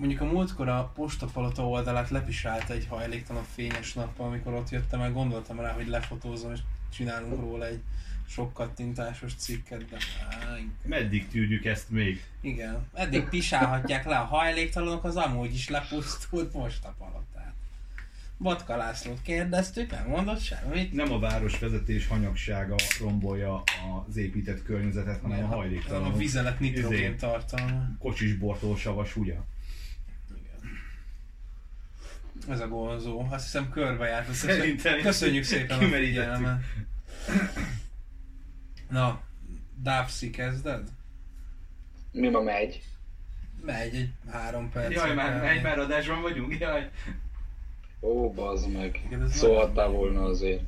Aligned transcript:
mondjuk 0.00 0.20
a 0.20 0.24
múltkor 0.24 0.68
a 0.68 0.92
postapalota 0.94 1.68
oldalát 1.68 2.10
lepisálta 2.10 2.72
egy 2.72 2.86
hajléktalan 2.88 3.44
fényes 3.54 3.92
nappal, 3.92 4.26
amikor 4.26 4.52
ott 4.52 4.70
jöttem, 4.70 5.00
meg 5.00 5.12
gondoltam 5.12 5.60
rá, 5.60 5.72
hogy 5.72 5.88
lefotózom, 5.88 6.52
és 6.52 6.60
csinálunk 6.94 7.40
róla 7.40 7.66
egy 7.66 7.82
sok 8.26 8.52
kattintásos 8.52 9.34
cikket, 9.34 9.88
de 9.88 9.96
á, 10.30 10.56
Meddig 10.84 11.28
tűrjük 11.28 11.64
ezt 11.64 11.90
még? 11.90 12.24
Igen, 12.40 12.88
eddig 12.94 13.24
pisálhatják 13.24 14.04
le 14.04 14.16
a 14.16 14.24
hajléktalanok, 14.24 15.04
az 15.04 15.16
amúgy 15.16 15.54
is 15.54 15.68
lepusztult 15.68 16.50
postapalotát. 16.50 17.54
Batka 18.38 18.76
Lászlót 18.76 19.22
kérdeztük, 19.22 19.90
nem 19.90 20.06
mondott 20.06 20.40
semmit. 20.40 20.92
Nem 20.92 21.12
a 21.12 21.18
városvezetés 21.18 22.06
hanyagsága 22.06 22.74
rombolja 23.00 23.62
az 24.08 24.16
épített 24.16 24.62
környezetet, 24.62 25.20
hanem 25.20 25.44
a 25.44 25.46
hajléktalanok. 25.46 26.14
A 26.14 26.16
vizelet 26.16 26.60
nitrogén 26.60 26.98
Izé. 26.98 27.14
tartalma. 27.14 27.96
Kocsisbortól 27.98 28.76
savas, 28.76 29.16
ugye? 29.16 29.36
Ez 32.48 32.60
a 32.60 32.68
gonzó. 32.68 33.26
Azt 33.30 33.44
hiszem 33.44 33.70
körbe 33.70 34.06
járt. 34.06 34.28
Azt 34.28 34.38
Szerintem 34.38 35.00
Köszönjük, 35.00 35.44
szépen 35.44 35.78
a 35.78 35.82
figyelmet. 35.82 36.62
Na, 38.88 39.20
Dávszi 39.82 40.30
kezded? 40.30 40.88
Mi 42.12 42.28
ma 42.28 42.40
megy? 42.40 42.82
Megy 43.64 43.94
egy 43.94 44.10
három 44.30 44.70
perc. 44.70 44.92
Jaj, 44.92 45.14
már, 45.14 45.44
egy 45.44 45.62
már 45.62 45.78
adásban 45.78 46.22
vagyunk, 46.22 46.58
jaj. 46.58 46.90
Ó, 48.00 48.32
bazd 48.32 48.72
meg. 48.72 49.08
Szólhattál 49.28 49.88
volna 49.88 50.24
azért. 50.24 50.62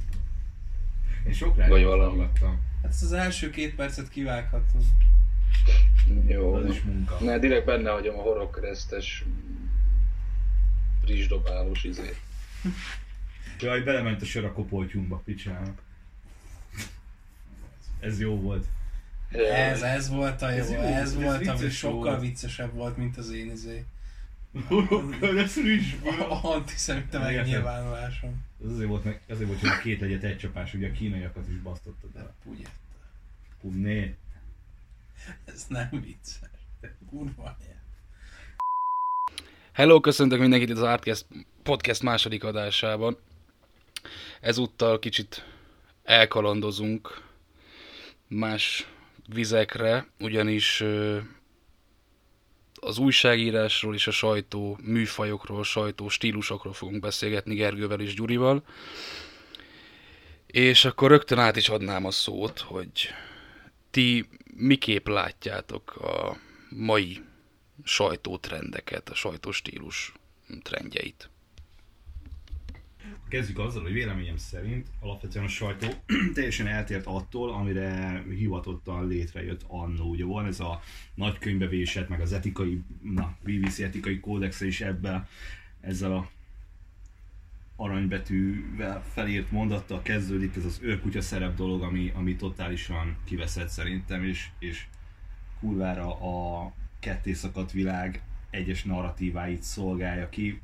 Én 1.27 1.33
sok 1.33 1.57
Vagy 1.57 1.67
rádiót 1.67 1.89
valami. 1.89 2.29
Hát 2.83 2.91
ezt 2.91 3.03
az 3.03 3.12
első 3.12 3.51
két 3.51 3.75
percet 3.75 4.09
kivághatod. 4.09 4.83
Jó. 6.27 6.55
Az 6.55 6.67
is 6.67 6.83
munka. 6.83 7.17
Ne, 7.20 7.39
direkt 7.39 7.67
benne 7.67 7.91
hagyom 7.91 8.19
a 8.19 8.23
horogkeresztes 8.23 9.25
rizsdobálós 11.06 11.84
izét. 11.84 12.16
Jaj, 13.61 13.81
belement 13.81 14.22
a 14.22 14.25
sör 14.25 14.45
a 14.45 14.53
kopoltyunkba, 14.53 15.17
picsának. 15.25 15.83
Ez 18.00 18.20
jó 18.20 18.41
volt. 18.41 18.67
Ez, 19.33 19.83
ez 19.83 20.09
volt 20.09 20.42
a 20.42 20.50
jó, 20.50 20.56
Ez 20.56 20.70
jó, 20.70 20.78
ez 20.78 21.00
ez 21.00 21.14
volt, 21.14 21.47
ami 21.47 21.69
sokkal 21.70 21.98
volt. 22.03 22.20
viccesebb 22.20 22.72
volt, 22.72 22.97
mint 22.97 23.17
az 23.17 23.31
én 23.33 23.50
izé. 23.50 23.84
Ez 25.36 25.55
rizsből. 25.56 26.20
A 26.20 26.44
antiszemita 26.55 27.19
Igen. 27.31 27.34
megnyilvánulásom. 27.34 28.44
Ez 28.64 28.70
azért 28.70 28.89
volt, 28.89 29.05
meg, 29.05 29.20
azért 29.28 29.47
volt, 29.47 29.61
hogy 29.61 29.69
a 29.69 29.78
két 29.78 30.00
legyet 30.00 30.22
egy 30.22 30.39
csapás, 30.39 30.75
ugye 30.75 30.89
a 30.89 30.92
kínaiakat 30.92 31.48
is 31.48 31.55
basztottad 31.56 32.12
De 32.12 32.19
el. 32.19 32.34
ugye, 32.44 32.64
Hú, 33.61 33.70
né. 33.70 34.16
ez 35.44 35.64
nem 35.69 35.89
vicces. 35.91 36.50
Kurva. 37.09 37.56
Hello, 39.73 40.01
köszöntök 40.01 40.41
mindenkit 40.41 40.69
itt 40.69 40.77
az 40.77 40.83
Artcast 40.83 41.27
podcast 41.62 42.03
második 42.03 42.45
adásában. 42.45 43.17
Ezúttal 44.41 44.98
kicsit 44.98 45.45
elkalandozunk 46.03 47.23
más 48.28 48.87
vizekre, 49.28 50.06
ugyanis 50.20 50.84
az 52.75 52.98
újságírásról 52.98 53.95
és 53.95 54.06
a 54.06 54.11
sajtó 54.11 54.78
műfajokról, 54.83 55.65
sajtó 55.65 56.09
stílusokról 56.09 56.73
fogunk 56.73 57.00
beszélgetni 57.00 57.55
Gergővel 57.55 58.00
és 58.00 58.15
Gyurival. 58.15 58.65
És 60.47 60.84
akkor 60.84 61.11
rögtön 61.11 61.39
át 61.39 61.56
is 61.56 61.69
adnám 61.69 62.05
a 62.05 62.11
szót, 62.11 62.59
hogy 62.59 63.09
ti 63.91 64.28
miképp 64.56 65.06
látjátok 65.06 65.97
a 65.97 66.37
mai 66.69 67.23
sajtótrendeket, 67.84 69.08
a 69.08 69.14
sajtóstílus 69.14 70.12
trendjeit. 70.62 71.30
Kezdjük 73.28 73.58
azzal, 73.58 73.83
hogy 73.83 73.92
véleményem 73.92 74.36
szerint 74.36 74.88
alapvetően 75.00 75.44
a 75.44 75.48
sajtó 75.48 75.86
teljesen 76.34 76.66
eltért 76.66 77.06
attól, 77.06 77.53
amire 77.53 78.22
hivatottan 78.28 79.06
létrejött 79.06 79.65
annó. 79.66 80.09
Ugye 80.09 80.25
van 80.25 80.47
ez 80.47 80.60
a 80.60 80.81
nagy 81.15 81.38
könyvbevésett, 81.38 82.09
meg 82.09 82.21
az 82.21 82.32
etikai, 82.32 82.81
na, 83.03 83.37
BBC 83.42 83.78
etikai 83.78 84.21
kódexe 84.21 84.66
is 84.66 84.81
ebben, 84.81 85.28
ezzel 85.81 86.12
a 86.16 86.31
aranybetűvel 87.76 89.04
felírt 89.12 89.50
mondattal 89.50 90.03
kezdődik 90.03 90.56
ez 90.56 90.65
az 90.65 90.78
őrkutya 90.82 91.21
szerep 91.21 91.56
dolog, 91.56 91.82
ami, 91.82 92.12
ami 92.15 92.37
totálisan 92.37 93.16
kiveszett 93.25 93.69
szerintem, 93.69 94.25
és, 94.25 94.48
és 94.59 94.87
kurvára 95.60 96.21
a 96.21 96.72
ketté 97.03 97.33
szakadt 97.33 97.73
világ 97.73 98.23
egyes 98.51 98.85
narratíváit 98.85 99.63
szolgálja 99.63 100.29
ki. 100.29 100.61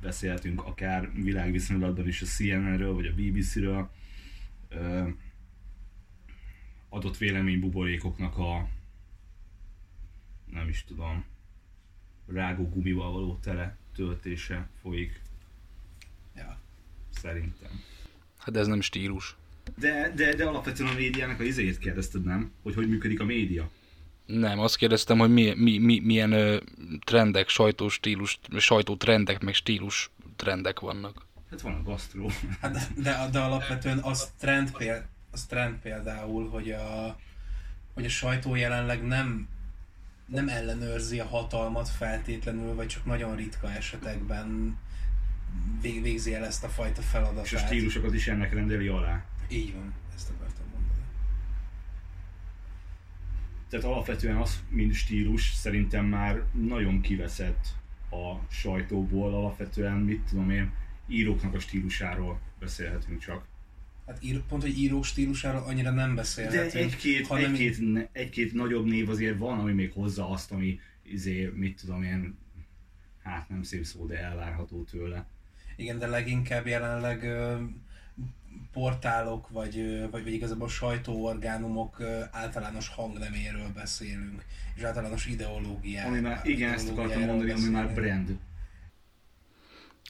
Beszélhetünk 0.00 0.64
akár 0.64 1.12
világviszonylatban 1.12 2.08
is 2.08 2.22
a 2.22 2.26
CNN-ről, 2.26 2.94
vagy 2.94 3.06
a 3.06 3.14
BBC-ről. 3.14 3.90
Ö, 4.68 5.08
adott 6.88 7.16
véleménybuborékoknak 7.16 8.38
a 8.38 8.68
nem 10.52 10.68
is 10.68 10.84
tudom 10.84 11.24
rágó 12.26 12.68
gumival 12.68 13.12
való 13.12 13.38
tele 13.42 13.76
töltése 13.94 14.68
folyik 14.80 15.20
Ja. 16.36 16.60
szerintem. 17.10 17.70
Hát 18.38 18.54
de 18.54 18.58
ez 18.60 18.66
nem 18.66 18.80
stílus. 18.80 19.36
De, 19.78 20.12
de, 20.14 20.34
de 20.34 20.44
alapvetően 20.44 20.90
a 20.90 20.94
médiának 20.94 21.40
a 21.40 21.42
izéjét 21.42 21.78
kérdezted, 21.78 22.24
nem? 22.24 22.52
Hogy 22.62 22.74
hogy 22.74 22.88
működik 22.88 23.20
a 23.20 23.24
média? 23.24 23.70
Nem, 24.26 24.58
azt 24.58 24.76
kérdeztem, 24.76 25.18
hogy 25.18 25.32
mi, 25.32 25.54
mi, 25.56 25.78
mi, 25.78 26.00
milyen 26.00 26.32
ö, 26.32 26.56
trendek, 27.04 27.48
sajtóstílus, 27.48 28.38
sajtótrendek, 28.56 29.42
meg 29.42 29.54
stílus 29.54 30.10
trendek 30.36 30.80
vannak. 30.80 31.26
Hát 31.50 31.60
van 31.60 31.74
a 31.74 31.82
gasztró. 31.82 32.30
Hát 32.60 32.72
de, 32.72 32.86
de, 32.96 33.28
de 33.32 33.38
alapvetően 33.38 33.98
az 33.98 34.32
trend, 34.38 34.76
péld, 34.76 35.04
az 35.30 35.44
trend 35.44 35.78
például, 35.78 36.48
hogy 36.48 36.70
a, 36.70 37.16
hogy 37.94 38.04
a 38.04 38.08
sajtó 38.08 38.54
jelenleg 38.54 39.06
nem, 39.06 39.48
nem 40.26 40.48
ellenőrzi 40.48 41.20
a 41.20 41.26
hatalmat 41.26 41.88
feltétlenül, 41.88 42.74
vagy 42.74 42.86
csak 42.86 43.04
nagyon 43.04 43.36
ritka 43.36 43.72
esetekben 43.72 44.78
vég, 45.80 46.02
végzi 46.02 46.34
el 46.34 46.44
ezt 46.44 46.64
a 46.64 46.68
fajta 46.68 47.02
feladatát. 47.02 47.44
És 47.44 47.52
a 47.52 47.58
stílusokat 47.58 48.14
is 48.14 48.28
ennek 48.28 48.54
rendeli 48.54 48.86
alá. 48.86 49.24
Így 49.48 49.72
van, 49.74 49.94
ezt 50.14 50.30
akartam 50.30 50.66
mondani. 50.72 51.00
Tehát 53.68 53.86
alapvetően 53.86 54.36
az, 54.36 54.62
mint 54.68 54.94
stílus, 54.94 55.52
szerintem 55.52 56.04
már 56.04 56.42
nagyon 56.52 57.00
kiveszett 57.00 57.66
a 58.10 58.46
sajtóból. 58.50 59.34
Alapvetően, 59.34 59.96
mit 59.96 60.20
tudom 60.28 60.50
én, 60.50 60.72
íróknak 61.08 61.54
a 61.54 61.58
stílusáról 61.58 62.40
beszélhetünk 62.58 63.18
csak. 63.18 63.46
Hát 64.06 64.18
ír, 64.20 64.42
pont, 64.48 64.62
hogy 64.62 64.78
író 64.78 65.02
stílusáról 65.02 65.62
annyira 65.62 65.90
nem 65.90 66.08
De 66.08 66.14
beszélhetünk. 66.14 66.74
egy-két, 66.74 67.26
hanem 67.26 67.54
egy-két, 67.54 68.08
egy-két 68.12 68.52
nagyobb 68.52 68.86
név 68.86 69.08
azért 69.08 69.38
van, 69.38 69.58
ami 69.58 69.72
még 69.72 69.92
hozza 69.92 70.30
azt, 70.30 70.52
ami 70.52 70.80
izé, 71.02 71.52
mit 71.54 71.80
tudom 71.80 72.02
én, 72.02 72.38
hát 73.22 73.48
nem 73.48 73.62
szép 73.62 73.84
szó, 73.84 74.06
de 74.06 74.18
elvárható 74.18 74.82
tőle. 74.82 75.26
Igen, 75.76 75.98
de 75.98 76.06
leginkább 76.06 76.66
jelenleg 76.66 77.26
portálok, 78.72 79.48
vagy, 79.48 80.00
vagy, 80.10 80.22
vagy 80.22 80.32
igazából 80.32 80.68
sajtóorgánumok 80.68 82.02
általános 82.30 82.88
hangneméről 82.88 83.68
beszélünk, 83.74 84.44
és 84.76 84.82
általános 84.82 85.26
ideológiáról. 85.26 86.12
Ami 86.12 86.20
már, 86.20 86.40
igen, 86.44 86.72
ezt 86.72 86.88
akartam 86.88 87.22
mondani, 87.22 87.50
ami 87.50 87.68
már 87.68 87.94
brand. 87.94 88.38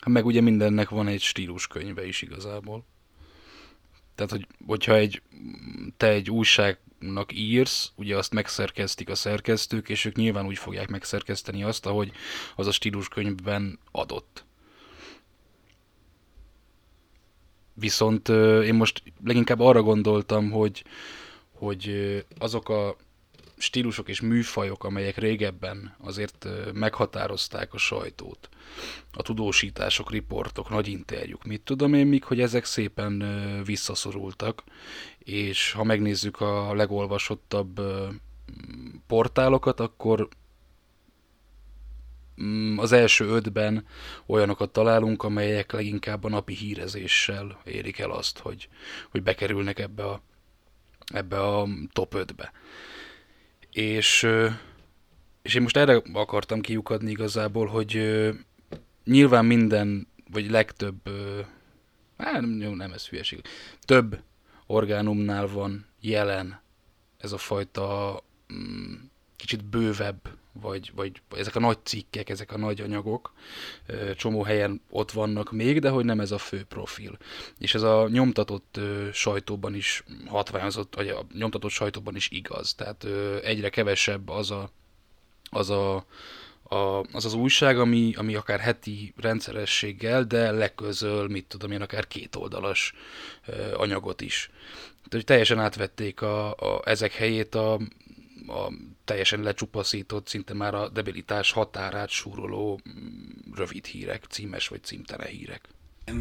Hát 0.01 0.13
meg 0.13 0.25
ugye 0.27 0.41
mindennek 0.41 0.89
van 0.89 1.07
egy 1.07 1.21
stíluskönyve 1.21 2.07
is 2.07 2.23
igazából. 2.23 2.85
Tehát, 4.15 4.31
hogy, 4.31 4.47
hogyha 4.67 4.95
egy, 4.95 5.23
te 5.97 6.09
egy 6.09 6.31
újságnak 6.31 7.33
írsz, 7.33 7.93
ugye 7.95 8.17
azt 8.17 8.33
megszerkesztik 8.33 9.09
a 9.09 9.15
szerkesztők, 9.15 9.89
és 9.89 10.05
ők 10.05 10.17
nyilván 10.17 10.47
úgy 10.47 10.59
fogják 10.59 10.89
megszerkeszteni 10.89 11.63
azt, 11.63 11.87
ahogy 11.87 12.13
az 12.57 12.67
a 12.67 12.73
stíluskönyvben 12.73 13.79
adott. 13.91 14.44
Viszont 17.75 18.29
én 18.65 18.75
most 18.75 19.03
leginkább 19.25 19.61
arra 19.61 19.83
gondoltam, 19.83 20.51
hogy, 20.51 20.85
hogy 21.53 21.95
azok 22.39 22.69
a 22.69 22.97
stílusok 23.57 24.09
és 24.09 24.21
műfajok, 24.21 24.85
amelyek 24.85 25.17
régebben 25.17 25.97
azért 26.01 26.49
meghatározták 26.73 27.75
a 27.75 27.79
sajtót, 27.79 28.49
a 29.13 29.23
tudósítások, 29.23 30.11
riportok, 30.11 30.71
nagy 30.71 30.89
interjúk, 30.89 31.45
mit 31.45 31.61
tudom 31.61 31.95
én, 31.95 32.07
míg 32.07 32.25
hogy 32.25 32.41
ezek 32.41 32.65
szépen 32.65 33.25
visszaszorultak, 33.65 34.63
és 35.19 35.73
ha 35.73 35.85
megnézzük 35.85 36.41
a 36.41 36.75
legolvasottabb 36.75 37.81
portálokat, 39.07 39.81
akkor 39.81 40.29
az 42.77 42.93
első 42.93 43.25
ötben 43.27 43.87
olyanokat 44.27 44.71
találunk, 44.73 45.23
amelyek 45.23 45.73
leginkább 45.73 46.25
a 46.25 46.29
napi 46.29 46.55
hírezéssel 46.55 47.61
érik 47.65 47.99
el 47.99 48.11
azt, 48.11 48.39
hogy, 48.39 48.69
hogy 49.11 49.23
bekerülnek 49.23 49.79
ebbe 49.79 50.05
a, 50.05 50.21
ebbe 51.15 51.41
a 51.41 51.69
top 51.93 52.15
5-be. 52.17 52.53
És 53.71 54.29
és 55.45 55.55
én 55.55 55.63
most 55.63 55.77
erre 55.77 56.03
akartam 56.13 56.61
kiukadni 56.61 57.11
igazából, 57.11 57.67
hogy 57.67 58.21
nyilván 59.05 59.45
minden, 59.45 60.09
vagy 60.31 60.51
legtöbb, 60.51 61.11
hát 62.19 62.41
nem, 62.41 62.73
nem 62.73 62.93
ez 62.93 63.09
hülyeség, 63.09 63.41
több 63.81 64.23
orgánumnál 64.67 65.47
van 65.47 65.87
jelen 66.01 66.61
ez 67.19 67.33
a 67.33 67.39
fajta 67.39 68.21
mm, 68.55 68.95
kicsit 69.37 69.65
bővebb, 69.65 70.29
vagy, 70.61 70.93
vagy 70.95 71.23
ezek 71.37 71.57
a 71.57 71.61
nagy 71.61 71.79
cikkek, 71.83 72.29
ezek 72.29 72.53
a 72.53 72.59
nagy 72.59 72.81
anyagok, 72.81 73.33
csomó 74.17 74.43
helyen 74.43 74.81
ott 74.91 75.11
vannak 75.11 75.53
még, 75.53 75.81
de 75.81 75.89
hogy 75.89 76.05
nem 76.05 76.21
ez 76.21 76.31
a 76.31 76.39
fő 76.39 76.65
profil. 76.69 77.19
És 77.59 77.75
ez 77.75 77.83
a 77.83 78.09
nyomtatott 78.09 78.81
sajtóban 79.13 79.75
is 79.75 80.05
hatványozott, 80.27 80.95
vagy 80.95 81.09
a 81.09 81.27
nyomtatott 81.33 81.71
sajtóban 81.71 82.17
is 82.17 82.29
igaz. 82.31 82.75
Tehát 82.75 83.07
egyre 83.45 83.69
kevesebb 83.69 84.29
az 84.29 84.51
a, 84.51 84.71
az 85.51 85.71
a 85.71 86.07
a, 86.69 87.01
az 87.13 87.25
az 87.25 87.35
újság, 87.35 87.79
ami, 87.79 88.15
ami 88.17 88.35
akár 88.35 88.61
heti 88.61 89.13
rendszerességgel, 89.17 90.25
de 90.25 90.51
leközöl, 90.51 91.29
mit 91.29 91.47
tudom 91.47 91.71
én, 91.71 91.83
akár 91.83 92.07
kétoldalas 92.07 92.95
ö, 93.47 93.75
anyagot 93.75 94.21
is. 94.21 94.51
Tehát, 94.95 95.11
hogy 95.11 95.25
teljesen 95.25 95.59
átvették 95.59 96.23
a, 96.23 96.51
a, 96.51 96.83
ezek 96.85 97.13
helyét 97.13 97.55
a, 97.55 97.73
a 98.47 98.73
teljesen 99.05 99.41
lecsupaszított, 99.41 100.29
szinte 100.29 100.55
már 100.55 100.75
a 100.75 100.89
debilitás 100.89 101.53
határát 101.53 102.09
súroló 102.09 102.81
mm, 102.89 103.29
rövid 103.55 103.85
hírek, 103.85 104.25
címes 104.25 104.69
vagy 104.69 104.83
címtele 104.83 105.27
hírek. 105.27 105.69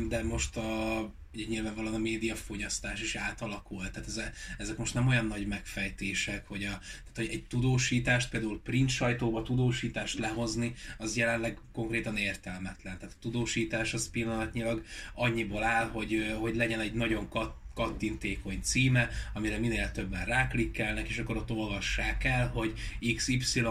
de 0.08 0.24
most 0.24 0.58
a, 0.58 1.12
ugye 1.34 1.46
nyilvánvalóan 1.48 1.94
a 1.94 1.98
médiafogyasztás 1.98 3.02
is 3.02 3.16
átalakult, 3.16 3.92
tehát 3.92 4.08
ez, 4.08 4.22
ezek 4.58 4.78
most 4.78 4.94
nem 4.94 5.08
olyan 5.08 5.26
nagy 5.26 5.48
megfejtések, 5.48 6.48
hogy, 6.48 6.64
a, 6.64 6.68
tehát, 6.68 7.16
hogy 7.16 7.30
egy 7.30 7.46
tudósítást, 7.46 8.30
például 8.30 8.62
print 8.62 8.90
sajtóba 8.90 9.42
tudósítást 9.42 10.20
lehozni, 10.20 10.74
az 10.98 11.18
jelenleg 11.18 11.60
konkrétan 11.74 12.18
értelmetlen. 12.18 12.98
Tehát 12.98 13.16
a 13.16 13.22
tudósítás 13.22 13.94
az 13.94 14.10
pillanatnyilag 14.10 14.84
annyiból 15.14 15.64
áll, 15.64 15.90
hogy, 15.90 16.36
hogy 16.40 16.56
legyen 16.56 16.80
egy 16.80 16.94
nagyon 16.94 17.30
kat, 17.30 17.56
kattintékony 17.74 18.60
címe, 18.62 19.10
amire 19.34 19.58
minél 19.58 19.92
többen 19.92 20.26
ráklikkelnek, 20.26 21.10
és 21.10 21.18
akkor 21.18 21.38
ott 21.38 21.52
olvassák 21.52 22.24
el, 22.24 22.48
hogy 22.48 22.74
XY 23.16 23.62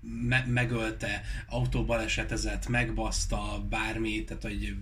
me- 0.00 0.46
megölte, 0.46 1.22
autóbalesetezett, 1.46 2.68
megbaszta, 2.68 3.66
bármi, 3.68 4.24
tehát 4.24 4.42
hogy 4.42 4.76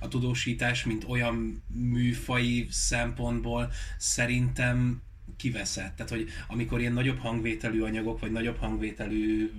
a 0.00 0.08
tudósítás, 0.08 0.84
mint 0.84 1.04
olyan 1.08 1.62
műfai 1.72 2.66
szempontból 2.70 3.72
szerintem 3.98 5.02
kiveszett. 5.36 5.96
Tehát, 5.96 6.12
hogy 6.12 6.28
amikor 6.48 6.80
ilyen 6.80 6.92
nagyobb 6.92 7.18
hangvételű 7.18 7.80
anyagok, 7.80 8.20
vagy 8.20 8.32
nagyobb 8.32 8.56
hangvételű 8.56 9.50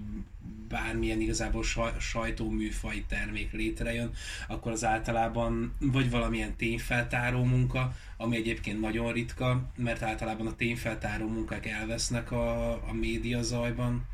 bármilyen 0.71 1.21
igazából 1.21 1.63
sajtóműfaj 1.99 3.03
termék 3.07 3.51
létrejön, 3.51 4.11
akkor 4.47 4.71
az 4.71 4.85
általában 4.85 5.75
vagy 5.79 6.09
valamilyen 6.09 6.55
tényfeltáró 6.55 7.43
munka, 7.43 7.95
ami 8.17 8.35
egyébként 8.35 8.79
nagyon 8.79 9.13
ritka, 9.13 9.71
mert 9.75 10.01
általában 10.01 10.47
a 10.47 10.55
tényfeltáró 10.55 11.27
munkák 11.27 11.65
elvesznek 11.65 12.31
a, 12.31 12.71
a 12.71 12.93
média 12.93 13.41
zajban, 13.41 14.07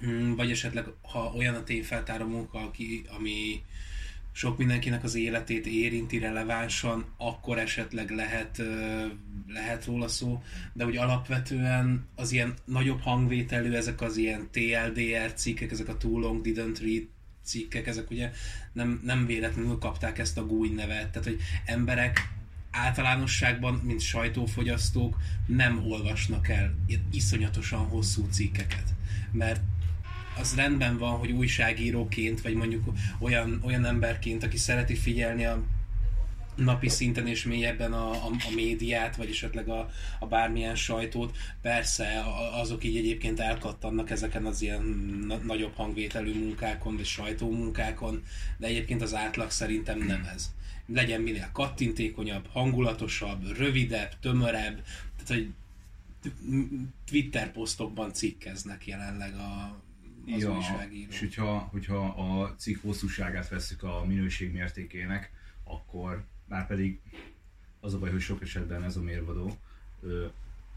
hmm, 0.00 0.36
vagy 0.36 0.50
esetleg 0.50 0.84
ha 1.02 1.32
olyan 1.36 1.54
a 1.54 1.64
tényfeltáró 1.64 2.26
munka, 2.26 2.58
aki, 2.58 3.04
ami 3.18 3.62
sok 4.32 4.58
mindenkinek 4.58 5.04
az 5.04 5.14
életét 5.14 5.66
érinti 5.66 6.18
relevánsan, 6.18 7.04
akkor 7.16 7.58
esetleg 7.58 8.10
lehet, 8.10 8.62
lehet 9.48 9.84
róla 9.84 10.08
szó, 10.08 10.42
de 10.72 10.84
úgy 10.84 10.96
alapvetően 10.96 12.06
az 12.14 12.32
ilyen 12.32 12.54
nagyobb 12.64 13.00
hangvételű, 13.00 13.72
ezek 13.72 14.00
az 14.00 14.16
ilyen 14.16 14.48
TLDR 14.50 15.32
cikkek, 15.34 15.70
ezek 15.70 15.88
a 15.88 15.96
Too 15.96 16.18
Long 16.18 16.40
Didn't 16.44 16.78
Read 16.80 17.06
cikkek, 17.44 17.86
ezek 17.86 18.10
ugye 18.10 18.30
nem, 18.72 19.00
nem 19.04 19.26
véletlenül 19.26 19.78
kapták 19.78 20.18
ezt 20.18 20.38
a 20.38 20.46
gúj 20.46 20.68
nevet, 20.68 21.10
tehát 21.10 21.28
hogy 21.28 21.40
emberek 21.64 22.28
általánosságban, 22.70 23.74
mint 23.74 24.00
sajtófogyasztók 24.00 25.16
nem 25.46 25.84
olvasnak 25.86 26.48
el 26.48 26.74
iszonyatosan 27.10 27.86
hosszú 27.86 28.26
cikkeket, 28.30 28.94
mert 29.32 29.60
az 30.40 30.54
rendben 30.54 30.98
van, 30.98 31.18
hogy 31.18 31.30
újságíróként, 31.30 32.40
vagy 32.40 32.54
mondjuk 32.54 32.84
olyan, 33.18 33.60
olyan 33.64 33.84
emberként, 33.84 34.42
aki 34.42 34.56
szereti 34.56 34.94
figyelni 34.94 35.44
a 35.44 35.62
napi 36.54 36.88
szinten 36.88 37.26
és 37.26 37.44
mélyebben 37.44 37.92
a, 37.92 38.10
a, 38.10 38.26
a 38.26 38.54
médiát, 38.54 39.16
vagy 39.16 39.30
esetleg 39.30 39.68
a, 39.68 39.90
a 40.18 40.26
bármilyen 40.26 40.74
sajtót. 40.74 41.36
Persze 41.62 42.24
azok 42.52 42.84
így 42.84 42.96
egyébként 42.96 43.40
elkattannak 43.40 44.10
ezeken 44.10 44.46
az 44.46 44.62
ilyen 44.62 44.82
na- 45.26 45.36
nagyobb 45.36 45.74
hangvételű 45.74 46.34
munkákon, 46.34 46.96
vagy 46.96 47.04
sajtómunkákon, 47.04 48.22
de 48.58 48.66
egyébként 48.66 49.02
az 49.02 49.14
átlag 49.14 49.50
szerintem 49.50 49.98
nem 49.98 50.28
ez. 50.34 50.50
Legyen 50.86 51.20
minél 51.20 51.50
kattintékonyabb, 51.52 52.48
hangulatosabb, 52.52 53.56
rövidebb, 53.56 54.18
tömörebb, 54.20 54.82
tehát 55.16 55.26
hogy 55.26 55.50
Twitter 57.06 57.52
posztokban 57.52 58.12
cikkeznek 58.12 58.86
jelenleg 58.86 59.34
a, 59.34 59.80
az 60.26 60.42
ja, 60.42 60.56
újságíró. 60.56 61.10
És 61.10 61.18
hogyha, 61.18 61.58
hogyha 61.58 62.06
a 62.06 62.54
cikk 62.54 62.82
hosszúságát 62.82 63.48
veszük 63.48 63.82
a 63.82 64.04
minőség 64.06 64.52
mértékének, 64.52 65.32
akkor 65.64 66.24
már 66.48 66.66
pedig 66.66 67.00
az 67.80 67.94
a 67.94 67.98
baj, 67.98 68.10
hogy 68.10 68.20
sok 68.20 68.42
esetben 68.42 68.82
ez 68.82 68.96
a 68.96 69.02
mérvadó, 69.02 69.56
ö, 70.00 70.26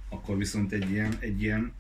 akkor 0.10 0.38
viszont 0.38 0.72
egy 0.72 0.90
ilyen, 0.90 1.16
egy 1.20 1.42
ilyen 1.42 1.74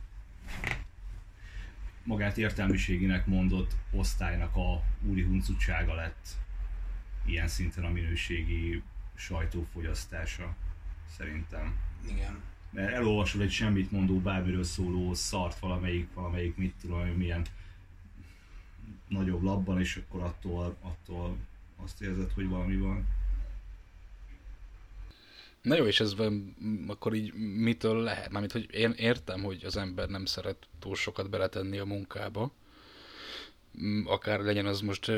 magát 2.03 2.37
értelmiségének 2.37 3.25
mondott 3.25 3.75
osztálynak 3.91 4.55
a 4.55 4.83
úri 5.01 5.23
huncutsága 5.23 5.93
lett 5.93 6.27
ilyen 7.25 7.47
szinten 7.47 7.83
a 7.83 7.89
minőségi 7.89 8.83
sajtófogyasztása, 9.15 10.55
szerintem. 11.17 11.75
Igen. 12.09 12.41
Mert 12.71 12.93
elolvasol 12.93 13.41
egy 13.41 13.51
semmit 13.51 13.91
mondó, 13.91 14.19
bármiről 14.19 14.63
szóló 14.63 15.13
szart 15.13 15.59
valamelyik, 15.59 16.07
valamelyik 16.13 16.55
mit 16.55 16.73
tudom, 16.81 16.99
milyen 16.99 17.45
nagyobb 19.07 19.41
labban, 19.41 19.79
és 19.79 19.95
akkor 19.95 20.21
attól, 20.21 20.75
attól 20.81 21.37
azt 21.83 22.01
érzed, 22.01 22.31
hogy 22.31 22.47
valami 22.47 22.75
van. 22.75 23.07
Na 25.61 25.75
jó, 25.75 25.85
és 25.85 25.99
ez 25.99 26.15
akkor 26.87 27.13
így 27.13 27.33
mitől 27.33 28.01
lehet? 28.01 28.31
Mármint, 28.31 28.51
hogy 28.51 28.67
én 28.73 28.93
értem, 28.97 29.43
hogy 29.43 29.63
az 29.65 29.77
ember 29.77 30.09
nem 30.09 30.25
szeret 30.25 30.67
túl 30.79 30.95
sokat 30.95 31.29
beletenni 31.29 31.77
a 31.77 31.85
munkába, 31.85 32.51
akár 34.05 34.39
legyen 34.39 34.65
az 34.65 34.81
most 34.81 35.11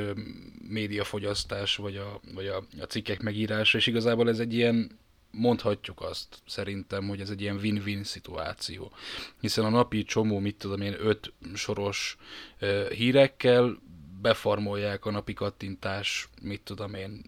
médiafogyasztás, 0.70 1.76
vagy 1.76 1.96
a, 1.96 2.20
vagy 2.34 2.48
a, 2.48 2.58
a 2.58 2.86
cikkek 2.86 3.22
megírása, 3.22 3.78
és 3.78 3.88
igazából 3.88 4.30
ez 4.30 4.40
egy 4.40 4.54
ilyen 4.54 5.00
mondhatjuk 5.38 6.02
azt 6.02 6.42
szerintem, 6.46 7.08
hogy 7.08 7.22
ez 7.22 7.30
egy 7.30 7.42
ilyen 7.42 7.56
win-win 7.56 8.04
szituáció. 8.04 8.92
Hiszen 9.40 9.66
a 9.66 9.70
napi 9.70 10.04
csomó, 10.04 10.40
mit 10.40 10.56
tudom 10.56 10.82
én, 10.82 10.96
öt 11.00 11.34
soros 11.54 12.18
uh, 12.62 12.90
hírekkel 12.90 13.78
befarmolják 14.22 15.06
a 15.06 15.12
napi 15.12 15.34
kattintás, 15.34 16.30
mit 16.42 16.62
tudom 16.62 16.94
én, 16.94 17.22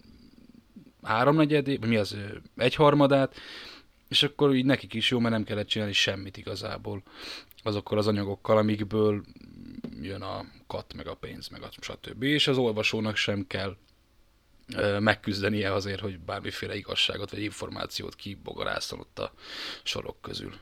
háromnegyedé, 1.03 1.75
vagy 1.75 1.89
mi 1.89 1.97
az, 1.97 2.17
egyharmadát, 2.57 3.35
és 4.07 4.23
akkor 4.23 4.55
így 4.55 4.65
nekik 4.65 4.93
is 4.93 5.09
jó, 5.09 5.19
mert 5.19 5.33
nem 5.33 5.43
kellett 5.43 5.67
csinálni 5.67 5.93
semmit 5.93 6.37
igazából 6.37 7.03
azokkal 7.63 7.97
az 7.97 8.07
anyagokkal, 8.07 8.57
amikből 8.57 9.23
jön 10.01 10.21
a 10.21 10.45
kat, 10.67 10.93
meg 10.93 11.07
a 11.07 11.15
pénz, 11.15 11.47
meg 11.47 11.61
a 11.63 11.69
stb. 11.79 12.23
És 12.23 12.47
az 12.47 12.57
olvasónak 12.57 13.15
sem 13.15 13.47
kell 13.47 13.75
megküzdenie 14.99 15.73
azért, 15.73 15.99
hogy 15.99 16.19
bármiféle 16.19 16.75
igazságot 16.75 17.31
vagy 17.31 17.41
információt 17.41 18.15
kibogarászon 18.15 18.99
ott 18.99 19.19
a 19.19 19.33
sorok 19.83 20.21
közül. 20.21 20.53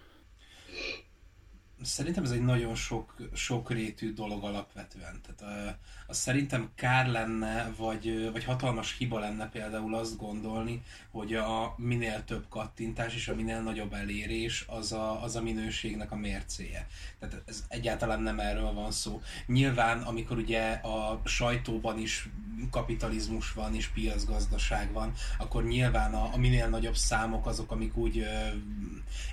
Szerintem 1.81 2.23
ez 2.23 2.31
egy 2.31 2.41
nagyon 2.41 2.75
sok, 2.75 3.15
sokrétű 3.33 4.13
dolog 4.13 4.43
alapvetően. 4.43 5.21
Tehát 5.21 5.77
az 6.07 6.17
szerintem 6.17 6.69
kár 6.75 7.07
lenne, 7.07 7.73
vagy, 7.77 8.31
vagy 8.31 8.43
hatalmas 8.43 8.97
hiba 8.97 9.19
lenne 9.19 9.49
például 9.49 9.95
azt 9.95 10.17
gondolni, 10.17 10.83
hogy 11.11 11.33
a 11.33 11.73
minél 11.77 12.23
több 12.23 12.45
kattintás 12.49 13.15
és 13.15 13.27
a 13.27 13.35
minél 13.35 13.61
nagyobb 13.61 13.93
elérés 13.93 14.65
az 14.67 14.91
a, 14.91 15.23
az 15.23 15.35
a 15.35 15.41
minőségnek 15.41 16.11
a 16.11 16.15
mércéje. 16.15 16.87
Tehát 17.19 17.41
ez 17.45 17.65
egyáltalán 17.67 18.21
nem 18.21 18.39
erről 18.39 18.73
van 18.73 18.91
szó. 18.91 19.21
Nyilván, 19.45 20.01
amikor 20.01 20.37
ugye 20.37 20.71
a 20.71 21.21
sajtóban 21.25 21.97
is 21.99 22.29
kapitalizmus 22.71 23.53
van 23.53 23.75
és 23.75 23.87
piacgazdaság 23.87 24.91
van, 24.91 25.13
akkor 25.37 25.63
nyilván 25.63 26.13
a, 26.13 26.33
a 26.33 26.37
minél 26.37 26.67
nagyobb 26.67 26.95
számok 26.95 27.45
azok, 27.45 27.71
amik 27.71 27.97
úgy 27.97 28.17
ö, 28.17 28.25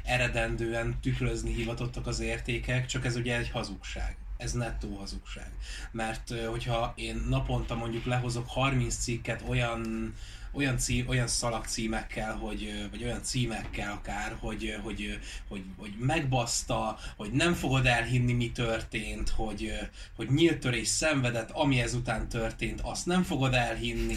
eredendően 0.04 0.98
tükrözni 1.00 1.52
hivatottak 1.52 2.06
az 2.06 2.20
értékek, 2.34 2.86
csak 2.86 3.04
ez 3.04 3.16
ugye 3.16 3.36
egy 3.36 3.50
hazugság 3.50 4.16
ez 4.36 4.52
nettó 4.52 4.96
hazugság. 4.96 5.50
Mert 5.90 6.34
hogyha 6.46 6.92
én 6.96 7.24
naponta 7.28 7.74
mondjuk 7.74 8.04
lehozok 8.04 8.48
30 8.48 8.96
cikket 8.96 9.42
olyan 9.48 10.12
olyan, 10.54 10.78
cí, 10.78 11.04
olyan 11.08 11.26
szalagcímekkel, 11.26 12.36
hogy, 12.36 12.88
vagy 12.90 13.04
olyan 13.04 13.22
címekkel 13.22 13.92
akár, 13.92 14.36
hogy, 14.38 14.76
hogy, 14.82 15.18
hogy, 15.48 15.62
hogy 15.76 15.94
megbaszta, 15.98 16.98
hogy 17.16 17.30
nem 17.32 17.54
fogod 17.54 17.86
elhinni, 17.86 18.32
mi 18.32 18.52
történt, 18.52 19.28
hogy, 19.28 19.72
hogy 20.16 20.28
nyílt 20.30 20.58
törés 20.58 20.88
szenvedett, 20.88 21.50
ami 21.50 21.80
ezután 21.80 22.28
történt, 22.28 22.80
azt 22.80 23.06
nem 23.06 23.22
fogod 23.22 23.54
elhinni, 23.54 24.16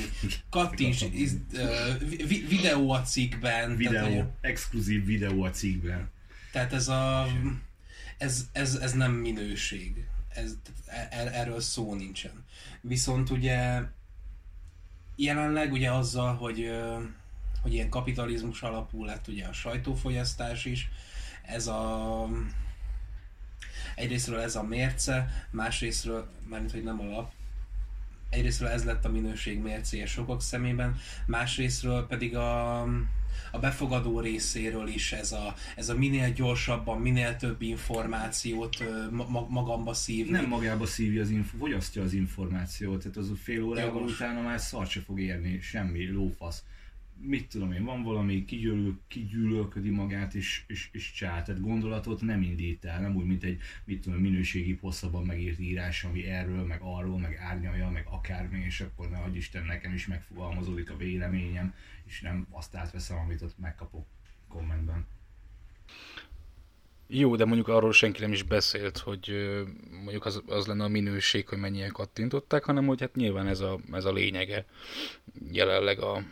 kattints 0.49 1.01
iz, 1.11 1.35
vi, 2.27 2.45
videó 2.49 2.91
a 2.91 3.01
cikkben. 3.01 3.75
Videó, 3.75 3.91
Tehát, 3.91 4.29
exkluzív 4.41 5.05
videó 5.05 5.43
a 5.43 5.49
cikkben. 5.49 6.11
tehát 6.51 6.73
ez 6.73 6.87
a... 6.87 7.27
Ez, 8.17 8.45
ez, 8.51 8.75
ez 8.75 8.93
nem 8.93 9.11
minőség. 9.11 10.07
Ez, 10.29 10.55
er, 10.85 11.33
erről 11.33 11.59
szó 11.59 11.93
nincsen. 11.93 12.45
Viszont 12.81 13.29
ugye 13.29 13.81
jelenleg 15.15 15.71
ugye 15.71 15.91
azzal, 15.91 16.35
hogy, 16.35 16.71
hogy 17.61 17.73
ilyen 17.73 17.89
kapitalizmus 17.89 18.61
alapú 18.61 19.05
lett 19.05 19.27
ugye 19.27 19.45
a 19.45 19.53
sajtófogyasztás 19.53 20.65
is, 20.65 20.89
ez 21.43 21.67
a 21.67 22.27
egyrésztről 23.95 24.39
ez 24.39 24.55
a 24.55 24.63
mérce, 24.63 25.47
másrésztről, 25.49 26.29
mármint 26.47 26.71
hogy 26.71 26.83
nem 26.83 26.99
alap, 26.99 27.31
egyrésztről 28.29 28.69
ez 28.69 28.83
lett 28.83 29.05
a 29.05 29.09
minőség 29.09 29.59
mércéje 29.59 30.05
sokak 30.05 30.41
szemében, 30.41 30.97
másrésztről 31.25 32.07
pedig 32.07 32.35
a, 32.35 32.81
a 33.51 33.59
befogadó 33.59 34.19
részéről 34.19 34.87
is 34.87 35.11
ez 35.11 35.31
a, 35.31 35.55
ez 35.75 35.89
a 35.89 35.95
minél 35.95 36.33
gyorsabban, 36.33 37.01
minél 37.01 37.35
több 37.35 37.61
információt 37.61 38.83
ma, 39.11 39.47
magamba 39.49 39.93
szívni. 39.93 40.31
Nem 40.31 40.47
magába 40.47 40.85
szívja 40.85 41.21
az 41.21 41.29
info, 41.29 41.57
fogyasztja 41.57 42.01
az 42.03 42.13
információt, 42.13 43.01
tehát 43.01 43.17
az 43.17 43.29
a 43.29 43.35
fél 43.35 43.63
órával 43.63 43.93
Jogos. 43.95 44.13
utána 44.13 44.41
már 44.41 44.59
szar 44.59 44.87
se 44.87 45.01
fog 45.01 45.19
érni, 45.19 45.59
semmi, 45.61 46.11
lófasz. 46.11 46.63
Mit 47.21 47.49
tudom 47.49 47.71
én, 47.71 47.83
van 47.83 48.03
valami, 48.03 48.45
kigyűlöl, 48.45 48.99
kigyűlölködi 49.07 49.89
magát, 49.89 50.33
és, 50.33 50.63
és, 50.67 50.89
és 50.91 51.11
csá, 51.11 51.41
tehát 51.41 51.61
gondolatot 51.61 52.21
nem 52.21 52.41
indít 52.41 52.85
el, 52.85 53.01
nem 53.01 53.15
úgy, 53.15 53.25
mint 53.25 53.43
egy, 53.43 53.59
mit 53.85 54.01
tudom, 54.01 54.19
minőségi 54.19 54.77
hosszabban 54.81 55.25
megírt 55.25 55.59
írás, 55.59 56.03
ami 56.03 56.25
erről, 56.25 56.63
meg 56.65 56.79
arról, 56.81 57.19
meg 57.19 57.35
árnyalja, 57.35 57.89
meg 57.89 58.07
akármi, 58.09 58.59
és 58.65 58.81
akkor 58.81 59.09
ne 59.09 59.17
adj 59.17 59.37
Isten, 59.37 59.65
nekem 59.65 59.93
is 59.93 60.07
megfogalmazódik 60.07 60.91
a 60.91 60.97
véleményem, 60.97 61.73
és 62.05 62.21
nem 62.21 62.47
azt 62.49 62.75
átveszem, 62.75 63.17
amit 63.17 63.41
ott 63.41 63.59
megkapok 63.59 64.05
kommentben. 64.47 65.05
Jó, 67.09 67.35
de 67.35 67.45
mondjuk 67.45 67.67
arról 67.67 67.93
senki 67.93 68.21
nem 68.21 68.31
is 68.31 68.43
beszélt, 68.43 68.97
hogy 68.97 69.31
mondjuk 70.03 70.25
az, 70.25 70.41
az 70.47 70.65
lenne 70.65 70.83
a 70.83 70.87
minőség, 70.87 71.47
hogy 71.47 71.57
mennyien 71.57 71.91
kattintották, 71.91 72.63
hanem 72.63 72.85
hogy 72.85 72.99
hát 72.99 73.15
nyilván 73.15 73.47
ez 73.47 73.59
a, 73.59 73.79
ez 73.91 74.05
a 74.05 74.13
lényege 74.13 74.65
jelenleg 75.51 75.99
a, 75.99 76.23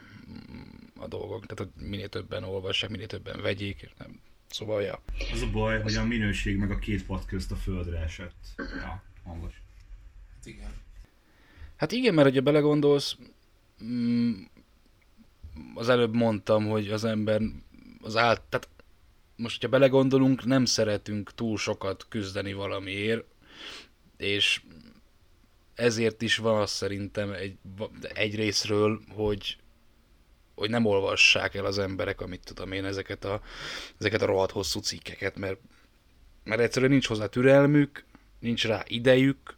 a 0.97 1.07
dolgok. 1.07 1.45
Tehát, 1.45 1.73
hogy 1.73 1.87
minél 1.87 2.09
többen 2.09 2.43
olvassák, 2.43 2.89
minél 2.89 3.07
többen 3.07 3.41
vegyék. 3.41 3.89
Nem. 3.97 4.19
Szóval, 4.49 4.81
ja. 4.81 5.01
Az 5.33 5.41
a 5.41 5.51
baj, 5.51 5.81
hogy 5.81 5.95
a 5.95 6.05
minőség 6.05 6.57
meg 6.57 6.71
a 6.71 6.79
két 6.79 7.05
pad 7.05 7.25
közt 7.25 7.51
a 7.51 7.55
földre 7.55 7.97
esett. 7.97 8.35
Ja, 8.57 9.03
hangos. 9.23 9.61
Hát 10.33 10.45
igen. 10.45 10.71
Hát 11.75 11.91
igen, 11.91 12.13
mert 12.13 12.27
hogyha 12.27 12.41
belegondolsz, 12.41 13.17
mm, 13.83 14.33
az 15.73 15.89
előbb 15.89 16.15
mondtam, 16.15 16.67
hogy 16.67 16.91
az 16.91 17.03
ember 17.03 17.41
az 18.01 18.15
át, 18.15 18.41
tehát 18.41 18.69
most, 19.35 19.61
hogyha 19.61 19.77
belegondolunk, 19.77 20.45
nem 20.45 20.65
szeretünk 20.65 21.33
túl 21.33 21.57
sokat 21.57 22.05
küzdeni 22.09 22.53
valamiért, 22.53 23.25
és 24.17 24.61
ezért 25.75 26.21
is 26.21 26.37
van 26.37 26.61
az 26.61 26.71
szerintem 26.71 27.31
egy, 27.31 27.57
egy 28.13 28.35
részről, 28.35 29.01
hogy 29.07 29.57
hogy 30.55 30.69
nem 30.69 30.85
olvassák 30.85 31.55
el 31.55 31.65
az 31.65 31.79
emberek, 31.79 32.21
amit 32.21 32.43
tudom 32.43 32.71
én, 32.71 32.85
ezeket 32.85 33.25
a, 33.25 33.41
ezeket 33.99 34.21
a 34.21 34.25
rohadt 34.25 34.51
hosszú 34.51 34.79
cikkeket, 34.79 35.35
mert, 35.35 35.59
mert 36.43 36.61
egyszerűen 36.61 36.91
nincs 36.91 37.07
hozzá 37.07 37.25
türelmük, 37.25 38.03
nincs 38.39 38.65
rá 38.65 38.83
idejük, 38.87 39.57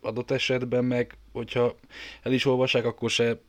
adott 0.00 0.30
esetben 0.30 0.84
meg, 0.84 1.16
hogyha 1.32 1.76
el 2.22 2.32
is 2.32 2.44
olvassák, 2.44 2.84
akkor 2.84 3.10
se 3.10 3.40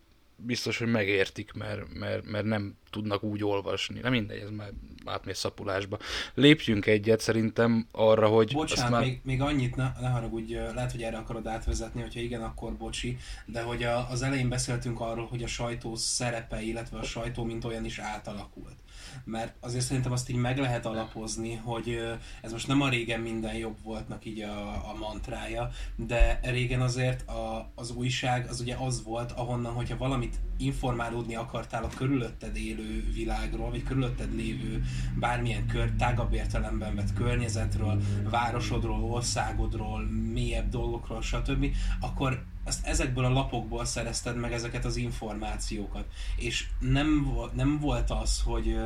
biztos, 0.43 0.77
hogy 0.77 0.87
megértik, 0.87 1.53
mert, 1.53 1.93
mert, 1.93 2.25
mert 2.25 2.45
nem 2.45 2.75
tudnak 2.89 3.23
úgy 3.23 3.43
olvasni. 3.43 3.99
Nem 3.99 4.11
mindegy, 4.11 4.39
ez 4.39 4.49
már 4.49 4.71
átmész 5.05 5.37
szapulásba. 5.37 5.97
Lépjünk 6.33 6.85
egyet 6.85 7.19
szerintem 7.19 7.87
arra, 7.91 8.27
hogy 8.27 8.53
Bocsánat, 8.53 8.91
már... 8.91 9.01
még, 9.01 9.19
még 9.23 9.41
annyit, 9.41 9.75
ne, 9.75 9.91
ne 10.01 10.09
haragudj, 10.09 10.53
lehet, 10.53 10.91
hogy 10.91 11.03
erre 11.03 11.17
akarod 11.17 11.47
átvezetni, 11.47 12.01
hogyha 12.01 12.19
igen, 12.19 12.41
akkor 12.41 12.73
bocsi, 12.73 13.17
de 13.45 13.61
hogy 13.61 13.83
a, 13.83 14.09
az 14.09 14.21
elején 14.21 14.49
beszéltünk 14.49 14.99
arról, 14.99 15.25
hogy 15.25 15.43
a 15.43 15.47
sajtó 15.47 15.95
szerepe, 15.95 16.61
illetve 16.61 16.97
a 16.97 17.03
sajtó 17.03 17.43
mint 17.43 17.65
olyan 17.65 17.85
is 17.85 17.99
átalakult. 17.99 18.75
Mert 19.23 19.55
azért 19.59 19.85
szerintem 19.85 20.11
azt 20.11 20.29
így 20.29 20.35
meg 20.35 20.57
lehet 20.57 20.85
alapozni, 20.85 21.55
hogy 21.55 21.99
ez 22.41 22.51
most 22.51 22.67
nem 22.67 22.81
a 22.81 22.89
régen 22.89 23.19
minden 23.19 23.55
jobb 23.55 23.77
voltnak 23.83 24.25
így 24.25 24.41
a, 24.41 24.67
a 24.69 24.95
mantrája, 24.99 25.69
de 25.95 26.39
régen 26.43 26.81
azért 26.81 27.29
a, 27.29 27.71
az 27.75 27.91
újság 27.91 28.47
az 28.49 28.59
ugye 28.59 28.75
az 28.75 29.03
volt, 29.03 29.31
ahonnan, 29.31 29.73
hogyha 29.73 29.97
valamit 29.97 30.39
informálódni 30.57 31.35
akartál 31.35 31.83
a 31.83 31.89
körülötted 31.97 32.55
élő 32.55 33.11
világról, 33.13 33.69
vagy 33.69 33.83
körülötted 33.83 34.35
lévő 34.35 34.83
bármilyen 35.19 35.67
kör, 35.67 35.91
tágabb 35.97 36.33
értelemben 36.33 36.95
vett 36.95 37.13
környezetről, 37.13 38.01
városodról, 38.29 39.03
országodról, 39.03 40.01
mélyebb 40.33 40.69
dolgokról, 40.69 41.21
stb., 41.21 41.65
akkor 41.99 42.43
azt 42.63 42.85
ezekből 42.85 43.25
a 43.25 43.29
lapokból 43.29 43.85
szerezted 43.85 44.35
meg 44.37 44.53
ezeket 44.53 44.85
az 44.85 44.95
információkat. 44.95 46.05
És 46.35 46.67
nem, 46.79 47.27
nem 47.53 47.79
volt 47.79 48.09
az, 48.09 48.41
hogy, 48.41 48.77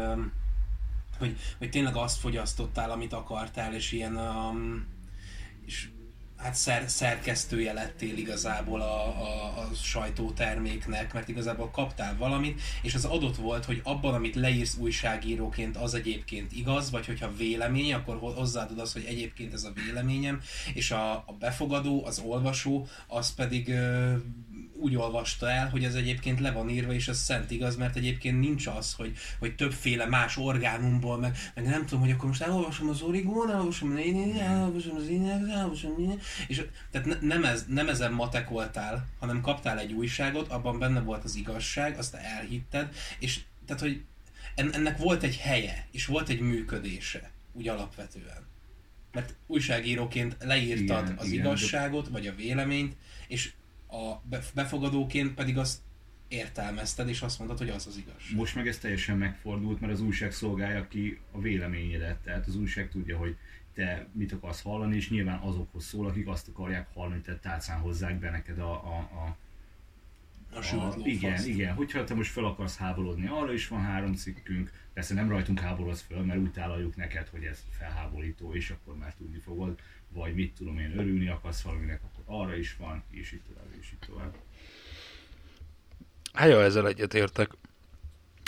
hogy, 1.17 1.37
hogy 1.57 1.69
tényleg 1.69 1.95
azt 1.95 2.19
fogyasztottál, 2.19 2.91
amit 2.91 3.13
akartál, 3.13 3.73
és 3.73 3.91
ilyen 3.91 4.17
um, 4.17 4.87
és 5.65 5.89
hát 6.37 6.55
szer, 6.55 6.89
szerkesztője 6.89 7.73
lettél 7.73 8.17
igazából 8.17 8.81
a, 8.81 9.07
a, 9.07 9.59
a 9.59 9.69
sajtóterméknek, 9.73 11.13
mert 11.13 11.27
igazából 11.27 11.69
kaptál 11.71 12.17
valamit, 12.17 12.61
és 12.81 12.93
az 12.93 13.05
adott 13.05 13.35
volt, 13.35 13.65
hogy 13.65 13.81
abban, 13.83 14.13
amit 14.13 14.35
leírsz 14.35 14.77
újságíróként, 14.77 15.77
az 15.77 15.93
egyébként 15.93 16.51
igaz, 16.51 16.91
vagy 16.91 17.05
hogyha 17.05 17.35
vélemény, 17.35 17.93
akkor 17.93 18.17
ho- 18.17 18.37
hozzáadod 18.37 18.79
az, 18.79 18.93
hogy 18.93 19.05
egyébként 19.07 19.53
ez 19.53 19.63
a 19.63 19.71
véleményem, 19.85 20.41
és 20.73 20.91
a, 20.91 21.11
a 21.11 21.35
befogadó, 21.39 22.05
az 22.05 22.19
olvasó, 22.19 22.87
az 23.07 23.33
pedig 23.33 23.69
ö, 23.69 24.15
úgy 24.77 24.95
olvasta 24.95 25.49
el, 25.49 25.69
hogy 25.69 25.83
ez 25.83 25.95
egyébként 25.95 26.39
le 26.39 26.51
van 26.51 26.69
írva, 26.69 26.93
és 26.93 27.07
ez 27.07 27.17
szent 27.17 27.51
igaz, 27.51 27.75
mert 27.75 27.95
egyébként 27.95 28.39
nincs 28.39 28.67
az, 28.67 28.93
hogy, 28.93 29.17
hogy 29.39 29.55
többféle 29.55 30.05
más 30.05 30.37
orgánumból, 30.37 31.17
meg, 31.17 31.37
meg 31.53 31.65
nem 31.65 31.85
tudom, 31.85 31.99
hogy 31.99 32.11
akkor 32.11 32.27
most 32.27 32.41
elolvasom 32.41 32.89
az 32.89 33.01
origón, 33.01 33.51
elolvasom 33.51 33.91
a 33.91 33.93
néni, 33.93 34.39
elolvasom 34.39 34.95
az 34.95 35.07
én, 35.07 35.29
elolvasom 35.29 35.93
néni, 35.97 36.17
és 36.47 36.65
tehát 36.91 37.07
ne, 37.07 37.15
nem, 37.21 37.43
ez, 37.43 37.65
nem 37.67 37.89
ezen 37.89 38.13
matekoltál, 38.13 39.07
hanem 39.19 39.41
kaptál 39.41 39.79
egy 39.79 39.93
újságot, 39.93 40.51
abban 40.51 40.79
benne 40.79 40.99
volt 40.99 41.23
az 41.23 41.35
igazság, 41.35 41.97
azt 41.97 42.13
elhitted, 42.13 42.93
és 43.19 43.39
tehát, 43.65 43.81
hogy 43.81 44.03
en, 44.55 44.73
ennek 44.73 44.97
volt 44.97 45.23
egy 45.23 45.37
helye, 45.37 45.87
és 45.91 46.05
volt 46.05 46.29
egy 46.29 46.39
működése, 46.39 47.31
úgy 47.51 47.67
alapvetően. 47.67 48.43
Mert 49.11 49.35
újságíróként 49.47 50.35
leírtad 50.39 51.03
Igen, 51.03 51.17
az 51.17 51.27
igen, 51.27 51.45
igazságot, 51.45 52.07
vagy 52.07 52.27
a 52.27 52.35
véleményt, 52.35 52.95
és 53.27 53.51
a 53.95 54.21
bef- 54.29 54.53
befogadóként 54.53 55.33
pedig 55.33 55.57
azt 55.57 55.79
értelmezted, 56.27 57.07
és 57.09 57.21
azt 57.21 57.37
mondtad, 57.37 57.59
hogy 57.59 57.69
az 57.69 57.87
az 57.87 57.97
igazság. 57.97 58.35
Most 58.37 58.55
meg 58.55 58.67
ez 58.67 58.77
teljesen 58.77 59.17
megfordult, 59.17 59.79
mert 59.79 59.93
az 59.93 60.01
újság 60.01 60.31
szolgálja 60.31 60.87
ki 60.87 61.19
a 61.31 61.39
véleményedet. 61.39 62.17
Tehát 62.17 62.47
az 62.47 62.55
újság 62.55 62.89
tudja, 62.89 63.17
hogy 63.17 63.37
te 63.73 64.07
mit 64.11 64.31
akarsz 64.31 64.61
hallani, 64.61 64.95
és 64.95 65.09
nyilván 65.09 65.39
azokhoz 65.39 65.85
szól, 65.85 66.07
akik 66.07 66.27
azt 66.27 66.47
akarják 66.47 66.87
hallani, 66.93 67.21
tehát 67.21 67.41
tálcán 67.41 67.79
hozzák 67.79 68.19
be 68.19 68.29
neked 68.29 68.59
a, 68.59 68.71
a, 68.71 68.97
a, 68.97 69.37
A 70.51 70.75
a 70.75 70.95
igen, 71.03 71.45
igen, 71.45 71.73
hogyha 71.73 72.03
te 72.03 72.13
most 72.13 72.31
fel 72.31 72.45
akarsz 72.45 72.77
háborodni, 72.77 73.27
arra 73.27 73.53
is 73.53 73.67
van 73.67 73.81
három 73.81 74.13
cikkünk, 74.13 74.71
persze 74.93 75.13
nem 75.13 75.29
rajtunk 75.29 75.59
háborodsz 75.59 76.01
föl, 76.01 76.23
mert 76.23 76.39
úgy 76.39 76.51
tálaljuk 76.51 76.95
neked, 76.95 77.27
hogy 77.27 77.43
ez 77.43 77.63
felháborító, 77.69 78.53
és 78.53 78.69
akkor 78.69 78.97
már 78.97 79.13
tudni 79.13 79.39
fogod, 79.39 79.79
vagy 80.15 80.35
mit 80.35 80.53
tudom 80.53 80.77
én, 80.77 80.99
örülni 80.99 81.27
akarsz 81.27 81.61
valaminek, 81.61 82.01
akkor 82.03 82.23
arra 82.25 82.55
is 82.55 82.75
van, 82.75 83.03
és 83.11 83.31
így 83.31 83.41
tovább, 83.47 83.67
és 83.79 83.91
így 83.93 84.07
tovább. 84.07 84.35
Hát 86.33 86.49
ja, 86.49 86.61
ezzel 86.61 86.87
egyetértek. 86.87 87.49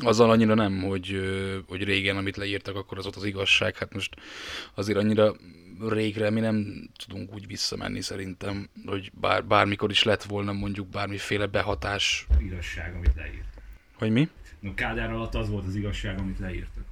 Azzal 0.04 0.30
annyira 0.30 0.54
nem, 0.54 0.82
hogy, 0.82 1.22
hogy 1.68 1.84
régen, 1.84 2.18
amit 2.18 2.38
leírtak, 2.38 2.76
akkor 2.76 2.98
az 2.98 3.06
ott 3.06 3.16
az 3.16 3.24
igazság. 3.24 3.78
Hát 3.78 3.94
most 3.94 4.16
azért 4.74 4.98
annyira 4.98 5.36
régre 5.80 6.30
mi 6.30 6.40
nem 6.40 6.90
tudunk 6.96 7.34
úgy 7.34 7.48
visszamenni 7.48 8.02
szerintem, 8.02 8.70
hogy 8.86 9.12
bár, 9.14 9.46
bármikor 9.46 9.92
is 9.92 10.04
lett 10.04 10.24
volna 10.24 10.54
mondjuk 10.54 10.88
bármiféle 10.88 11.46
behatás. 11.46 12.28
Igazság, 12.40 12.96
amit 12.96 13.16
leírt. 13.16 13.62
Hogy 13.94 14.12
mi? 14.12 14.30
No, 14.60 14.74
Kádár 14.74 15.12
alatt 15.12 15.36
az 15.36 15.50
volt 15.50 15.66
az 15.66 15.76
igazság, 15.76 16.20
amit 16.20 16.40
leírtak. 16.40 16.86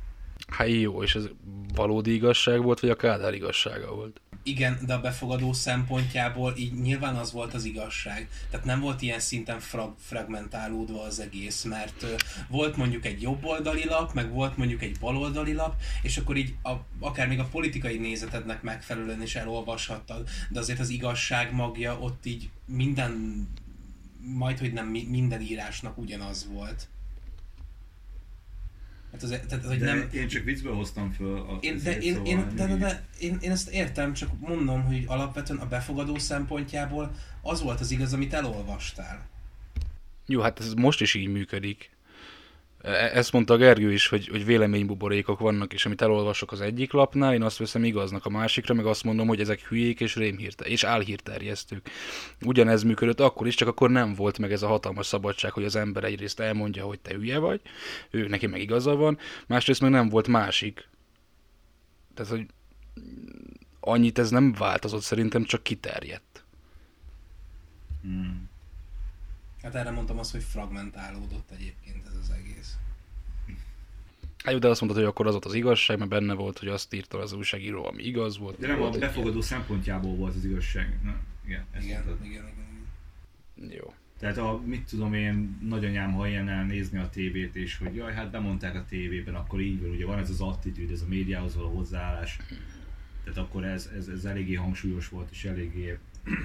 Hát 0.48 0.68
jó, 0.68 1.04
és 1.04 1.16
ez 1.16 1.30
valódi 1.74 2.14
igazság 2.14 2.62
volt, 2.62 2.80
vagy 2.80 2.90
a 2.90 2.96
Kádár 2.96 3.34
igazsága 3.34 3.96
volt? 3.96 4.22
Igen, 4.48 4.80
de 4.86 4.94
a 4.94 5.02
befogadó 5.02 5.54
szempontjából 5.54 6.54
így 6.58 6.74
nyilván 6.74 7.16
az 7.16 7.32
volt 7.32 7.54
az 7.54 7.64
igazság. 7.64 8.30
Tehát 8.50 8.66
nem 8.66 8.80
volt 8.80 9.02
ilyen 9.02 9.20
szinten 9.20 9.60
frag- 9.60 10.00
fragmentálódva 10.00 11.02
az 11.02 11.20
egész, 11.20 11.64
mert 11.64 12.04
ö, 12.04 12.16
volt 12.48 12.76
mondjuk 12.76 13.06
egy 13.06 13.22
jobboldali 13.22 13.86
lap, 13.86 14.14
meg 14.14 14.32
volt 14.32 14.58
mondjuk 14.58 14.82
egy 14.82 15.00
baloldali 15.00 15.54
lap, 15.54 15.76
és 16.02 16.18
akkor 16.18 16.38
így 16.38 16.56
a, 16.64 16.72
akár 17.00 17.28
még 17.28 17.40
a 17.40 17.46
politikai 17.46 17.98
nézetednek 17.98 18.62
megfelelően 18.62 19.22
is 19.22 19.36
elolvashattad, 19.36 20.28
de 20.50 20.60
azért 20.60 20.80
az 20.80 20.90
igazság 20.90 21.54
magja 21.54 22.00
ott 22.00 22.26
így 22.26 22.50
minden, 22.66 23.44
majd 24.22 24.60
hogy 24.60 24.74
nem 24.74 24.88
mi- 24.88 25.08
minden 25.10 25.42
írásnak 25.42 25.98
ugyanaz 25.98 26.48
volt. 26.52 26.88
Hát 29.16 29.24
az, 29.24 29.40
tehát, 29.48 29.66
hogy 29.66 29.78
De 29.78 29.86
nem, 29.86 30.10
én 30.14 30.28
csak 30.28 30.44
viccből 30.44 30.74
hoztam 30.74 31.12
föl 31.12 31.38
a 31.38 31.58
én, 31.62 31.80
de, 31.84 31.98
én, 31.98 32.14
szóval 32.14 32.28
én, 32.28 32.56
de, 32.56 32.68
de, 32.68 32.76
de 32.76 33.06
én, 33.20 33.38
én 33.42 33.52
ezt 33.52 33.70
értem, 33.70 34.14
csak 34.14 34.30
mondom, 34.40 34.84
hogy 34.84 35.04
alapvetően 35.08 35.60
a 35.60 35.68
befogadó 35.68 36.18
szempontjából 36.18 37.12
az 37.42 37.62
volt 37.62 37.80
az 37.80 37.92
igaz, 37.92 38.14
amit 38.14 38.34
elolvastál. 38.34 39.28
Jó, 40.26 40.42
hát 40.42 40.60
ez 40.60 40.74
most 40.74 41.02
is 41.02 41.14
így 41.14 41.28
működik. 41.28 41.95
E- 42.86 43.12
Ezt 43.14 43.32
mondta 43.32 43.58
Gergő 43.58 43.92
is, 43.92 44.08
hogy, 44.08 44.28
hogy 44.28 44.46
véleménybuborékok 44.46 45.40
vannak, 45.40 45.74
és 45.74 45.86
amit 45.86 46.02
elolvasok 46.02 46.52
az 46.52 46.62
egyik 46.62 46.92
lapnál, 46.92 47.34
én 47.34 47.42
azt 47.42 47.58
veszem 47.58 47.84
igaznak 47.84 48.26
a 48.26 48.30
másikra, 48.30 48.74
meg 48.74 48.86
azt 48.86 49.04
mondom, 49.04 49.28
hogy 49.28 49.40
ezek 49.40 49.62
hülyék 49.62 50.00
és 50.00 50.16
rémhírte, 50.16 50.66
és 50.66 50.84
álhírterjesztők. 50.84 51.90
Ugyanez 52.46 52.84
működött 52.84 53.20
akkor 53.20 53.48
is, 53.48 53.56
csak 53.56 53.68
akkor 53.68 53.90
nem 53.90 54.14
volt 54.14 54.40
meg 54.40 54.52
ez 54.52 54.62
a 54.62 54.68
hatalmas 54.68 55.06
szabadság, 55.06 55.52
hogy 55.52 55.64
az 55.64 55.76
ember 55.76 56.04
egyrészt 56.04 56.40
elmondja, 56.40 56.86
hogy 56.86 57.00
te 57.00 57.14
hülye 57.14 57.38
vagy, 57.38 57.62
ő 58.10 58.28
neki 58.28 58.48
meg 58.48 58.62
igaza 58.62 58.96
van, 58.96 59.18
másrészt 59.48 59.82
meg 59.82 59.92
nem 59.92 60.10
volt 60.10 60.28
másik. 60.28 60.90
Tehát, 62.14 62.32
hogy 62.32 62.46
annyit 63.80 64.20
ez 64.20 64.30
nem 64.30 64.54
változott, 64.54 65.02
szerintem 65.02 65.44
csak 65.44 65.64
kiterjedt. 65.64 66.46
Hmm. 68.02 68.54
Hát 69.66 69.76
erre 69.76 69.92
mondtam 69.92 70.20
azt, 70.20 70.32
hogy 70.32 70.44
fragmentálódott 70.44 71.52
egyébként 71.52 72.06
ez 72.06 72.16
az 72.22 72.30
egész. 72.30 72.78
Hát 74.44 74.54
jó, 74.54 74.60
de 74.60 74.68
azt 74.68 74.82
mondtad, 74.82 75.02
hogy 75.02 75.12
akkor 75.12 75.26
az 75.26 75.32
volt 75.32 75.46
az 75.46 75.54
igazság, 75.54 75.98
mert 75.98 76.10
benne 76.10 76.34
volt, 76.34 76.60
hogy 76.60 76.68
azt 76.68 76.94
írta 76.94 77.18
az 77.18 77.34
újságíró, 77.34 77.86
ami 77.86 78.04
igaz 78.04 78.38
volt. 78.38 78.60
De 78.60 78.68
nem 78.68 78.76
a 78.76 78.80
volt 78.80 78.94
egy 78.94 79.00
befogadó 79.00 79.42
szempontjából 79.42 80.16
volt 80.16 80.36
az 80.36 80.46
igazság. 80.46 81.00
Na, 81.04 81.16
igen, 81.46 81.66
Igen, 81.82 81.84
igen, 81.86 82.04
igen. 82.24 82.26
igen. 82.26 82.54
ilyen- 83.56 83.72
Jó. 83.72 83.94
Tehát 84.20 84.38
a, 84.38 84.62
mit 84.66 84.90
tudom 84.90 85.14
én, 85.14 85.58
nagyanyám 85.62 86.14
halljon 86.14 86.48
el 86.50 86.64
nézni 86.66 86.98
a 86.98 87.10
tévét, 87.10 87.56
és 87.56 87.78
hogy 87.78 87.96
jaj, 87.96 88.14
hát 88.14 88.32
bemondták 88.32 88.76
a 88.76 88.86
tévében, 88.90 89.36
akkor 89.36 89.60
így 89.62 89.82
van, 89.82 89.90
ugye 89.90 90.06
van 90.06 90.20
ez 90.20 90.30
az 90.30 90.42
attitűd, 90.42 90.92
ez 90.92 91.02
a 91.02 91.08
médiához 91.08 91.56
való 91.56 91.70
hozzáállás. 91.76 92.38
Tehát 93.24 93.40
akkor 93.40 93.64
ez, 93.64 93.90
ez, 93.98 94.08
ez 94.08 94.26
eléggé 94.26 94.54
hangsúlyos 94.54 95.10
volt, 95.10 95.30
és 95.32 95.46
eléggé 95.46 95.98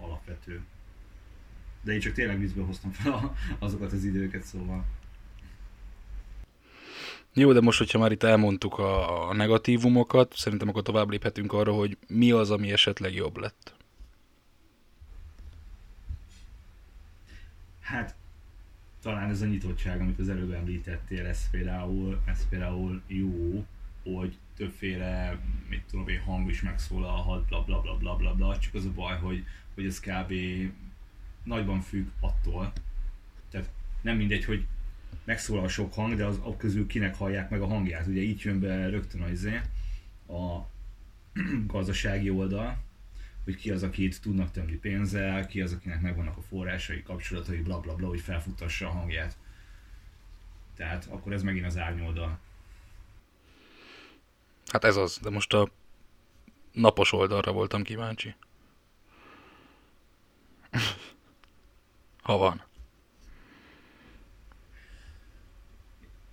alapvető. 0.00 0.60
De 1.86 1.92
én 1.92 2.00
csak 2.00 2.12
tényleg 2.12 2.38
viccből 2.38 2.64
hoztam 2.64 2.90
fel 2.90 3.12
a, 3.12 3.34
azokat 3.58 3.92
az 3.92 4.04
időket, 4.04 4.42
szóval. 4.42 4.84
Jó, 7.34 7.52
de 7.52 7.60
most, 7.60 7.78
hogyha 7.78 7.98
már 7.98 8.12
itt 8.12 8.22
elmondtuk 8.22 8.78
a, 8.78 9.28
a 9.28 9.34
negatívumokat, 9.34 10.34
szerintem 10.36 10.68
akkor 10.68 10.82
tovább 10.82 11.10
léphetünk 11.10 11.52
arra, 11.52 11.72
hogy 11.72 11.96
mi 12.08 12.30
az, 12.30 12.50
ami 12.50 12.72
esetleg 12.72 13.14
jobb 13.14 13.36
lett. 13.36 13.74
Hát 17.80 18.14
talán 19.02 19.30
ez 19.30 19.42
a 19.42 19.46
nyitottság, 19.46 20.00
amit 20.00 20.18
az 20.18 20.28
előbb 20.28 20.50
említettél, 20.52 21.26
ez 21.26 21.50
például, 21.50 22.20
ez 22.24 22.48
például 22.48 23.02
jó, 23.06 23.64
hogy 24.02 24.36
többféle, 24.56 25.38
mit 25.68 25.82
tudom 25.90 26.08
én, 26.08 26.20
hang 26.20 26.50
is 26.50 26.62
megszólalhat, 26.62 27.44
bla 27.44 27.64
bla 27.64 27.80
bla 27.80 27.96
bla 27.96 28.16
bla 28.16 28.34
bla, 28.34 28.58
csak 28.58 28.74
az 28.74 28.84
a 28.84 28.92
baj, 28.92 29.18
hogy, 29.18 29.44
hogy 29.74 29.86
ez 29.86 30.00
kb. 30.00 30.32
Nagyban 31.46 31.80
függ 31.80 32.06
attól, 32.20 32.72
tehát 33.50 33.68
nem 34.00 34.16
mindegy, 34.16 34.44
hogy 34.44 34.66
megszólal 35.24 35.68
sok 35.68 35.94
hang, 35.94 36.14
de 36.14 36.24
az, 36.24 36.40
közül 36.56 36.86
kinek 36.86 37.16
hallják 37.16 37.50
meg 37.50 37.60
a 37.60 37.66
hangját. 37.66 38.06
Ugye 38.06 38.20
így 38.20 38.40
jön 38.40 38.60
be 38.60 38.88
rögtön 38.88 39.22
az 39.22 39.30
izé, 39.30 39.60
a 40.28 40.66
gazdasági 41.66 42.30
oldal, 42.30 42.78
hogy 43.44 43.56
ki 43.56 43.70
az, 43.70 43.82
akit 43.82 44.20
tudnak 44.20 44.50
tömni 44.50 44.76
pénzzel, 44.76 45.46
ki 45.46 45.60
az, 45.60 45.72
akinek 45.72 46.00
megvannak 46.00 46.36
a 46.36 46.42
forrásai, 46.42 47.02
kapcsolatai, 47.02 47.60
bla 47.60 47.80
bla 47.80 47.94
bla, 47.94 48.08
hogy 48.08 48.20
felfuttassa 48.20 48.86
a 48.86 48.90
hangját. 48.90 49.36
Tehát 50.76 51.06
akkor 51.10 51.32
ez 51.32 51.42
megint 51.42 51.66
az 51.66 51.76
árnyoldal. 51.76 52.38
Hát 54.66 54.84
ez 54.84 54.96
az, 54.96 55.18
de 55.22 55.30
most 55.30 55.52
a 55.52 55.70
napos 56.72 57.12
oldalra 57.12 57.52
voltam 57.52 57.82
kíváncsi. 57.82 58.34
Ha 62.26 62.36
van. 62.36 62.62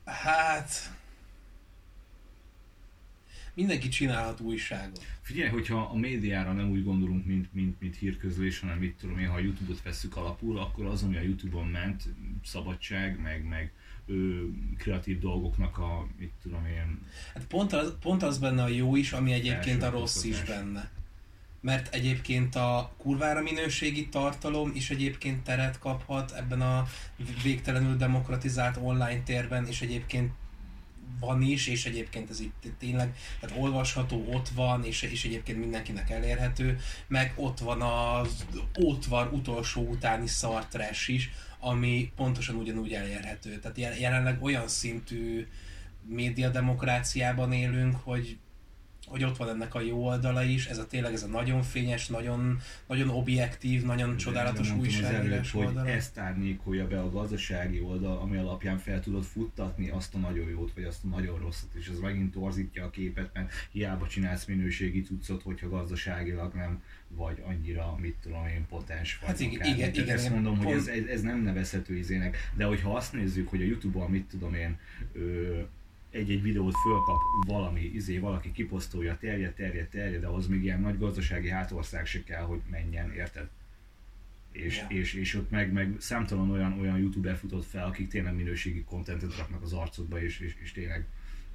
Hát... 0.05 0.91
Mindenki 3.53 3.87
csinálhat 3.87 4.39
újságot. 4.39 5.05
Figyelj, 5.21 5.49
hogyha 5.49 5.81
a 5.81 5.95
médiára 5.95 6.53
nem 6.53 6.69
úgy 6.69 6.83
gondolunk, 6.83 7.25
mint, 7.25 7.53
mint, 7.53 7.79
mint 7.79 7.95
hírközlés, 7.95 8.59
hanem 8.59 8.77
mit 8.77 8.97
tudom 8.97 9.19
én, 9.19 9.27
ha 9.27 9.35
a 9.35 9.39
Youtube-ot 9.39 9.81
vesszük 9.81 10.15
alapul, 10.15 10.59
akkor 10.59 10.85
az, 10.85 11.03
ami 11.03 11.17
a 11.17 11.21
Youtube-on 11.21 11.67
ment, 11.67 12.03
szabadság, 12.43 13.19
meg, 13.19 13.47
meg 13.47 13.71
ö, 14.05 14.45
kreatív 14.77 15.19
dolgoknak 15.19 15.77
a, 15.77 16.07
mit 16.19 16.33
tudom 16.41 16.65
én, 16.65 16.99
Hát 17.33 17.45
pont 17.45 17.73
az, 17.73 17.95
pont 17.99 18.23
az 18.23 18.37
benne 18.37 18.63
a 18.63 18.67
jó 18.67 18.95
is, 18.95 19.11
ami 19.11 19.31
egyébként 19.31 19.83
a 19.83 19.89
rossz 19.89 20.23
is 20.23 20.43
benne. 20.43 20.91
Mert 21.63 21.93
egyébként 21.93 22.55
a 22.55 22.91
kurvára 22.97 23.41
minőségi 23.41 24.09
tartalom 24.09 24.71
is 24.75 24.89
egyébként 24.89 25.43
teret 25.43 25.79
kaphat 25.79 26.31
ebben 26.31 26.61
a 26.61 26.87
végtelenül 27.43 27.97
demokratizált 27.97 28.77
online 28.81 29.21
térben, 29.23 29.67
és 29.67 29.81
egyébként 29.81 30.31
van 31.19 31.41
is, 31.41 31.67
és 31.67 31.85
egyébként 31.85 32.29
ez 32.29 32.39
itt 32.39 32.67
tényleg, 32.79 33.15
tehát 33.39 33.57
olvasható, 33.59 34.25
ott 34.31 34.49
van, 34.49 34.83
és, 34.83 35.01
és 35.01 35.25
egyébként 35.25 35.59
mindenkinek 35.59 36.09
elérhető, 36.09 36.79
meg 37.07 37.33
ott 37.35 37.59
van 37.59 37.81
az 37.81 38.45
ott 38.73 39.05
van 39.05 39.27
utolsó 39.27 39.81
utáni 39.81 40.27
szartres 40.27 41.07
is, 41.07 41.31
ami 41.59 42.11
pontosan 42.15 42.55
ugyanúgy 42.55 42.93
elérhető. 42.93 43.59
Tehát 43.59 43.77
jel- 43.77 43.99
jelenleg 43.99 44.43
olyan 44.43 44.67
szintű 44.67 45.47
médiademokráciában 46.07 47.51
élünk, 47.51 47.95
hogy 48.03 48.37
hogy 49.13 49.23
ott 49.23 49.37
van 49.37 49.49
ennek 49.49 49.75
a 49.75 49.81
jó 49.81 50.05
oldala 50.05 50.43
is, 50.43 50.65
ez 50.65 50.77
a 50.77 50.87
tényleg 50.87 51.13
ez 51.13 51.23
a 51.23 51.27
nagyon 51.27 51.61
fényes, 51.61 52.07
nagyon, 52.07 52.59
nagyon 52.87 53.09
objektív, 53.09 53.83
nagyon 53.83 54.17
csodálatos 54.17 54.67
De 54.67 54.73
mondtam 54.75 54.97
az 54.97 55.03
előbb, 55.03 55.13
újságírás 55.21 55.51
hogy 55.51 55.65
oldala. 55.65 55.89
ezt 55.89 56.17
árnyékolja 56.17 56.87
be 56.87 56.99
a 57.01 57.09
gazdasági 57.09 57.79
oldal, 57.81 58.17
ami 58.17 58.37
alapján 58.37 58.77
fel 58.77 58.99
tudod 58.99 59.23
futtatni 59.23 59.89
azt 59.89 60.15
a 60.15 60.17
nagyon 60.17 60.49
jót, 60.49 60.71
vagy 60.73 60.83
azt 60.83 61.03
a 61.03 61.07
nagyon 61.07 61.39
rosszat, 61.39 61.69
és 61.73 61.87
ez 61.87 61.99
megint 61.99 62.31
torzítja 62.31 62.85
a 62.85 62.89
képet, 62.89 63.29
mert 63.33 63.51
hiába 63.71 64.07
csinálsz 64.07 64.45
minőségi 64.45 65.01
cuccot, 65.01 65.41
hogyha 65.41 65.69
gazdaságilag 65.69 66.53
nem 66.53 66.81
vagy 67.07 67.43
annyira, 67.47 67.95
mit 68.01 68.15
tudom 68.21 68.47
én, 68.47 68.65
potens 68.69 69.17
vagy 69.19 69.29
Hát 69.29 69.39
igen, 69.39 69.55
akármi. 69.59 69.77
igen, 69.77 69.93
igen, 69.93 70.09
ezt 70.09 70.29
mondom, 70.29 70.57
hogy 70.57 70.71
ez, 70.75 70.85
Pont- 70.85 70.97
ez, 70.97 71.05
ez, 71.09 71.21
nem 71.21 71.41
nevezhető 71.43 71.95
izének, 71.97 72.37
de 72.55 72.65
hogyha 72.65 72.95
azt 72.95 73.13
nézzük, 73.13 73.49
hogy 73.49 73.61
a 73.61 73.65
Youtube-on, 73.65 74.09
mit 74.09 74.25
tudom 74.25 74.53
én, 74.53 74.77
ö, 75.13 75.59
egy-egy 76.13 76.41
videót 76.41 76.75
fölkap 76.83 77.17
valami, 77.47 77.81
izé, 77.81 78.17
valaki 78.17 78.51
kiposztolja, 78.51 79.17
terjed, 79.17 79.53
terjed, 79.53 79.87
terjed, 79.87 80.21
de 80.21 80.27
ahhoz 80.27 80.47
még 80.47 80.63
ilyen 80.63 80.81
nagy 80.81 80.97
gazdasági 80.97 81.49
hátország 81.49 82.05
se 82.05 82.23
kell, 82.23 82.43
hogy 82.43 82.61
menjen, 82.69 83.13
érted? 83.13 83.49
És, 84.51 84.77
Ja. 84.77 84.97
és, 84.97 85.13
és 85.13 85.35
ott 85.35 85.49
meg, 85.49 85.71
meg 85.71 85.95
számtalan 85.99 86.49
olyan, 86.51 86.79
olyan 86.79 86.97
youtuber 86.97 87.37
futott 87.37 87.65
fel, 87.65 87.85
akik 87.85 88.07
tényleg 88.07 88.35
minőségi 88.35 88.83
kontentet 88.83 89.37
raknak 89.37 89.61
az 89.61 89.73
arcodba, 89.73 90.21
és, 90.21 90.39
és, 90.39 90.55
és 90.61 90.71
tényleg 90.71 91.05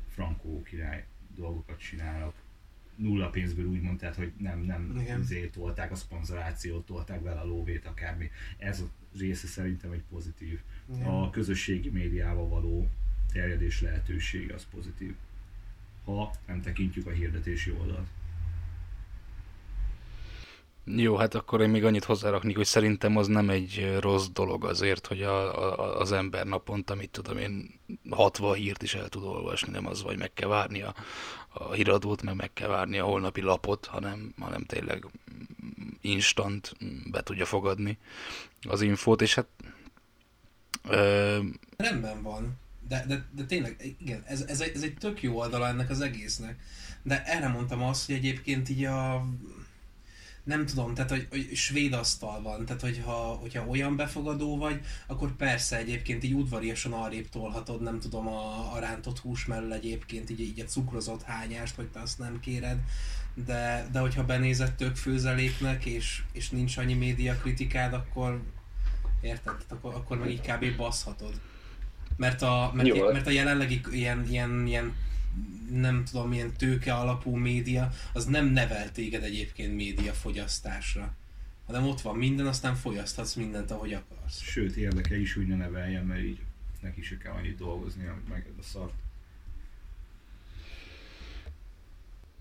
frankó 0.08 0.62
király 0.62 1.04
dolgokat 1.36 1.78
csinálnak. 1.78 2.34
Nulla 2.96 3.30
pénzből 3.30 3.66
úgymond, 3.66 3.98
tehát 3.98 4.14
hogy 4.14 4.32
nem, 4.38 4.60
nem 4.60 4.94
izé, 5.20 5.46
tolták 5.46 5.90
a 5.90 5.94
szponzorációt, 5.94 6.86
tolták 6.86 7.22
vele 7.22 7.40
a 7.40 7.46
lóvét, 7.46 7.86
akármi. 7.86 8.30
Ez 8.56 8.80
a 8.80 8.88
része 9.18 9.46
szerintem 9.46 9.92
egy 9.92 10.02
pozitív. 10.10 10.60
Igen. 10.94 11.06
A 11.06 11.30
közösségi 11.30 11.90
médiával 11.90 12.48
való 12.48 12.90
terjedés 13.32 13.80
lehetősége 13.80 14.54
az 14.54 14.66
pozitív. 14.70 15.14
Ha 16.04 16.30
nem 16.46 16.62
tekintjük 16.62 17.06
a 17.06 17.10
hirdetési 17.10 17.70
oldalt. 17.70 18.06
Jó, 20.96 21.16
hát 21.16 21.34
akkor 21.34 21.60
én 21.60 21.68
még 21.68 21.84
annyit 21.84 22.04
hozzáraknék, 22.04 22.56
hogy 22.56 22.66
szerintem 22.66 23.16
az 23.16 23.26
nem 23.26 23.50
egy 23.50 23.96
rossz 24.00 24.26
dolog 24.26 24.64
azért, 24.64 25.06
hogy 25.06 25.22
a, 25.22 25.62
a, 25.78 26.00
az 26.00 26.12
ember 26.12 26.46
naponta, 26.46 26.94
mit 26.94 27.10
tudom 27.10 27.38
én, 27.38 27.80
60 28.10 28.54
hírt 28.54 28.82
is 28.82 28.94
el 28.94 29.08
tud 29.08 29.22
olvasni, 29.22 29.72
nem 29.72 29.86
az, 29.86 30.02
vagy 30.02 30.18
meg 30.18 30.32
kell 30.32 30.48
várni 30.48 30.82
a, 30.82 30.94
a 31.48 31.72
híradót, 31.72 32.22
meg 32.22 32.34
meg 32.34 32.52
kell 32.52 32.68
várni 32.68 32.98
a 32.98 33.04
holnapi 33.04 33.40
lapot, 33.40 33.86
hanem, 33.86 34.34
hanem 34.38 34.64
tényleg 34.64 35.06
instant 36.00 36.76
be 37.10 37.22
tudja 37.22 37.44
fogadni 37.44 37.98
az 38.68 38.80
infót, 38.80 39.22
és 39.22 39.34
hát 39.34 39.46
ö, 40.88 41.38
Rendben 41.76 42.22
van, 42.22 42.58
de, 42.88 43.04
de, 43.06 43.24
de 43.34 43.44
tényleg, 43.44 43.96
igen, 44.00 44.22
ez, 44.26 44.40
ez, 44.40 44.60
egy, 44.60 44.72
ez 44.74 44.82
egy 44.82 44.94
tök 44.94 45.22
jó 45.22 45.36
oldala 45.36 45.68
ennek 45.68 45.90
az 45.90 46.00
egésznek. 46.00 46.56
de 47.02 47.24
erre 47.24 47.48
mondtam 47.48 47.82
azt, 47.82 48.06
hogy 48.06 48.14
egyébként 48.14 48.68
így 48.68 48.84
a 48.84 49.26
nem 50.48 50.66
tudom, 50.66 50.94
tehát 50.94 51.10
hogy, 51.10 51.26
hogy 51.30 51.50
svéd 51.54 51.92
asztal 51.92 52.42
van, 52.42 52.64
tehát 52.64 52.82
hogyha, 52.82 53.12
hogyha 53.12 53.66
olyan 53.66 53.96
befogadó 53.96 54.56
vagy, 54.56 54.80
akkor 55.06 55.36
persze 55.36 55.76
egyébként 55.76 56.24
így 56.24 56.32
udvariasan 56.32 56.92
arrébb 56.92 57.28
tolhatod, 57.28 57.82
nem 57.82 58.00
tudom, 58.00 58.26
a, 58.26 58.72
a 58.74 58.78
rántott 58.78 59.18
hús 59.18 59.46
mellől 59.46 59.72
egyébként 59.72 60.30
így, 60.30 60.40
így 60.40 60.60
a 60.60 60.64
cukrozott 60.64 61.22
hányást, 61.22 61.74
hogy 61.74 61.86
te 61.86 62.00
azt 62.00 62.18
nem 62.18 62.40
kéred, 62.40 62.78
de, 63.34 63.88
de 63.92 63.98
hogyha 63.98 64.24
benézett 64.24 64.76
tök 64.76 64.96
főzeléknek, 64.96 65.84
és, 65.84 66.22
és 66.32 66.50
nincs 66.50 66.76
annyi 66.76 66.94
média 66.94 67.36
kritikád, 67.36 67.92
akkor 67.92 68.42
érted? 69.20 69.54
Akkor, 69.68 69.94
akkor 69.94 70.18
meg 70.18 70.30
így 70.30 70.40
kb. 70.40 70.76
baszhatod. 70.76 71.40
Mert 72.18 72.42
a, 72.42 72.70
mert, 72.74 72.88
Jó. 72.88 73.12
mert 73.12 73.26
a 73.26 73.30
jelenlegi 73.30 73.80
ilyen, 73.90 74.26
ilyen, 74.28 74.66
ilyen 74.66 74.94
nem 75.70 76.04
tudom, 76.04 76.28
milyen 76.28 76.52
tőke 76.52 76.94
alapú 76.94 77.34
média, 77.36 77.90
az 78.12 78.24
nem 78.24 78.46
nevel 78.46 78.92
téged 78.92 79.22
egyébként 79.22 79.74
média 79.74 80.12
fogyasztásra. 80.12 81.14
Hanem 81.66 81.86
ott 81.86 82.00
van 82.00 82.16
minden, 82.16 82.46
aztán 82.46 82.74
fogyaszthatsz 82.74 83.34
mindent, 83.34 83.70
ahogy 83.70 83.92
akarsz. 83.92 84.40
Sőt, 84.40 84.76
érdeke 84.76 85.18
is, 85.18 85.34
hogy 85.34 85.46
ne 85.46 85.56
neveljen, 85.56 86.04
mert 86.04 86.22
így 86.22 86.40
neki 86.80 87.02
se 87.02 87.18
kell 87.18 87.32
annyit 87.32 87.56
dolgozni, 87.56 88.06
amit 88.06 88.28
meg 88.28 88.46
a 88.58 88.62
szart. 88.62 88.94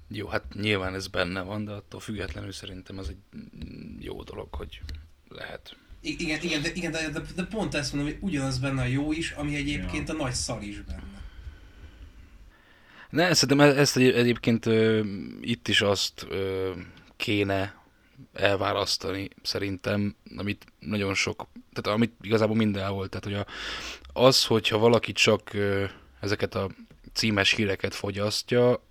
Jó, 0.08 0.28
hát 0.28 0.54
nyilván 0.54 0.94
ez 0.94 1.08
benne 1.08 1.42
van, 1.42 1.66
de 1.66 1.72
attól 1.72 2.00
függetlenül 2.00 2.52
szerintem 2.52 3.00
ez 3.00 3.08
egy 3.08 3.42
jó 4.00 4.24
dolog, 4.24 4.54
hogy 4.54 4.82
lehet. 5.30 5.78
Igen, 6.02 6.40
igen, 6.42 6.62
de, 6.62 6.72
igen 6.74 6.92
de, 6.92 7.10
de, 7.10 7.22
de, 7.36 7.44
pont 7.44 7.76
ezt 7.76 7.94
mondom, 7.94 8.12
hogy 8.14 8.22
ugyanaz 8.30 8.58
benne 8.58 8.82
a 8.82 8.86
jó 8.86 9.12
is, 9.12 9.32
ami 9.32 9.56
egyébként 9.56 10.08
Ja. 10.08 10.14
a 10.14 10.18
nagy 10.18 10.34
szar 10.34 10.64
is 10.64 10.82
benne. 10.82 11.04
Ne, 13.10 13.34
szerintem 13.34 13.68
e- 13.68 13.80
ezt 13.80 13.98
egy, 13.98 14.10
egyébként 14.10 14.66
ö, 14.66 15.04
itt 15.42 15.68
is 15.68 15.82
azt 15.82 16.26
ö, 16.30 16.72
kéne 17.18 17.76
elválasztani 18.34 19.30
szerintem, 19.42 20.16
amit 20.38 20.66
nagyon 20.80 21.14
sok, 21.14 21.48
tehát 21.74 21.98
amit 21.98 22.14
igazából 22.22 22.56
mindenhol, 22.56 23.10
tehát 23.10 23.26
hogy 23.26 23.34
a, 23.34 23.46
az, 24.26 24.46
hogyha 24.46 24.78
valaki 24.78 25.12
csak 25.12 25.54
ö, 25.54 25.86
ezeket 26.20 26.56
a 26.56 26.70
címes 27.14 27.52
híreket 27.54 27.96
fogyasztja, 27.96 28.87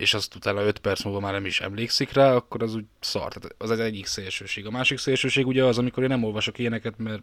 és 0.00 0.14
azt 0.14 0.34
utána 0.34 0.62
5 0.62 0.78
perc 0.78 1.02
múlva 1.02 1.20
már 1.20 1.32
nem 1.32 1.46
is 1.46 1.60
emlékszik 1.60 2.12
rá, 2.12 2.34
akkor 2.34 2.62
az 2.62 2.74
úgy 2.74 2.84
szar. 3.00 3.32
Tehát 3.32 3.54
az 3.58 3.70
az 3.70 3.78
egyik 3.78 4.06
szélsőség. 4.06 4.66
A 4.66 4.70
másik 4.70 4.98
szélsőség 4.98 5.46
ugye 5.46 5.64
az, 5.64 5.78
amikor 5.78 6.02
én 6.02 6.08
nem 6.08 6.24
olvasok 6.24 6.58
ilyeneket, 6.58 6.98
mert 6.98 7.22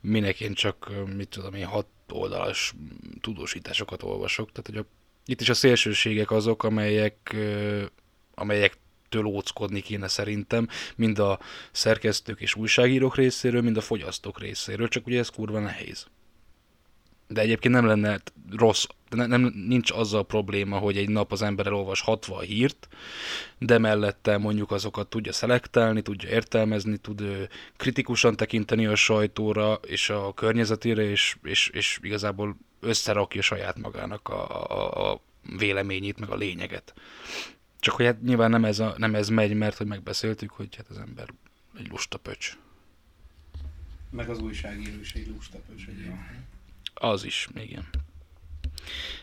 minek 0.00 0.40
én 0.40 0.54
csak, 0.54 0.90
mit 1.16 1.28
tudom 1.28 1.54
én, 1.54 1.64
hat 1.64 1.86
oldalas 2.08 2.74
tudósításokat 3.20 4.02
olvasok. 4.02 4.52
Tehát, 4.52 4.66
hogy 4.66 4.76
a, 4.76 4.86
itt 5.26 5.40
is 5.40 5.48
a 5.48 5.54
szélsőségek 5.54 6.30
azok, 6.30 6.62
amelyek, 6.62 7.16
ö, 7.34 7.82
amelyektől 8.34 9.24
óckodni 9.24 9.80
kéne 9.80 10.08
szerintem, 10.08 10.68
mind 10.96 11.18
a 11.18 11.38
szerkesztők 11.72 12.40
és 12.40 12.54
újságírók 12.54 13.16
részéről, 13.16 13.62
mind 13.62 13.76
a 13.76 13.80
fogyasztók 13.80 14.40
részéről, 14.40 14.88
csak 14.88 15.06
ugye 15.06 15.18
ez 15.18 15.28
kurva 15.28 15.58
nehéz. 15.58 16.06
De 17.34 17.40
egyébként 17.40 17.74
nem 17.74 17.86
lenne 17.86 18.20
rossz, 18.50 18.84
nem, 19.10 19.28
nem, 19.28 19.52
nincs 19.66 19.90
azzal 19.90 20.26
probléma, 20.26 20.78
hogy 20.78 20.96
egy 20.96 21.08
nap 21.08 21.32
az 21.32 21.42
ember 21.42 21.66
elolvas 21.66 22.00
60 22.00 22.44
hírt, 22.44 22.88
de 23.58 23.78
mellette 23.78 24.38
mondjuk 24.38 24.70
azokat 24.70 25.08
tudja 25.08 25.32
szelektálni, 25.32 26.02
tudja 26.02 26.28
értelmezni, 26.28 26.96
tud 26.96 27.48
kritikusan 27.76 28.36
tekinteni 28.36 28.86
a 28.86 28.94
sajtóra 28.94 29.78
és 29.86 30.10
a 30.10 30.34
környezetére, 30.34 31.02
és, 31.02 31.36
és, 31.42 31.68
és 31.68 31.98
igazából 32.02 32.56
összerakja 32.80 33.42
saját 33.42 33.78
magának 33.78 34.28
a, 34.28 34.70
a, 34.70 35.10
a 35.10 35.20
véleményét, 35.58 36.18
meg 36.18 36.30
a 36.30 36.36
lényeget. 36.36 36.94
Csak 37.80 37.94
hogy 37.94 38.04
hát 38.04 38.22
nyilván 38.22 38.50
nem 38.50 38.64
ez, 38.64 38.78
a, 38.78 38.94
nem 38.96 39.14
ez 39.14 39.28
megy, 39.28 39.54
mert 39.54 39.76
hogy 39.76 39.86
megbeszéltük, 39.86 40.50
hogy 40.50 40.76
hát 40.76 40.88
az 40.88 40.98
ember 40.98 41.28
egy 41.78 41.88
lusta 41.88 42.18
pöcs. 42.18 42.56
Meg 44.10 44.28
az 44.28 44.38
újságíró 44.38 45.00
is 45.00 45.12
egy 45.12 45.26
lustapös 45.28 45.86
egyébként. 45.86 46.52
Az 47.04 47.24
is, 47.24 47.48
igen. 47.54 47.84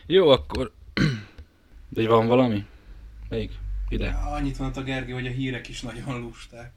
Jó, 0.06 0.28
akkor... 0.28 0.72
De 1.88 2.08
van 2.08 2.26
valami? 2.26 2.66
Még? 3.28 3.50
Ide? 3.88 4.08
Annyit 4.08 4.58
mondott 4.58 4.82
a 4.82 4.84
Gergő, 4.84 5.12
hogy 5.12 5.26
a 5.26 5.30
hírek 5.30 5.68
is 5.68 5.80
nagyon 5.80 6.20
lusták. 6.20 6.72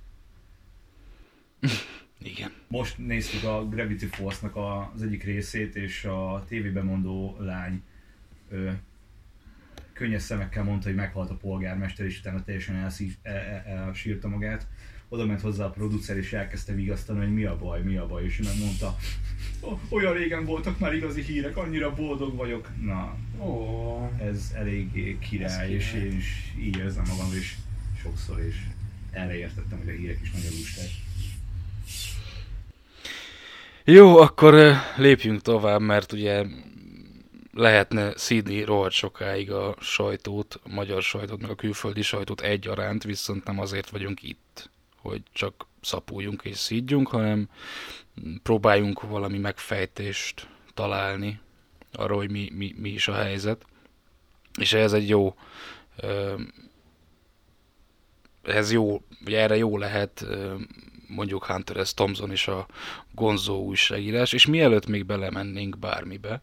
Igen. 2.33 2.51
Most 2.67 2.97
néztük 2.97 3.43
a 3.43 3.67
Gravity 3.67 4.05
Force-nak 4.05 4.55
a, 4.55 4.91
az 4.93 5.01
egyik 5.01 5.23
részét, 5.23 5.75
és 5.75 6.05
a 6.05 6.43
tévében 6.47 6.85
mondó 6.85 7.37
lány 7.39 7.83
ö, 8.49 8.71
könnyes 9.93 10.21
szemekkel 10.21 10.63
mondta, 10.63 10.87
hogy 10.87 10.97
meghalt 10.97 11.29
a 11.29 11.37
polgármester, 11.37 12.05
és 12.05 12.19
utána 12.19 12.43
teljesen 12.43 12.75
el, 12.75 12.91
el, 13.23 13.63
elsírta 13.65 14.27
magát. 14.27 14.67
Oda 15.09 15.25
ment 15.25 15.41
hozzá 15.41 15.65
a 15.65 15.69
producer, 15.69 16.17
és 16.17 16.33
elkezdte 16.33 16.73
vigasztani, 16.73 17.19
hogy 17.19 17.33
mi 17.33 17.43
a 17.43 17.57
baj, 17.57 17.81
mi 17.81 17.97
a 17.97 18.07
baj, 18.07 18.23
és 18.23 18.39
ő 18.39 18.43
megmondta, 18.43 18.97
"O- 19.59 19.79
olyan 19.89 20.13
régen 20.13 20.45
voltak 20.45 20.79
már 20.79 20.93
igazi 20.93 21.21
hírek, 21.21 21.57
annyira 21.57 21.93
boldog 21.95 22.35
vagyok. 22.35 22.69
Na, 22.81 23.15
Ó, 23.39 24.11
ez 24.19 24.51
eléggé 24.55 25.17
király, 25.29 25.63
Ez 25.65 25.69
és 25.69 25.89
király. 25.91 26.07
én 26.07 26.17
is 26.17 26.53
így 26.59 26.77
érzem 26.77 27.03
magam, 27.07 27.33
és 27.33 27.55
sokszor, 28.01 28.39
és 28.39 28.55
erre 29.11 29.37
értettem, 29.37 29.77
hogy 29.77 29.87
a 29.89 29.91
hírek 29.97 30.19
is 30.21 30.31
nagyon 30.31 30.51
lusták. 30.51 30.87
Jó, 33.83 34.17
akkor 34.17 34.73
lépjünk 34.97 35.41
tovább, 35.41 35.81
mert 35.81 36.11
ugye 36.11 36.45
lehetne 37.53 38.17
szídni 38.17 38.63
rohadt 38.63 38.93
sokáig 38.93 39.51
a 39.51 39.75
sajtót, 39.79 40.59
a 40.63 40.69
magyar 40.69 41.01
sajtót, 41.01 41.41
meg 41.41 41.49
a 41.49 41.55
külföldi 41.55 42.01
sajtót 42.01 42.41
egyaránt, 42.41 43.03
viszont 43.03 43.45
nem 43.45 43.59
azért 43.59 43.89
vagyunk 43.89 44.23
itt, 44.23 44.69
hogy 45.09 45.23
csak 45.31 45.67
szapuljunk 45.81 46.41
és 46.43 46.57
szídjunk, 46.57 47.07
hanem 47.07 47.49
próbáljunk 48.43 49.01
valami 49.01 49.37
megfejtést 49.37 50.47
találni 50.73 51.39
arról, 51.91 52.17
hogy 52.17 52.31
mi, 52.31 52.49
mi, 52.53 52.73
mi 52.77 52.89
is 52.89 53.07
a 53.07 53.13
helyzet. 53.13 53.65
És 54.59 54.73
ehhez 54.73 54.93
egy 54.93 55.09
jó 55.09 55.35
ez 58.43 58.71
jó, 58.71 59.01
vagy 59.23 59.33
erre 59.33 59.57
jó 59.57 59.77
lehet 59.77 60.25
mondjuk 61.07 61.45
Hunter 61.45 61.85
S. 61.85 61.93
Thompson 61.93 62.31
és 62.31 62.47
a 62.47 62.67
Gonzo 63.11 63.53
újságírás, 63.53 64.33
és 64.33 64.45
mielőtt 64.45 64.85
még 64.85 65.05
belemennénk 65.05 65.77
bármibe, 65.77 66.41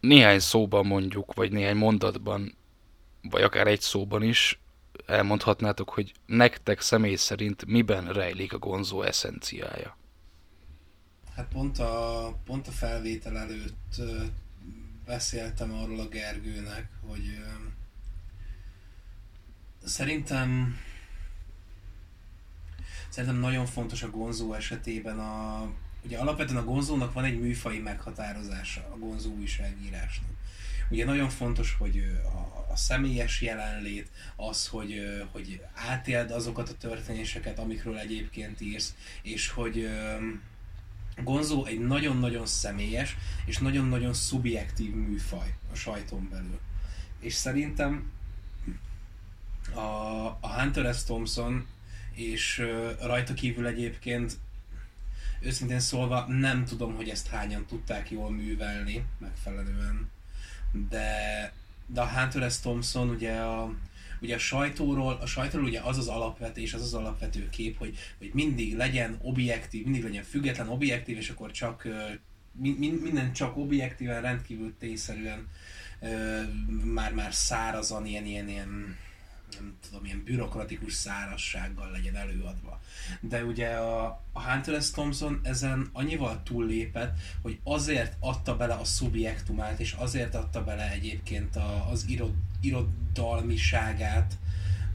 néhány 0.00 0.38
szóban 0.38 0.86
mondjuk, 0.86 1.34
vagy 1.34 1.52
néhány 1.52 1.76
mondatban, 1.76 2.54
vagy 3.22 3.42
akár 3.42 3.66
egy 3.66 3.80
szóban 3.80 4.22
is 4.22 4.60
elmondhatnátok, 5.08 5.90
hogy 5.90 6.12
nektek 6.26 6.80
személy 6.80 7.14
szerint 7.14 7.66
miben 7.66 8.12
rejlik 8.12 8.52
a 8.52 8.58
Gonzo 8.58 9.02
eszenciája. 9.02 9.96
hát 11.34 11.48
pont 11.48 11.78
a, 11.78 12.34
pont 12.44 12.68
a 12.68 12.70
felvétel 12.70 13.38
előtt 13.38 14.00
beszéltem 15.06 15.74
arról 15.74 16.00
a 16.00 16.08
Gergőnek, 16.08 16.88
hogy 17.06 17.38
szerintem 19.84 20.76
szerintem 23.08 23.38
nagyon 23.38 23.66
fontos 23.66 24.02
a 24.02 24.10
Gonzó 24.10 24.52
esetében 24.52 25.18
a 25.18 25.66
ugye 26.04 26.18
alapvetően 26.18 26.62
a 26.62 26.64
Gonzónak 26.64 27.12
van 27.12 27.24
egy 27.24 27.40
műfai 27.40 27.78
meghatározása 27.78 28.80
a 28.92 28.98
Gonzó 28.98 29.30
újságírásnak. 29.30 30.30
Ugye 30.90 31.04
nagyon 31.04 31.28
fontos, 31.28 31.76
hogy 31.78 32.20
a, 32.24 32.57
a 32.70 32.76
személyes 32.76 33.42
jelenlét, 33.42 34.10
az, 34.36 34.66
hogy, 34.66 35.00
hogy 35.32 35.60
átéld 35.74 36.30
azokat 36.30 36.68
a 36.68 36.76
történéseket, 36.76 37.58
amikről 37.58 37.98
egyébként 37.98 38.60
írsz, 38.60 38.94
és 39.22 39.48
hogy 39.48 39.78
ö, 39.78 40.16
Gonzó 41.22 41.64
egy 41.64 41.80
nagyon-nagyon 41.80 42.46
személyes 42.46 43.16
és 43.44 43.58
nagyon-nagyon 43.58 44.14
szubjektív 44.14 44.94
műfaj 44.94 45.54
a 45.72 45.74
sajton 45.74 46.28
belül. 46.30 46.60
És 47.20 47.34
szerintem 47.34 48.12
a, 49.74 49.78
a 50.40 50.60
Hunter 50.60 50.94
S. 50.94 51.04
Thompson 51.04 51.66
és 52.12 52.66
rajta 53.00 53.34
kívül 53.34 53.66
egyébként 53.66 54.38
őszintén 55.40 55.80
szólva 55.80 56.26
nem 56.26 56.64
tudom, 56.64 56.94
hogy 56.94 57.08
ezt 57.08 57.28
hányan 57.28 57.66
tudták 57.66 58.10
jól 58.10 58.30
művelni 58.30 59.04
megfelelően, 59.18 60.10
de, 60.88 61.52
de 61.88 62.00
a 62.00 62.08
Hunter 62.08 62.50
S. 62.50 62.60
Thompson 62.60 63.08
ugye 63.08 63.32
a, 63.32 63.74
ugye 64.20 64.34
a 64.34 64.38
sajtóról, 64.38 65.18
a 65.20 65.26
sajtóról 65.26 65.66
ugye 65.66 65.80
az 65.80 65.98
az 65.98 66.08
alapvetés, 66.08 66.74
az 66.74 66.82
az 66.82 66.94
alapvető 66.94 67.48
kép, 67.48 67.78
hogy, 67.78 67.96
hogy 68.18 68.30
mindig 68.32 68.76
legyen 68.76 69.18
objektív, 69.22 69.84
mindig 69.84 70.02
legyen 70.02 70.22
független, 70.22 70.68
objektív, 70.68 71.16
és 71.16 71.30
akkor 71.30 71.50
csak 71.50 71.88
minden 72.60 73.32
csak 73.32 73.56
objektíven, 73.56 74.22
rendkívül 74.22 74.74
tényszerűen 74.78 75.48
már-már 76.84 77.34
szárazan, 77.34 78.06
ilyen, 78.06 78.24
ilyen, 78.24 78.48
ilyen 78.48 78.96
nem 79.54 79.76
tudom, 79.88 80.04
ilyen 80.04 80.22
bürokratikus 80.24 80.92
szárassággal 80.92 81.90
legyen 81.90 82.16
előadva. 82.16 82.80
De 83.20 83.44
ugye 83.44 83.68
a, 83.68 84.04
a 84.32 84.42
Hunter 84.42 84.82
S. 84.82 84.90
Thompson 84.90 85.40
ezen 85.42 85.88
annyival 85.92 86.42
túllépett, 86.42 87.18
hogy 87.42 87.58
azért 87.62 88.16
adta 88.20 88.56
bele 88.56 88.74
a 88.74 88.84
szubjektumát, 88.84 89.80
és 89.80 89.92
azért 89.92 90.34
adta 90.34 90.64
bele 90.64 90.90
egyébként 90.90 91.56
a, 91.56 91.90
az 91.90 92.04
irod, 92.08 92.34
irodalmiságát, 92.60 94.38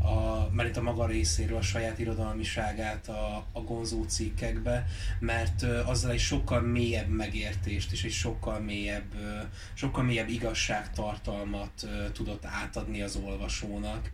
a, 0.04 0.50
mert 0.52 0.70
itt 0.70 0.78
a 0.78 0.82
maga 0.82 1.06
részéről 1.06 1.58
a 1.58 1.62
saját 1.62 2.00
irodalmiságát 2.00 3.08
a, 3.08 3.46
a 3.52 3.62
gonzó 3.62 4.04
cikkekbe, 4.04 4.88
mert 5.20 5.62
ö, 5.62 5.80
azzal 5.86 6.12
egy 6.12 6.20
sokkal 6.20 6.62
mélyebb 6.62 7.08
megértést 7.08 7.92
és 7.92 8.04
egy 8.04 8.12
sokkal 8.12 8.60
mélyebb, 8.60 9.14
ö, 9.16 9.40
sokkal 9.74 10.04
mélyebb 10.04 10.30
igazságtartalmat 10.30 11.72
ö, 11.84 12.12
tudott 12.12 12.46
átadni 12.46 13.02
az 13.02 13.16
olvasónak, 13.16 14.12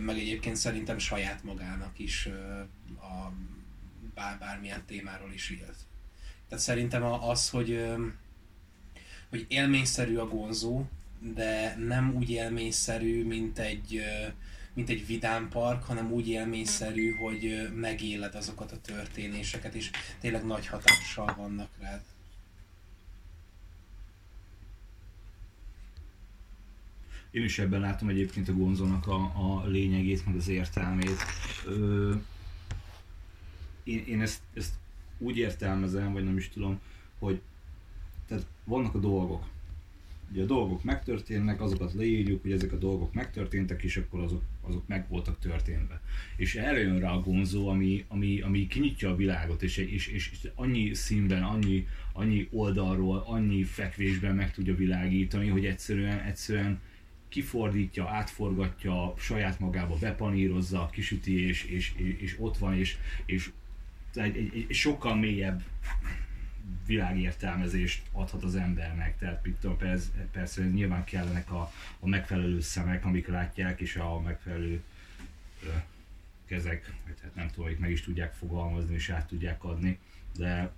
meg 0.00 0.18
egyébként 0.18 0.56
szerintem 0.56 0.98
saját 0.98 1.44
magának 1.44 1.98
is 1.98 2.28
a 3.00 3.32
bár, 4.14 4.38
bármilyen 4.38 4.82
témáról 4.86 5.32
is 5.32 5.50
írt. 5.50 5.76
Tehát 6.48 6.64
szerintem 6.64 7.02
az, 7.04 7.50
hogy, 7.50 7.84
hogy 9.28 9.46
élményszerű 9.48 10.16
a 10.16 10.28
gonzó, 10.28 10.84
de 11.34 11.76
nem 11.76 12.14
úgy 12.14 12.30
élményszerű, 12.30 13.24
mint 13.24 13.58
egy, 13.58 14.02
mint 14.72 14.88
egy 14.88 15.06
vidámpark, 15.06 15.84
hanem 15.84 16.12
úgy 16.12 16.28
élményszerű, 16.28 17.14
hogy 17.14 17.70
megéled 17.74 18.34
azokat 18.34 18.72
a 18.72 18.80
történéseket, 18.80 19.74
és 19.74 19.90
tényleg 20.20 20.44
nagy 20.44 20.66
hatással 20.66 21.34
vannak 21.36 21.70
rád. 21.80 22.00
Én 27.32 27.44
is 27.44 27.58
ebben 27.58 27.80
látom 27.80 28.08
egyébként 28.08 28.48
a 28.48 28.52
Gonzónak 28.52 29.06
a, 29.06 29.14
a 29.14 29.66
lényegét, 29.66 30.26
meg 30.26 30.36
az 30.36 30.48
értelmét. 30.48 31.16
Ö, 31.66 32.14
én, 33.84 34.04
én 34.06 34.20
ezt, 34.20 34.40
ezt 34.54 34.74
úgy 35.18 35.36
értelmezem, 35.36 36.12
vagy 36.12 36.24
nem 36.24 36.36
is 36.36 36.48
tudom, 36.48 36.80
hogy 37.18 37.40
tehát 38.26 38.46
vannak 38.64 38.94
a 38.94 38.98
dolgok. 38.98 39.50
Ugye 40.32 40.42
a 40.42 40.46
dolgok 40.46 40.84
megtörténnek, 40.84 41.60
azokat 41.60 41.92
leírjuk, 41.92 42.42
hogy 42.42 42.52
ezek 42.52 42.72
a 42.72 42.78
dolgok 42.78 43.12
megtörténtek, 43.12 43.82
és 43.82 43.96
akkor 43.96 44.20
azok, 44.20 44.42
azok 44.60 44.86
meg 44.86 45.08
voltak 45.08 45.38
történve. 45.38 46.00
És 46.36 46.54
erre 46.54 46.80
jön 46.80 46.98
rá 46.98 47.10
a 47.10 47.20
gonzó, 47.20 47.68
ami, 47.68 48.04
ami, 48.08 48.40
ami 48.40 48.66
kinyitja 48.66 49.10
a 49.10 49.16
világot, 49.16 49.62
és, 49.62 49.76
és, 49.76 50.06
és, 50.06 50.48
annyi 50.54 50.94
színben, 50.94 51.42
annyi, 51.42 51.86
annyi 52.12 52.48
oldalról, 52.50 53.24
annyi 53.26 53.62
fekvésben 53.62 54.34
meg 54.34 54.52
tudja 54.52 54.74
világítani, 54.74 55.48
hogy 55.48 55.66
egyszerűen, 55.66 56.18
egyszerűen 56.18 56.80
kifordítja, 57.32 58.08
átforgatja, 58.08 59.14
saját 59.18 59.58
magába 59.58 59.96
bepanírozza, 59.96 60.88
kisüti, 60.92 61.46
és, 61.46 61.64
és, 61.64 61.92
és, 62.18 62.36
ott 62.38 62.58
van, 62.58 62.74
és, 62.74 62.96
és 63.24 63.50
egy, 64.14 64.36
egy, 64.36 64.66
egy 64.68 64.74
sokkal 64.74 65.16
mélyebb 65.16 65.62
világértelmezést 66.86 68.02
adhat 68.12 68.42
az 68.42 68.56
embernek. 68.56 69.18
Tehát 69.18 69.48
persze, 69.78 70.10
persze 70.32 70.64
nyilván 70.64 71.04
kellenek 71.04 71.50
a, 71.50 71.72
a 72.00 72.08
megfelelő 72.08 72.60
szemek, 72.60 73.04
amik 73.04 73.26
látják, 73.26 73.80
és 73.80 73.96
a 73.96 74.20
megfelelő 74.20 74.82
kezek, 76.46 76.92
vagy 77.06 77.16
hát 77.22 77.34
nem 77.34 77.48
tudom, 77.48 77.66
hogy 77.66 77.78
meg 77.78 77.90
is 77.90 78.02
tudják 78.02 78.32
fogalmazni, 78.32 78.94
és 78.94 79.10
át 79.10 79.26
tudják 79.26 79.64
adni, 79.64 79.98
de 80.36 80.72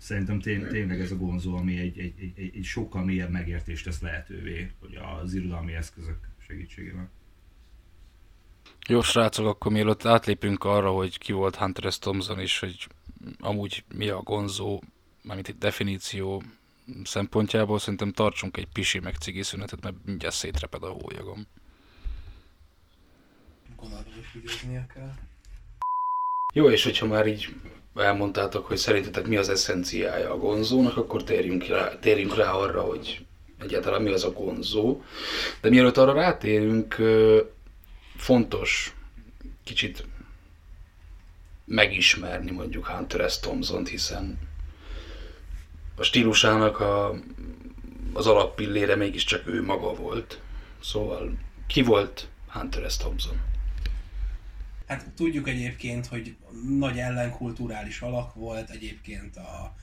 szerintem 0.00 0.40
tény, 0.40 0.66
tényleg 0.66 1.00
ez 1.00 1.10
a 1.10 1.16
gonzó, 1.16 1.56
ami 1.56 1.78
egy, 1.78 1.98
egy, 1.98 2.14
egy, 2.18 2.50
egy, 2.54 2.64
sokkal 2.64 3.04
mélyebb 3.04 3.30
megértést 3.30 3.84
tesz 3.84 4.00
lehetővé, 4.00 4.70
hogy 4.80 4.98
az 5.22 5.34
irodalmi 5.34 5.74
eszközök 5.74 6.18
segítségével. 6.46 7.10
Jó 8.88 9.02
srácok, 9.02 9.46
akkor 9.46 9.72
mielőtt 9.72 10.04
átlépünk 10.04 10.64
arra, 10.64 10.90
hogy 10.90 11.18
ki 11.18 11.32
volt 11.32 11.56
Hunter 11.56 11.92
S. 11.92 11.98
Thompson, 11.98 12.38
és 12.38 12.58
hogy 12.58 12.86
amúgy 13.38 13.84
mi 13.94 14.08
a 14.08 14.22
gonzó, 14.22 14.82
mármint 15.22 15.48
egy 15.48 15.58
definíció 15.58 16.42
szempontjából, 17.04 17.78
szerintem 17.78 18.12
tartsunk 18.12 18.56
egy 18.56 18.68
pisi 18.72 18.98
meg 18.98 19.14
cigi 19.14 19.42
szünetet, 19.42 19.82
mert 19.82 19.96
mindjárt 20.04 20.34
szétreped 20.34 20.82
a 20.82 20.88
hólyagom. 20.88 21.46
Gondolom, 23.76 24.04
hogy 24.32 24.86
kell. 24.94 25.12
Jó, 26.54 26.70
és 26.70 26.84
hogyha 26.84 27.06
már 27.06 27.26
így 27.26 27.54
elmondtátok, 27.94 28.66
hogy 28.66 28.76
szerintetek 28.76 29.26
mi 29.26 29.36
az 29.36 29.48
eszenciája 29.48 30.32
a 30.32 30.38
gonzónak, 30.38 30.96
akkor 30.96 31.24
térjünk 31.24 31.66
rá, 31.66 31.98
térjünk 31.98 32.36
rá 32.36 32.52
arra, 32.52 32.80
hogy 32.80 33.26
egyáltalán 33.58 34.02
mi 34.02 34.10
az 34.10 34.24
a 34.24 34.32
gonzó. 34.32 35.02
De 35.60 35.68
mielőtt 35.68 35.96
arra 35.96 36.12
rátérünk, 36.12 36.96
fontos 38.16 38.94
kicsit 39.64 40.04
megismerni 41.64 42.50
mondjuk 42.50 42.86
Hunter 42.86 43.30
S. 43.30 43.40
Thompson-t, 43.40 43.88
hiszen 43.88 44.38
a 45.96 46.02
stílusának 46.02 46.80
a, 46.80 47.14
az 48.12 48.26
alappillére 48.26 48.96
mégiscsak 48.96 49.46
ő 49.46 49.62
maga 49.62 49.94
volt. 49.94 50.40
Szóval 50.82 51.32
ki 51.66 51.82
volt 51.82 52.28
Hunter 52.48 52.90
S. 52.90 52.96
Thompson? 52.96 53.49
Hát 54.90 55.10
tudjuk 55.14 55.48
egyébként, 55.48 56.06
hogy 56.06 56.36
nagy 56.78 56.98
ellenkulturális 56.98 58.00
alak 58.00 58.34
volt 58.34 58.70
egyébként 58.70 59.36
a, 59.36 59.74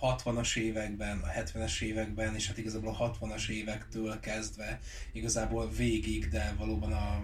a 0.00 0.16
60-as 0.16 0.56
években, 0.56 1.18
a 1.18 1.40
70-es 1.40 1.80
években, 1.80 2.34
és 2.34 2.46
hát 2.46 2.58
igazából 2.58 2.96
a 2.98 3.12
60-as 3.12 3.48
évektől 3.48 4.20
kezdve 4.20 4.80
igazából 5.12 5.70
végig, 5.70 6.28
de 6.28 6.54
valóban 6.58 6.92
a 6.92 7.22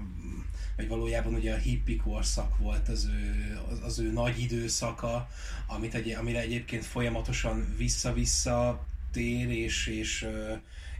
vagy 0.76 0.88
valójában 0.88 1.34
ugye 1.34 1.52
a 1.52 1.56
hippi 1.56 1.96
korszak 1.96 2.58
volt 2.58 2.88
az 2.88 3.04
ő, 3.04 3.58
az, 3.70 3.80
az 3.82 3.98
ő 3.98 4.12
nagy 4.12 4.40
időszaka, 4.40 5.28
amit 5.66 5.94
egy, 5.94 6.10
amire 6.10 6.40
egyébként 6.40 6.84
folyamatosan 6.84 7.74
vissza-vissza 7.76 8.86
tér, 9.12 9.50
és, 9.50 9.86
és, 9.86 10.26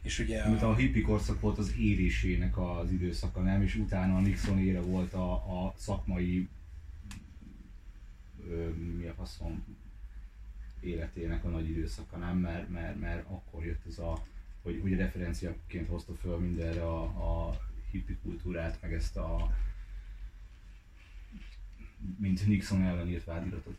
és 0.03 0.19
ugye 0.19 0.49
Mint 0.49 0.63
a 0.63 0.75
hippi 0.75 1.01
korszak 1.01 1.41
volt 1.41 1.59
az 1.59 1.75
érésének 1.79 2.59
az 2.59 2.91
időszaka, 2.91 3.41
nem? 3.41 3.63
És 3.63 3.75
utána 3.75 4.17
a 4.17 4.21
Nixon 4.21 4.59
ére 4.59 4.81
volt 4.81 5.13
a, 5.13 5.33
a 5.33 5.75
szakmai 5.77 6.49
ö, 8.49 8.69
mi 8.69 9.07
a 9.07 9.15
faszom 9.15 9.65
életének 10.81 11.45
a 11.45 11.49
nagy 11.49 11.69
időszaka, 11.69 12.17
nem? 12.17 12.39
Mert, 12.39 12.69
mert, 12.69 13.01
mert 13.01 13.25
akkor 13.29 13.65
jött 13.65 13.87
ez 13.87 13.99
a, 13.99 14.27
hogy, 14.63 14.79
hogy 14.83 14.95
referenciaként 14.95 15.89
hozta 15.89 16.15
föl 16.15 16.39
mindenre 16.39 16.83
a, 16.83 17.03
a 17.03 17.61
hippi 17.91 18.17
kultúrát, 18.23 18.79
meg 18.81 18.93
ezt 18.93 19.17
a 19.17 19.55
mint 22.19 22.47
Nixon 22.47 22.83
ellen 22.83 23.09
írt 23.09 23.25
vádiratot. 23.25 23.79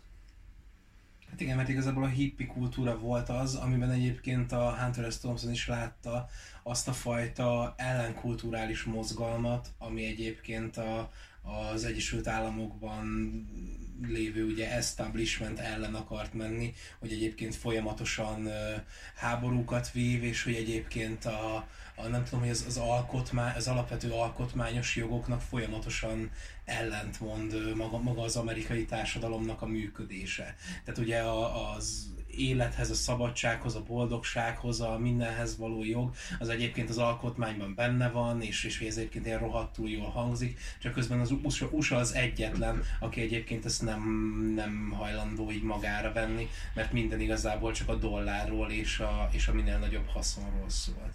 Hát 1.31 1.41
igen, 1.41 1.57
mert 1.57 1.69
igazából 1.69 2.03
a 2.03 2.07
hippi 2.07 2.45
kultúra 2.45 2.99
volt 2.99 3.29
az, 3.29 3.55
amiben 3.55 3.91
egyébként 3.91 4.51
a 4.51 4.75
Hunter 4.79 5.11
S. 5.11 5.17
Thompson 5.17 5.51
is 5.51 5.67
látta 5.67 6.27
azt 6.63 6.87
a 6.87 6.93
fajta 6.93 7.73
ellenkulturális 7.77 8.83
mozgalmat, 8.83 9.67
ami 9.77 10.05
egyébként 10.05 10.77
a, 10.77 11.11
az 11.73 11.83
Egyesült 11.83 12.27
Államokban 12.27 13.05
lévő 14.07 14.45
ugye 14.45 14.71
establishment 14.71 15.59
ellen 15.59 15.95
akart 15.95 16.33
menni, 16.33 16.73
hogy 16.99 17.11
egyébként 17.11 17.55
folyamatosan 17.55 18.49
háborúkat 19.15 19.91
vív, 19.91 20.23
és 20.23 20.43
hogy 20.43 20.55
egyébként 20.55 21.25
a, 21.25 21.55
a 21.95 22.07
nem 22.07 22.23
tudom, 22.23 22.39
hogy 22.39 22.49
az, 22.49 22.63
az, 22.67 22.77
alkotmány, 22.77 23.55
az 23.55 23.67
alapvető 23.67 24.11
alkotmányos 24.11 24.95
jogoknak 24.95 25.41
folyamatosan 25.41 26.31
ellentmond 26.65 27.75
maga, 27.75 27.97
maga 27.97 28.21
az 28.21 28.35
amerikai 28.35 28.85
társadalomnak 28.85 29.61
a 29.61 29.65
működése. 29.65 30.55
Tehát 30.85 30.99
ugye 30.99 31.21
az 31.77 32.13
élethez, 32.37 32.89
a 32.89 32.93
szabadsághoz, 32.93 33.75
a 33.75 33.83
boldogsághoz, 33.83 34.81
a 34.81 34.97
mindenhez 34.97 35.57
való 35.57 35.83
jog, 35.83 36.13
az 36.39 36.49
egyébként 36.49 36.89
az 36.89 36.97
alkotmányban 36.97 37.73
benne 37.75 38.09
van, 38.09 38.41
és, 38.41 38.63
és 38.63 38.79
egyébként 38.79 39.25
ilyen 39.25 39.39
rohadtul 39.39 39.89
jól 39.89 40.09
hangzik, 40.09 40.59
csak 40.81 40.93
közben 40.93 41.19
az 41.19 41.31
USA, 41.43 41.67
USA 41.71 41.97
az 41.97 42.13
egyetlen, 42.13 42.83
aki 42.99 43.21
egyébként 43.21 43.65
ezt 43.65 43.81
nem, 43.81 44.01
nem 44.55 44.93
hajlandó 44.97 45.51
így 45.51 45.63
magára 45.63 46.13
venni, 46.13 46.49
mert 46.73 46.91
minden 46.91 47.19
igazából 47.19 47.71
csak 47.71 47.89
a 47.89 47.95
dollárról 47.95 48.71
és 48.71 48.99
a, 48.99 49.29
és 49.31 49.47
a 49.47 49.53
minél 49.53 49.77
nagyobb 49.77 50.07
haszonról 50.07 50.69
szólt 50.69 51.13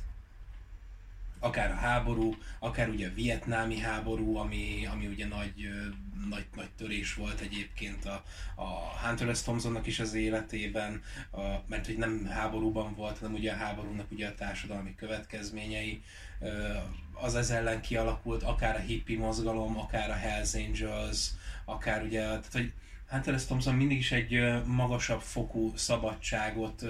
akár 1.39 1.71
a 1.71 1.75
háború, 1.75 2.35
akár 2.59 2.89
ugye 2.89 3.09
a 3.09 3.15
vietnámi 3.15 3.79
háború, 3.79 4.37
ami, 4.37 4.89
ami 4.93 5.07
ugye 5.07 5.27
nagy, 5.27 5.71
nagy, 6.29 6.47
nagy 6.55 6.71
törés 6.77 7.15
volt 7.15 7.41
egyébként 7.41 8.05
a, 8.05 8.23
a 8.55 8.67
Hunter 9.07 9.37
S. 9.37 9.43
Thompsonnak 9.43 9.87
is 9.87 10.01
az 10.01 10.15
életében, 10.15 11.03
a, 11.31 11.41
mert 11.67 11.87
hogy 11.87 11.97
nem 11.97 12.27
háborúban 12.27 12.95
volt, 12.95 13.19
hanem 13.19 13.35
ugye 13.35 13.53
a 13.53 13.57
háborúnak 13.57 14.11
ugye 14.11 14.29
a 14.29 14.35
társadalmi 14.35 14.95
következményei, 14.95 16.03
az 17.13 17.35
ez 17.35 17.51
ellen 17.51 17.81
kialakult, 17.81 18.43
akár 18.43 18.77
a 18.77 18.79
hippie 18.79 19.19
mozgalom, 19.19 19.79
akár 19.79 20.11
a 20.11 20.15
Hells 20.15 20.55
Angels, 20.55 21.31
akár 21.65 22.03
ugye, 22.03 22.21
tehát 22.21 22.53
hogy 22.53 22.73
Hunter 23.09 23.39
S. 23.39 23.45
Thompson 23.45 23.75
mindig 23.75 23.99
is 23.99 24.13
egy 24.13 24.63
magasabb 24.65 25.21
fokú 25.21 25.73
szabadságot 25.77 26.85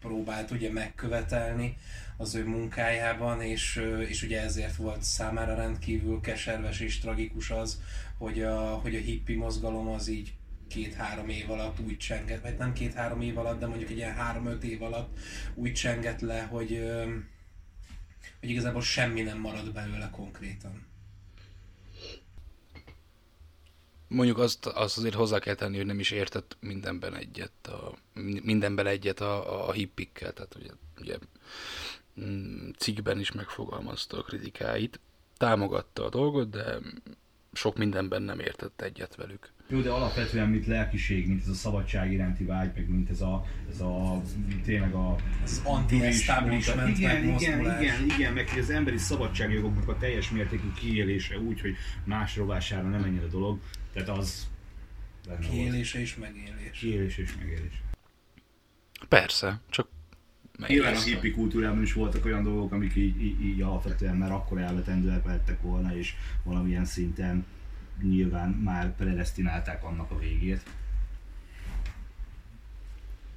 próbált 0.00 0.50
ugye 0.50 0.72
megkövetelni 0.72 1.76
az 2.16 2.34
ő 2.34 2.44
munkájában, 2.44 3.42
és, 3.42 3.82
és 4.08 4.22
ugye 4.22 4.42
ezért 4.42 4.76
volt 4.76 5.02
számára 5.02 5.54
rendkívül 5.54 6.20
keserves 6.20 6.80
és 6.80 6.98
tragikus 6.98 7.50
az, 7.50 7.80
hogy 8.18 8.42
a, 8.42 8.60
hogy 8.60 8.94
a 8.94 8.98
hippi 8.98 9.34
mozgalom 9.34 9.88
az 9.88 10.08
így 10.08 10.32
két-három 10.68 11.28
év 11.28 11.50
alatt 11.50 11.80
úgy 11.80 11.96
csengett, 11.96 12.42
vagy 12.42 12.56
nem 12.56 12.72
két-három 12.72 13.20
év 13.20 13.38
alatt, 13.38 13.60
de 13.60 13.66
mondjuk 13.66 13.90
egy 13.90 13.96
ilyen 13.96 14.14
három-öt 14.14 14.64
év 14.64 14.82
alatt 14.82 15.18
úgy 15.54 15.72
csengett 15.72 16.20
le, 16.20 16.40
hogy, 16.42 16.90
hogy 18.40 18.50
igazából 18.50 18.82
semmi 18.82 19.20
nem 19.20 19.38
marad 19.38 19.72
belőle 19.72 20.10
konkrétan. 20.10 20.89
Mondjuk 24.12 24.38
azt, 24.38 24.66
azt 24.66 24.98
azért 24.98 25.14
hozzá 25.14 25.38
kell 25.38 25.54
tenni, 25.54 25.76
hogy 25.76 25.86
nem 25.86 25.98
is 25.98 26.10
értett 26.10 26.56
mindenben 26.60 27.14
egyet, 27.14 27.66
a, 27.66 27.94
mindenben 28.42 28.86
egyet 28.86 29.20
a, 29.20 29.68
a 29.68 29.72
hippikkel, 29.72 30.32
tehát 30.32 30.54
ugye, 30.54 30.70
ugye 31.00 31.16
mm, 32.20 32.68
cikkben 32.78 33.20
is 33.20 33.32
megfogalmazta 33.32 34.18
a 34.18 34.22
kritikáit, 34.22 35.00
támogatta 35.36 36.04
a 36.04 36.08
dolgot, 36.08 36.50
de 36.50 36.78
sok 37.52 37.76
mindenben 37.76 38.22
nem 38.22 38.38
értett 38.38 38.80
egyet 38.80 39.14
velük. 39.14 39.52
Jó, 39.68 39.80
de 39.80 39.90
alapvetően 39.90 40.48
mint 40.48 40.66
lelkiség, 40.66 41.26
mint 41.26 41.42
ez 41.42 41.48
a 41.48 41.54
szabadság 41.54 42.12
iránti 42.12 42.44
vágy, 42.44 42.70
meg 42.74 42.88
mint 42.88 43.10
ez 43.10 43.20
a, 43.20 43.44
ez 43.70 43.80
a 43.80 44.22
tényleg 44.64 44.94
a... 44.94 45.16
Az 45.42 45.60
anti-establishment 45.64 46.98
igen, 46.98 47.28
igen, 47.28 47.60
igen, 47.60 48.04
igen, 48.04 48.32
meg 48.32 48.48
az 48.58 48.70
emberi 48.70 48.98
szabadságjogoknak 48.98 49.88
a 49.88 49.96
teljes 49.96 50.30
mértékű 50.30 50.72
kiélése 50.72 51.38
úgy, 51.38 51.60
hogy 51.60 51.74
más 52.04 52.36
rovására 52.36 52.88
nem 52.88 53.00
menjen 53.00 53.24
a 53.24 53.28
dolog, 53.28 53.58
tehát 53.92 54.08
az... 54.08 54.48
Kiélése 55.50 56.00
és 56.00 56.16
megélés. 56.16 56.78
Kiélése 56.78 57.22
és 57.22 57.36
megélés. 57.36 57.82
Persze, 59.08 59.60
csak 59.70 59.88
Nyilván 60.66 60.94
a 60.94 61.00
hippi 61.00 61.30
kultúrában 61.30 61.82
is 61.82 61.92
voltak 61.92 62.24
olyan 62.24 62.42
dolgok, 62.42 62.72
amik 62.72 62.96
így, 62.96 63.22
így, 63.22 63.44
így 63.44 63.60
alapvetően 63.60 64.16
már 64.16 64.32
akkor 64.32 64.58
elvetendőek 64.58 65.24
lettek 65.24 65.62
volna, 65.62 65.96
és 65.96 66.14
valamilyen 66.42 66.84
szinten 66.84 67.46
nyilván 68.02 68.50
már 68.50 68.96
predestinálták 68.96 69.84
annak 69.84 70.10
a 70.10 70.18
végét. 70.18 70.62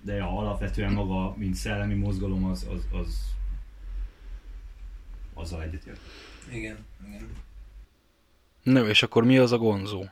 De 0.01 0.13
ja, 0.13 0.37
alapvetően 0.37 0.93
maga, 0.93 1.35
mint 1.37 1.55
szellemi 1.55 1.93
mozgalom, 1.93 2.45
az, 2.45 2.67
az, 2.69 2.87
az 2.91 3.33
azzal 5.33 5.63
egyetért. 5.63 5.99
Igen, 6.51 6.85
igen. 7.07 7.29
No, 8.63 8.85
és 8.87 9.03
akkor 9.03 9.23
mi 9.23 9.37
az 9.37 9.51
a 9.51 9.57
gonzó? 9.57 10.05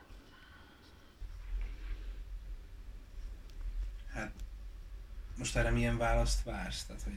Hát, 4.14 4.32
most 5.42 5.56
erre 5.56 5.70
milyen 5.70 5.98
választ 5.98 6.44
vársz? 6.44 6.84
Tehát, 6.84 7.02
hogy, 7.04 7.14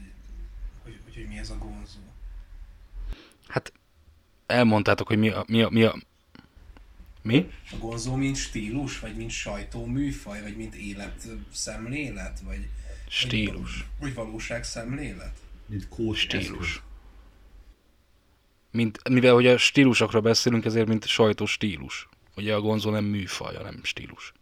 hogy, 0.83 0.99
hogy, 1.03 1.13
hogy 1.15 1.27
mi 1.27 1.37
ez 1.37 1.49
a 1.49 1.57
gonzó? 1.57 1.99
Hát, 3.47 3.73
elmondtátok, 4.45 5.07
hogy 5.07 5.17
mi 5.17 5.29
a, 5.29 5.43
mi 5.47 5.61
a, 5.61 5.69
mi 5.69 5.83
a, 5.83 5.95
mi? 7.21 7.51
A 7.71 7.77
gonzó 7.77 8.15
mint 8.15 8.35
stílus, 8.35 8.99
vagy 8.99 9.15
mint 9.15 9.31
sajtó 9.31 9.85
műfaj, 9.85 10.41
vagy 10.41 10.57
mint 10.57 10.75
életszemlélet, 10.75 12.39
vagy... 12.39 12.67
Stílus. 13.07 13.77
Vagy, 13.77 13.87
vagy 13.99 14.25
valóságszemlélet? 14.25 15.37
Mint 15.65 15.87
kós 15.87 16.19
Stílus. 16.19 16.81
Mint, 18.71 19.09
mivel 19.09 19.33
hogy 19.33 19.47
a 19.47 19.57
stílusokra 19.57 20.21
beszélünk, 20.21 20.65
ezért 20.65 20.87
mint 20.87 21.05
sajtó 21.05 21.45
stílus. 21.45 22.07
Ugye 22.35 22.53
a 22.53 22.61
gonzó 22.61 22.89
nem 22.89 23.03
műfaj, 23.03 23.55
hanem 23.55 23.79
stílus. 23.83 24.33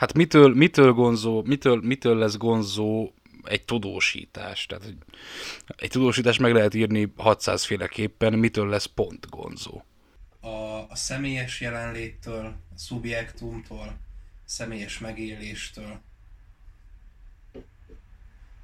Hát 0.00 0.14
mitől, 0.14 0.54
mitől 0.54 0.92
gonzó, 0.92 1.42
mitől, 1.42 1.80
mitől 1.82 2.16
lesz 2.16 2.36
gonzó 2.36 3.12
egy 3.42 3.64
tudósítás? 3.64 4.66
Tehát 4.66 4.84
egy, 4.84 4.96
egy 5.76 5.90
tudósítás 5.90 6.38
meg 6.38 6.52
lehet 6.52 6.74
írni 6.74 7.12
600 7.16 7.64
féleképpen, 7.64 8.32
mitől 8.32 8.68
lesz 8.68 8.84
pont 8.84 9.30
gonzó? 9.30 9.82
a, 10.40 10.86
a 10.88 10.96
személyes 10.96 11.60
jelenléttől, 11.60 12.44
a 12.46 12.78
szubjektumtól, 12.78 13.98
személyes 14.44 14.98
megéléstől, 14.98 16.00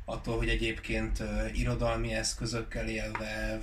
attól, 0.05 0.37
hogy 0.37 0.49
egyébként 0.49 1.23
irodalmi 1.53 2.13
eszközökkel 2.13 2.89
élve 2.89 3.61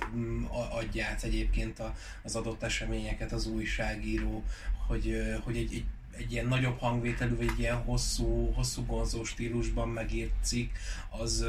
adját 0.70 1.22
egyébként 1.22 1.78
a, 1.78 1.94
az 2.22 2.36
adott 2.36 2.62
eseményeket 2.62 3.32
az 3.32 3.46
újságíró, 3.46 4.44
hogy, 4.86 5.16
hogy 5.44 5.56
egy, 5.56 5.74
egy, 5.74 5.84
egy 6.16 6.32
ilyen 6.32 6.46
nagyobb 6.46 6.78
hangvételű, 6.78 7.36
vagy 7.36 7.48
egy 7.48 7.58
ilyen 7.58 7.82
hosszú, 7.82 8.52
hosszú 8.52 8.86
gonzó 8.86 9.24
stílusban 9.24 9.88
megírt 9.88 10.32
cikk, 10.42 10.74
az, 11.10 11.44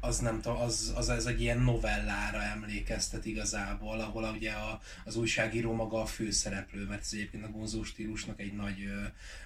az 0.00 0.18
nem 0.18 0.40
tudom, 0.40 0.58
az, 0.58 0.92
az, 0.96 1.08
ez 1.08 1.26
egy 1.26 1.40
ilyen 1.40 1.58
novellára 1.58 2.42
emlékeztet 2.42 3.24
igazából, 3.24 4.00
ahol 4.00 4.24
ugye 4.34 4.52
a, 4.52 4.80
az 5.04 5.16
újságíró 5.16 5.74
maga 5.74 6.00
a 6.00 6.06
főszereplő, 6.06 6.86
mert 6.86 7.00
ez 7.00 7.10
egyébként 7.12 7.44
a 7.44 7.50
gonzó 7.50 7.82
stílusnak 7.82 8.40
egy 8.40 8.54
nagy, 8.54 8.92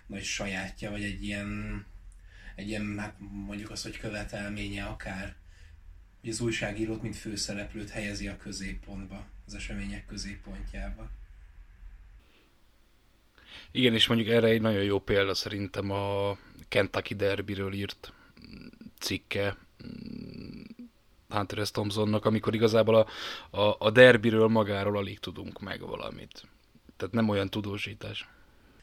nagy 0.06 0.24
sajátja, 0.24 0.90
vagy 0.90 1.02
egy 1.02 1.24
ilyen, 1.24 1.84
egy 2.54 2.68
ilyen, 2.68 2.98
hát 2.98 3.14
mondjuk 3.46 3.70
az, 3.70 3.82
hogy 3.82 3.98
követelménye 3.98 4.84
akár, 4.84 5.34
hogy 6.20 6.30
az 6.30 6.40
újságírót, 6.40 7.02
mint 7.02 7.16
főszereplőt 7.16 7.90
helyezi 7.90 8.28
a 8.28 8.36
középpontba, 8.36 9.26
az 9.46 9.54
események 9.54 10.06
középpontjába. 10.06 11.10
Igen, 13.76 13.94
és 13.94 14.06
mondjuk 14.06 14.28
erre 14.28 14.46
egy 14.46 14.60
nagyon 14.60 14.82
jó 14.82 14.98
példa 14.98 15.34
szerintem 15.34 15.90
a 15.90 16.36
Kentucky 16.68 17.14
Derbyről 17.14 17.72
írt 17.72 18.12
cikke, 18.98 19.56
Hunter 21.28 21.66
S. 21.66 21.70
Thompsonnak, 21.70 22.24
amikor 22.24 22.54
igazából 22.54 22.94
a, 22.94 23.06
a, 23.60 23.76
a 23.78 23.90
derbiről 23.90 24.48
magáról 24.48 24.96
alig 24.96 25.18
tudunk 25.18 25.60
meg 25.60 25.80
valamit. 25.80 26.42
Tehát 26.96 27.14
nem 27.14 27.28
olyan 27.28 27.50
tudósítás. 27.50 28.28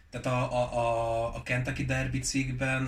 Tehát 0.10 0.26
a, 0.26 0.54
a, 0.54 0.78
a, 0.78 1.36
a 1.36 1.44
Kentucky 1.44 1.86
Derby 1.86 2.20
cikkben, 2.20 2.84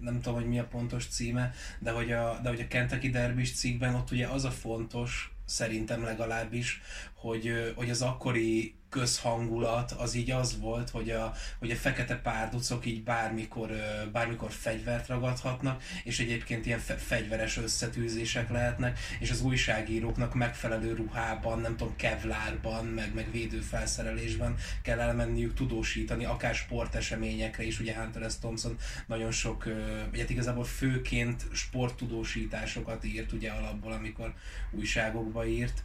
nem 0.00 0.20
tudom, 0.20 0.34
hogy 0.34 0.48
mi 0.48 0.58
a 0.58 0.66
pontos 0.66 1.06
címe, 1.06 1.52
de 1.78 1.90
hogy 1.90 2.12
a, 2.12 2.38
de 2.42 2.48
hogy 2.48 2.60
a 2.60 2.68
Kentucky 2.68 3.10
Derby 3.10 3.44
cikkben 3.44 3.94
ott 3.94 4.10
ugye 4.10 4.26
az 4.26 4.44
a 4.44 4.50
fontos, 4.50 5.34
szerintem 5.44 6.02
legalábbis, 6.02 6.80
hogy, 7.16 7.72
hogy 7.76 7.90
az 7.90 8.02
akkori 8.02 8.74
közhangulat 8.88 9.92
az 9.92 10.14
így 10.14 10.30
az 10.30 10.58
volt, 10.60 10.90
hogy 10.90 11.10
a, 11.10 11.32
hogy 11.58 11.70
a 11.70 11.76
fekete 11.76 12.16
párducok 12.16 12.86
így 12.86 13.02
bármikor, 13.02 13.70
bármikor 14.12 14.50
fegyvert 14.50 15.08
ragadhatnak, 15.08 15.82
és 16.04 16.18
egyébként 16.18 16.66
ilyen 16.66 16.78
fe- 16.78 17.00
fegyveres 17.00 17.56
összetűzések 17.56 18.50
lehetnek, 18.50 18.98
és 19.20 19.30
az 19.30 19.42
újságíróknak 19.42 20.34
megfelelő 20.34 20.94
ruhában, 20.94 21.60
nem 21.60 21.76
tudom, 21.76 21.96
kevlárban, 21.96 22.86
meg, 22.86 23.14
meg 23.14 23.30
védőfelszerelésben 23.30 24.54
kell 24.82 25.00
elmenniük 25.00 25.54
tudósítani, 25.54 26.24
akár 26.24 26.54
sporteseményekre 26.54 27.62
is, 27.62 27.80
ugye 27.80 27.94
Hunter 27.94 28.30
S. 28.30 28.38
Thompson 28.38 28.76
nagyon 29.06 29.30
sok, 29.30 29.64
vagy 30.10 30.20
hát 30.20 30.30
igazából 30.30 30.64
főként 30.64 31.46
sporttudósításokat 31.52 33.04
írt 33.04 33.32
ugye 33.32 33.50
alapból, 33.50 33.92
amikor 33.92 34.34
újságokba 34.70 35.46
írt, 35.46 35.84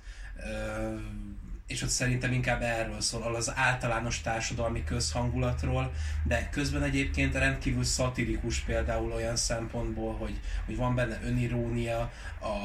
és 1.68 1.82
ott 1.82 1.90
szerintem 1.90 2.32
inkább 2.32 2.62
erről 2.62 3.02
szól, 3.02 3.36
az 3.36 3.52
általános 3.56 4.22
társadalmi 4.22 4.84
közhangulatról, 4.84 5.92
de 6.24 6.50
közben 6.50 6.84
egyébként 6.84 7.34
rendkívül 7.34 7.84
szatirikus 7.84 8.60
például 8.60 9.12
olyan 9.12 9.36
szempontból, 9.36 10.16
hogy, 10.16 10.40
hogy 10.66 10.76
van 10.76 10.96
benne 10.96 11.20
önirónia, 11.24 12.00
a, 12.42 12.56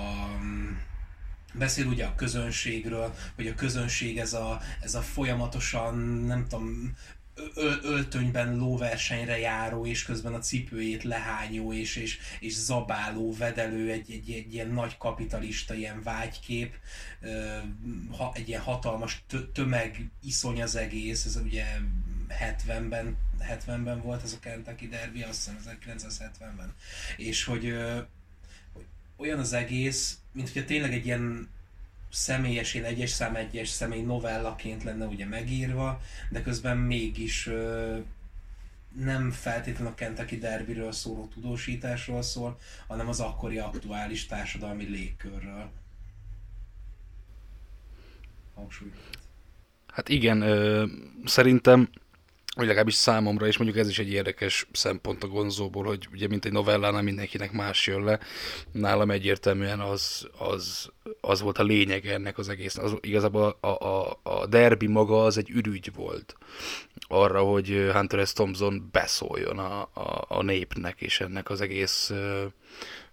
beszél 1.55 1.87
ugye 1.87 2.05
a 2.05 2.15
közönségről, 2.15 3.15
hogy 3.35 3.47
a 3.47 3.55
közönség 3.55 4.19
ez 4.19 4.33
a, 4.33 4.61
ez 4.81 4.95
a 4.95 5.01
folyamatosan, 5.01 5.97
nem 5.99 6.47
tudom, 6.49 6.97
öltönyben 7.83 8.57
lóversenyre 8.57 9.39
járó, 9.39 9.87
és 9.87 10.03
közben 10.03 10.35
a 10.35 10.39
cipőjét 10.39 11.03
lehányó, 11.03 11.73
és, 11.73 11.97
és, 11.97 12.19
és 12.41 12.55
zabáló, 12.55 13.35
vedelő, 13.37 13.91
egy, 13.91 14.11
egy, 14.11 14.31
egy 14.31 14.55
ilyen 14.55 14.71
nagy 14.71 14.97
kapitalista 14.97 15.75
ilyen 15.75 16.03
vágykép, 16.03 16.75
egy 18.33 18.49
ilyen 18.49 18.61
hatalmas 18.61 19.25
tömeg 19.53 20.11
iszony 20.23 20.63
az 20.63 20.77
egész, 20.77 21.25
ez 21.25 21.37
ugye 21.37 21.65
70-ben, 22.29 23.17
70-ben 23.41 24.01
volt 24.03 24.23
ez 24.23 24.33
a 24.33 24.39
Kentucky 24.39 24.89
Derby, 24.89 25.23
azt 25.23 25.51
hiszem 25.51 25.79
1970-ben. 25.81 26.75
És 27.17 27.45
hogy, 27.45 27.77
hogy 28.73 28.87
olyan 29.17 29.39
az 29.39 29.53
egész, 29.53 30.19
mint 30.33 30.51
hogyha 30.51 30.67
tényleg 30.67 30.93
egy 30.93 31.07
ilyen 31.07 31.49
személyesén 32.17 32.85
egyes 32.85 33.11
szám 33.11 33.35
egyes 33.35 33.69
személy 33.69 34.03
novellaként 34.03 34.85
lenne 34.85 35.07
ugye 35.07 35.27
megírva, 35.27 36.01
de 36.31 36.43
közben 36.43 36.77
mégis 36.77 37.47
ö, 37.47 37.97
nem 38.99 39.31
feltétlenül 39.31 39.93
a 39.93 39.95
Kentucky 39.95 40.39
Derbyről 40.39 40.93
szóló 40.93 41.29
tudósításról 41.35 42.23
szól, 42.23 42.59
hanem 42.87 43.09
az 43.09 43.21
akkori 43.21 43.59
aktuális 43.59 44.27
társadalmi 44.27 44.85
légkörről. 44.85 45.71
Hangsúly. 48.55 48.91
Hát 49.87 50.09
igen, 50.09 50.41
ö, 50.41 50.87
szerintem 51.25 51.89
vagy 52.57 52.67
legalábbis 52.67 52.95
számomra, 52.95 53.47
és 53.47 53.57
mondjuk 53.57 53.79
ez 53.79 53.89
is 53.89 53.99
egy 53.99 54.11
érdekes 54.11 54.67
szempont 54.73 55.23
a 55.23 55.27
gonzóból, 55.27 55.85
hogy 55.85 56.09
ugye 56.13 56.29
mint 56.29 56.45
egy 56.45 56.53
novellánál 56.53 57.03
mindenkinek 57.03 57.53
más 57.53 57.87
jön 57.87 58.05
le, 58.05 58.19
nálam 58.73 59.11
egyértelműen 59.11 59.81
az, 59.81 60.29
az, 60.39 60.91
az 61.21 61.41
volt 61.41 61.59
a 61.59 61.63
lényeg 61.63 62.07
ennek 62.07 62.39
az 62.39 62.49
egész. 62.49 62.77
Az, 62.77 62.97
igazából 63.01 63.59
a, 63.61 63.67
a, 63.67 64.21
a 64.23 64.47
derbi 64.47 64.87
maga 64.87 65.25
az 65.25 65.39
egy 65.39 65.51
ürügy 65.51 65.91
volt 65.95 66.37
arra, 67.09 67.41
hogy 67.41 67.89
Hunter 67.93 68.27
S. 68.27 68.33
Thompson 68.33 68.89
beszóljon 68.93 69.59
a, 69.59 69.81
a, 69.81 70.25
a 70.29 70.43
népnek, 70.43 71.01
és 71.01 71.21
ennek 71.21 71.51
az 71.51 71.61
egész 71.61 72.13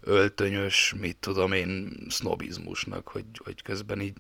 öltönyös, 0.02 0.94
mit 1.00 1.18
tudom 1.18 1.52
én, 1.52 1.98
sznobizmusnak, 2.10 3.08
hogy, 3.08 3.26
hogy 3.44 3.62
közben 3.62 4.02
így 4.02 4.14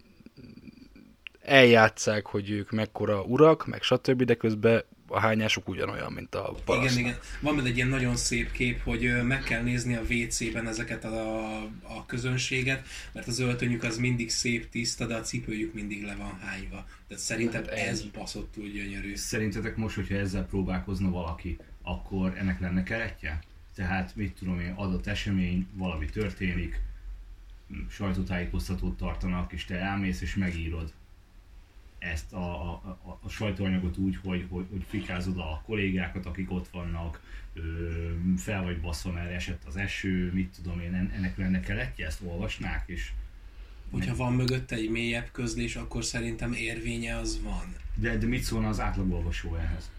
eljátszák, 1.41 2.25
hogy 2.25 2.49
ők 2.49 2.71
mekkora 2.71 3.21
urak, 3.21 3.67
meg 3.67 3.81
stb., 3.81 4.23
de 4.23 4.35
közben 4.35 4.83
a 5.13 5.19
hányásuk 5.19 5.67
ugyanolyan, 5.69 6.11
mint 6.13 6.35
a 6.35 6.55
parasztnak. 6.65 6.91
Igen, 6.91 6.97
igen. 6.97 7.19
Van 7.41 7.55
benne 7.55 7.67
egy 7.67 7.75
ilyen 7.75 7.87
nagyon 7.87 8.15
szép 8.15 8.51
kép, 8.51 8.83
hogy 8.83 9.23
meg 9.23 9.43
kell 9.43 9.61
nézni 9.61 9.95
a 9.95 10.01
WC-ben 10.09 10.67
ezeket 10.67 11.03
a, 11.05 11.57
a 11.81 12.05
közönséget, 12.05 12.87
mert 13.11 13.27
az 13.27 13.39
öltönyük 13.39 13.83
az 13.83 13.97
mindig 13.97 14.29
szép, 14.29 14.69
tiszta, 14.69 15.05
de 15.05 15.15
a 15.15 15.21
cipőjük 15.21 15.73
mindig 15.73 16.03
le 16.03 16.15
van 16.15 16.39
hányva. 16.39 16.85
Tehát 17.07 17.23
szerintem 17.23 17.63
Hát 17.63 17.71
ez 17.71 17.99
ennyi. 17.99 18.09
baszott 18.13 18.51
túl 18.51 18.67
gyönyörű. 18.67 19.15
Szerintetek 19.15 19.75
most, 19.75 19.95
hogyha 19.95 20.15
ezzel 20.15 20.45
próbálkozna 20.45 21.09
valaki, 21.09 21.57
akkor 21.81 22.33
ennek 22.37 22.59
lenne 22.59 22.83
keretje? 22.83 23.39
Tehát 23.75 24.15
mit 24.15 24.35
tudom 24.39 24.59
én, 24.59 24.73
adott 24.75 25.07
esemény, 25.07 25.67
valami 25.73 26.05
történik, 26.05 26.81
sajtótájékoztatót 27.89 28.97
tartanak, 28.97 29.53
és 29.53 29.65
te 29.65 29.75
elmész 29.79 30.21
és 30.21 30.35
megírod 30.35 30.93
ezt 32.11 32.33
a, 32.33 32.69
a, 32.69 32.71
a, 33.03 33.19
a 33.23 33.29
sajtóanyagot 33.29 33.97
úgy, 33.97 34.17
hogy, 34.23 34.45
hogy, 34.49 34.65
hogy 34.71 34.85
fikázod 34.89 35.37
a 35.37 35.61
kollégákat, 35.65 36.25
akik 36.25 36.51
ott 36.51 36.67
vannak, 36.67 37.21
ö, 37.53 37.61
fel 38.37 38.63
vagy 38.63 38.81
baszva, 38.81 39.11
mert 39.11 39.31
esett 39.31 39.63
az 39.67 39.75
eső, 39.75 40.31
mit 40.33 40.55
tudom 40.55 40.79
én, 40.79 40.93
en- 40.93 41.11
ennek 41.15 41.37
lenne 41.37 41.59
keretje, 41.59 42.05
ezt 42.05 42.21
olvasnák, 42.23 42.83
és 42.85 43.11
Hogyha 43.91 44.15
van 44.15 44.33
mögötte 44.33 44.75
egy 44.75 44.89
mélyebb 44.89 45.29
közlés, 45.31 45.75
akkor 45.75 46.03
szerintem 46.03 46.53
érvénye 46.53 47.17
az 47.17 47.41
van. 47.43 47.75
de, 47.95 48.17
de 48.17 48.25
mit 48.25 48.43
szólna 48.43 48.67
az 48.67 48.79
átlagolvasó 48.79 49.55
ehhez? 49.55 49.91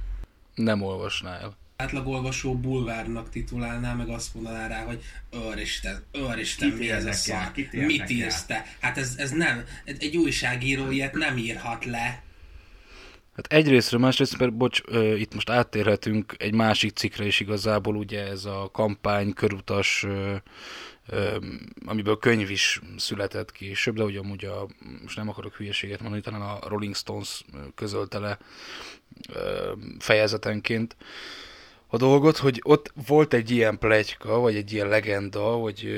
Nem 0.55 0.82
olvasná 0.82 1.38
el. 1.38 1.57
Átlagolvasó 1.77 2.55
bulvárnak 2.55 3.31
titulálná, 3.31 3.95
meg 3.95 4.09
azt 4.09 4.35
mondaná 4.35 4.66
rá, 4.66 4.85
hogy 4.85 5.03
Őristen, 5.33 6.05
Őristen, 6.12 6.68
mi 6.68 6.91
ez 6.91 7.05
a 7.05 7.12
szar? 7.12 7.53
Mit 7.70 8.11
írsz 8.11 8.45
te? 8.45 8.64
Hát 8.81 8.99
ez, 8.99 9.14
ez 9.16 9.31
nem, 9.31 9.64
egy 9.85 10.16
újságíró 10.16 10.91
ilyet 10.91 11.14
nem 11.14 11.37
írhat 11.37 11.85
le. 11.85 12.22
Hát 13.37 13.47
egyrésztről, 13.47 14.01
másrészt, 14.01 14.39
mert 14.39 14.57
bocs, 14.57 14.81
ö, 14.85 15.14
itt 15.14 15.35
most 15.35 15.51
áttérhetünk 15.51 16.35
egy 16.39 16.55
másik 16.55 16.97
cikkre 16.97 17.25
is 17.25 17.41
igazából, 17.41 17.97
ugye 17.97 18.27
ez 18.27 18.45
a 18.45 18.70
kampány, 18.72 19.33
körutas, 19.33 20.05
ö, 20.07 20.35
ö, 21.07 21.37
amiből 21.87 22.18
könyv 22.18 22.51
is 22.51 22.81
született 22.97 23.53
később, 23.53 23.97
de 23.97 24.03
ugye 24.03 24.18
amúgy 24.18 24.45
a, 24.45 24.68
most 25.03 25.16
nem 25.16 25.29
akarok 25.29 25.55
hülyeséget 25.55 26.01
mondani, 26.01 26.22
talán 26.22 26.41
a 26.41 26.68
Rolling 26.68 26.97
Stones 26.97 27.45
ö, 27.53 27.59
közölte 27.75 28.18
le 28.18 28.39
ö, 29.33 29.72
fejezetenként 29.99 30.97
a 31.95 31.97
dolgot, 31.97 32.36
hogy 32.36 32.61
ott 32.64 32.92
volt 33.07 33.34
egy 33.34 33.51
ilyen 33.51 33.78
plegyka, 33.78 34.38
vagy 34.38 34.55
egy 34.55 34.72
ilyen 34.72 34.88
legenda, 34.88 35.40
hogy 35.40 35.88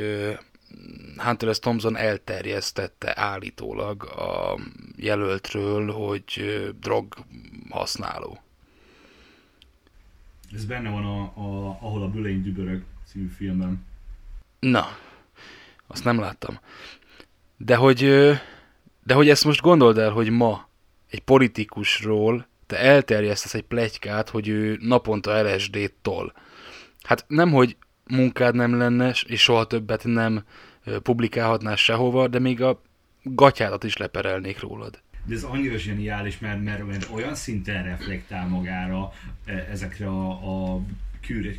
Hunter 1.17 1.55
S. 1.55 1.59
Thompson 1.59 1.97
elterjesztette 1.97 3.19
állítólag 3.21 4.05
a 4.05 4.59
jelöltről, 4.97 5.93
hogy 5.93 6.43
drog 6.81 7.15
használó. 7.71 8.41
Ez 10.55 10.65
benne 10.65 10.91
van, 10.91 11.05
a, 11.05 11.23
a, 11.23 11.69
ahol 11.81 12.03
a 12.03 12.09
Bülény 12.09 12.43
dübörög 12.43 12.83
című 13.07 13.27
filmben. 13.27 13.87
Na, 14.59 14.87
azt 15.87 16.05
nem 16.05 16.19
láttam. 16.19 16.61
De 17.57 17.77
hogy, 17.77 17.99
de 19.05 19.15
hogy 19.15 19.29
ezt 19.29 19.45
most 19.45 19.61
gondold 19.61 19.99
el, 19.99 20.11
hogy 20.11 20.31
ma 20.31 20.69
egy 21.11 21.21
politikusról 21.21 22.47
te 22.67 22.79
elterjesztesz 22.79 23.55
egy 23.55 23.63
plegykát, 23.63 24.29
hogy 24.29 24.49
ő 24.49 24.79
naponta 24.81 25.43
LSD-t 25.43 25.95
tol. 26.03 26.33
Hát 27.03 27.25
nem, 27.29 27.51
hogy 27.51 27.77
munkád 28.07 28.55
nem 28.55 28.79
lenne, 28.79 29.15
és 29.27 29.43
soha 29.43 29.67
többet 29.67 30.05
nem 30.05 30.45
publikálhatnál 31.03 31.77
sehova, 31.77 32.29
de 32.29 32.39
még 32.39 32.63
a 32.63 32.83
gatyádat 33.23 33.85
is 33.85 33.97
leperelnék 33.97 34.61
rólad. 34.61 35.01
De 35.25 35.35
ez 35.35 35.43
annyira 35.43 35.79
zseniális, 35.79 36.39
mert, 36.39 36.63
mert, 36.63 36.87
mert 36.87 37.09
olyan 37.13 37.35
szinten 37.35 37.85
reflektál 37.85 38.49
magára 38.49 39.13
e, 39.45 39.67
ezekre 39.71 40.07
a, 40.07 40.31
a 40.31 40.81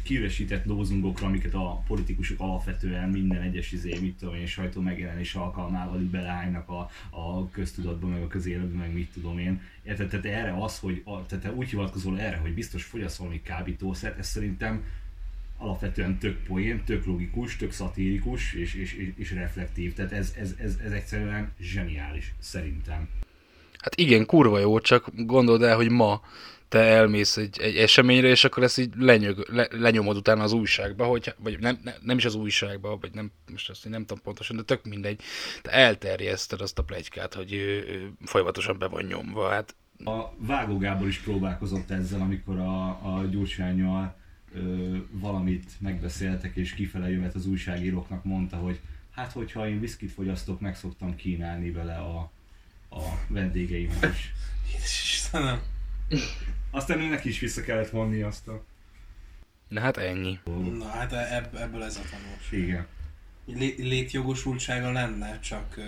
kiüresített 0.03 0.65
lózungokra, 0.65 1.27
amiket 1.27 1.53
a 1.53 1.83
politikusok 1.87 2.39
alapvetően 2.39 3.09
minden 3.09 3.41
egyes 3.41 3.71
izé, 3.71 3.97
mit 4.01 4.17
tudom 4.17 4.35
én, 4.35 4.45
sajtó 4.45 4.81
megjelenés 4.81 5.35
alkalmával 5.35 6.01
így 6.01 6.09
belehánynak 6.09 6.69
a, 6.69 6.89
a 7.09 7.49
köztudatba, 7.49 8.07
meg 8.07 8.21
a 8.21 8.27
közéletbe, 8.27 8.77
meg 8.77 8.93
mit 8.93 9.11
tudom 9.13 9.39
én. 9.39 9.61
Érted? 9.83 10.09
Tehát 10.09 10.25
erre 10.25 10.63
az, 10.63 10.79
hogy 10.79 11.01
a, 11.05 11.25
tehát 11.25 11.43
te 11.43 11.53
úgy 11.53 11.69
hivatkozol 11.69 12.19
erre, 12.19 12.37
hogy 12.37 12.53
biztos 12.53 12.83
fogyaszt 12.83 13.17
valami 13.17 13.41
kábítószert, 13.41 14.17
ez 14.17 14.27
szerintem 14.27 14.83
alapvetően 15.57 16.17
tök 16.17 16.43
poén, 16.43 16.83
tök 16.83 17.05
logikus, 17.05 17.55
tök 17.55 17.71
szatirikus 17.71 18.53
és, 18.53 18.73
és, 18.73 18.93
és, 18.93 19.11
és 19.15 19.31
reflektív. 19.31 19.93
Tehát 19.93 20.11
ez, 20.11 20.33
ez, 20.37 20.53
ez, 20.59 20.77
ez 20.85 20.91
egyszerűen 20.91 21.51
zseniális, 21.59 22.33
szerintem. 22.39 23.07
Hát 23.79 23.95
igen, 23.95 24.25
kurva 24.25 24.59
jó, 24.59 24.79
csak 24.79 25.11
gondold 25.15 25.61
el, 25.61 25.75
hogy 25.75 25.89
ma 25.89 26.21
te 26.69 26.79
elmész 26.79 27.37
egy, 27.37 27.59
egy 27.59 27.75
eseményre, 27.77 28.27
és 28.27 28.43
akkor 28.43 28.63
ezt 28.63 28.77
így 28.77 28.93
lenyög, 28.97 29.47
le, 29.49 29.67
lenyomod 29.71 30.17
utána 30.17 30.43
az 30.43 30.51
újságba, 30.51 31.05
hogy, 31.05 31.33
vagy 31.37 31.59
nem, 31.59 31.79
nem, 31.83 31.93
nem 32.01 32.17
is 32.17 32.25
az 32.25 32.35
újságba, 32.35 32.97
vagy 32.97 33.13
nem, 33.13 33.31
most 33.51 33.69
azt 33.69 33.89
nem 33.89 34.05
tudom 34.05 34.23
pontosan, 34.23 34.55
de 34.55 34.61
tök 34.61 34.85
mindegy. 34.85 35.21
Te 35.61 35.71
elterjeszted 35.71 36.61
azt 36.61 36.79
a 36.79 36.83
plegykát, 36.83 37.33
hogy 37.33 37.53
ő, 37.53 37.85
ő 37.87 38.11
folyamatosan 38.25 38.79
be 38.79 38.87
van 38.87 39.03
nyomva. 39.03 39.49
Hát 39.49 39.75
A 40.03 40.33
Vágó 40.37 40.77
Gábor 40.77 41.07
is 41.07 41.17
próbálkozott 41.17 41.89
ezzel, 41.89 42.21
amikor 42.21 42.57
a, 42.57 42.87
a 42.87 43.25
Gyurcsányjal 43.31 44.15
ö, 44.53 44.95
valamit 45.11 45.71
megbeszéltek, 45.79 46.55
és 46.55 46.73
kifele 46.73 47.09
jövet 47.09 47.35
az 47.35 47.45
újságíróknak 47.45 48.23
mondta, 48.23 48.57
hogy 48.57 48.79
hát 49.11 49.31
hogyha 49.31 49.67
én 49.67 49.79
viszkit 49.79 50.11
fogyasztok, 50.11 50.59
meg 50.59 50.75
szoktam 50.75 51.15
kínálni 51.15 51.71
vele 51.71 51.95
a, 51.95 52.31
a 52.89 53.01
vendégeimet 53.27 54.03
is. 54.13 54.33
Jézus 54.73 55.13
Istenem. 55.13 55.61
Aztán 56.71 56.99
ő 57.01 57.07
neki 57.09 57.29
is 57.29 57.39
vissza 57.39 57.61
kellett 57.61 57.89
vonni 57.89 58.21
azt 58.21 58.47
a 58.47 58.63
Na 59.67 59.79
hát 59.81 59.97
ennyi. 59.97 60.39
Na 60.77 60.87
hát 60.87 61.13
ebb, 61.13 61.55
ebből 61.55 61.83
ez 61.83 61.95
a 61.97 62.01
tanulság. 62.11 62.59
Igen. 62.69 62.87
Lé- 63.45 63.77
létjogosultsága 63.77 64.91
lenne, 64.91 65.39
csak 65.39 65.77
ö, 65.77 65.81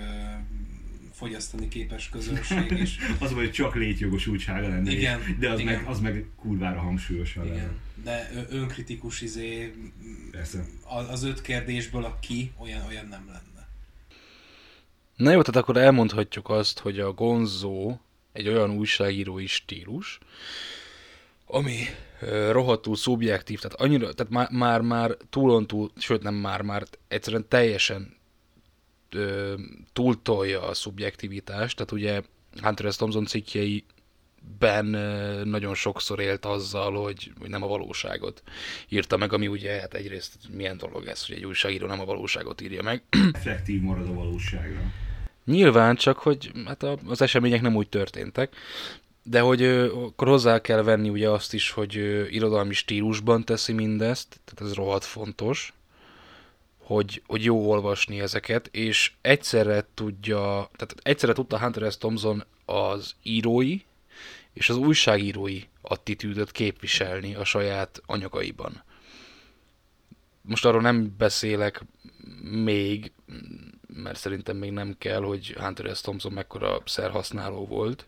fogyasztani 1.14 1.68
képes 1.68 2.10
közönség 2.10 2.72
is. 2.72 2.98
Az 3.20 3.30
vagy, 3.34 3.40
hogy 3.44 3.52
csak 3.52 3.76
létjogosultsága 3.76 4.68
lenne, 4.68 4.92
Igen, 4.92 5.20
és- 5.22 5.38
de 5.38 5.50
az 5.50 5.60
igen. 5.60 5.74
meg, 5.76 5.88
az 5.88 6.00
meg 6.00 6.26
kurvára 6.36 6.80
hangsúlyosan 6.80 7.44
lenne. 7.46 7.56
Igen. 7.56 7.80
De 8.04 8.30
ö- 8.36 8.52
önkritikus 8.52 9.22
izé, 9.22 9.74
Persze. 10.32 10.66
az 11.10 11.24
öt 11.24 11.42
kérdésből 11.42 12.04
a 12.06 12.20
ki, 12.20 12.52
olyan, 12.58 12.86
olyan 12.88 13.08
nem 13.08 13.26
lenne. 13.28 13.68
Na 15.16 15.32
jó, 15.32 15.42
tehát 15.42 15.62
akkor 15.62 15.78
elmondhatjuk 15.78 16.50
azt, 16.50 16.80
hogy 16.80 17.00
a 17.00 17.14
Gonzo 17.14 17.98
egy 18.32 18.48
olyan 18.48 18.72
újságírói 18.72 19.48
stílus, 19.48 20.20
ami 21.46 21.86
rohadtul 22.52 22.96
szubjektív, 22.96 23.60
tehát 23.60 23.82
annyira, 23.82 24.14
tehát 24.14 24.32
már, 24.32 24.50
már, 24.52 24.82
már 24.82 25.18
túlon 25.30 25.68
túl, 25.68 25.92
sőt 25.98 26.24
nem 26.24 26.34
már, 26.34 26.62
már 26.62 26.84
egyszerűen 27.08 27.48
teljesen 27.48 28.18
ö, 29.10 29.54
túltolja 29.94 30.62
a 30.62 30.74
szubjektivitást, 30.74 31.76
tehát 31.76 31.92
ugye 31.92 32.22
Hunter 32.62 32.92
S. 32.92 32.96
Thompson 32.96 33.26
cikkjeiben 33.26 34.94
ö, 34.94 35.44
nagyon 35.44 35.76
sokszor 35.76 36.20
élt 36.20 36.46
azzal, 36.46 37.04
hogy, 37.04 37.32
hogy 37.40 37.50
nem 37.50 37.64
a 37.64 37.68
valóságot 37.68 38.44
írta 38.90 39.18
meg, 39.18 39.34
ami 39.34 39.48
ugye 39.48 39.80
hát 39.80 39.94
egyrészt 39.94 40.36
milyen 40.52 40.78
dolog 40.78 41.08
ez, 41.08 41.26
hogy 41.26 41.36
egy 41.36 41.46
újságíró 41.46 41.88
nem 41.88 42.00
a 42.00 42.06
valóságot 42.06 42.62
írja 42.62 42.82
meg, 42.82 43.04
Reflektív 43.32 43.82
marad 43.82 44.08
a 44.08 44.14
valóságra. 44.14 44.82
Nyilván, 45.50 45.95
csak 45.95 46.18
hogy 46.18 46.52
hát 46.66 46.84
az 46.84 47.22
események 47.22 47.62
nem 47.62 47.76
úgy 47.76 47.89
történtek, 47.89 48.56
de 49.24 49.39
hogy 49.39 49.64
akkor 49.64 50.28
hozzá 50.28 50.62
kell 50.62 50.82
venni 50.82 51.10
ugye 51.10 51.30
azt 51.30 51.54
is, 51.54 51.72
hogy 51.72 51.93
irodalmi 52.30 52.74
stílusban 52.74 53.43
teszi 53.43 53.74
mindezt, 53.74 54.39
tehát 54.45 54.72
ez 54.72 54.78
rohadt 54.78 55.04
fontos, 55.04 55.74
hogy, 56.78 57.22
hogy 57.28 57.43
jó 57.43 57.70
olvasni 57.70 58.20
ezeket, 58.20 58.68
és 58.72 59.12
egyszerre 59.22 59.88
tudja, 59.93 60.70
tehát 60.76 60.95
egyszerre 61.02 61.34
tudta 61.34 61.60
Hunter 61.60 61.91
S. 61.91 61.97
Thompson 61.97 62.43
az 62.66 63.16
írói 63.24 63.80
és 64.54 64.70
az 64.70 64.78
újságírói 64.78 65.62
attitűdöt 65.82 66.52
képviselni 66.52 67.36
a 67.36 67.43
saját 67.43 68.02
anyagaiban. 68.06 68.84
Most 70.41 70.66
arról 70.66 70.82
nem 70.82 71.16
beszélek 71.18 71.82
még, 72.41 73.12
mert 73.94 74.18
szerintem 74.20 74.58
még 74.58 74.72
nem 74.72 74.96
kell, 74.98 75.22
hogy 75.22 75.56
Hunter 75.60 75.96
S. 75.96 76.02
Thompson 76.02 76.32
mekkora 76.32 76.82
szerhasználó 76.86 77.66
volt, 77.66 78.08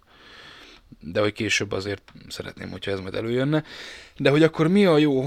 de 1.00 1.20
hogy 1.20 1.34
később 1.34 1.72
azért 1.72 2.14
szeretném, 2.28 2.70
hogyha 2.70 2.92
ez 2.92 3.00
majd 3.00 3.16
előjönne. 3.16 3.64
De 4.18 4.30
hogy 4.30 4.44
akkor 4.44 4.68
mi 4.68 4.86
a 4.86 4.98
jó 4.98 5.24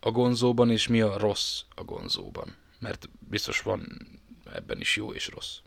a 0.00 0.10
gonzóban, 0.10 0.70
és 0.70 0.88
mi 0.88 1.00
a 1.00 1.18
rossz 1.18 1.62
a 1.74 1.84
gonzóban? 1.84 2.54
Mert 2.78 3.08
biztos 3.18 3.60
van 3.60 4.08
ebben 4.54 4.80
is 4.80 4.96
jó 4.96 5.12
és 5.12 5.28
rossz. 5.28 5.58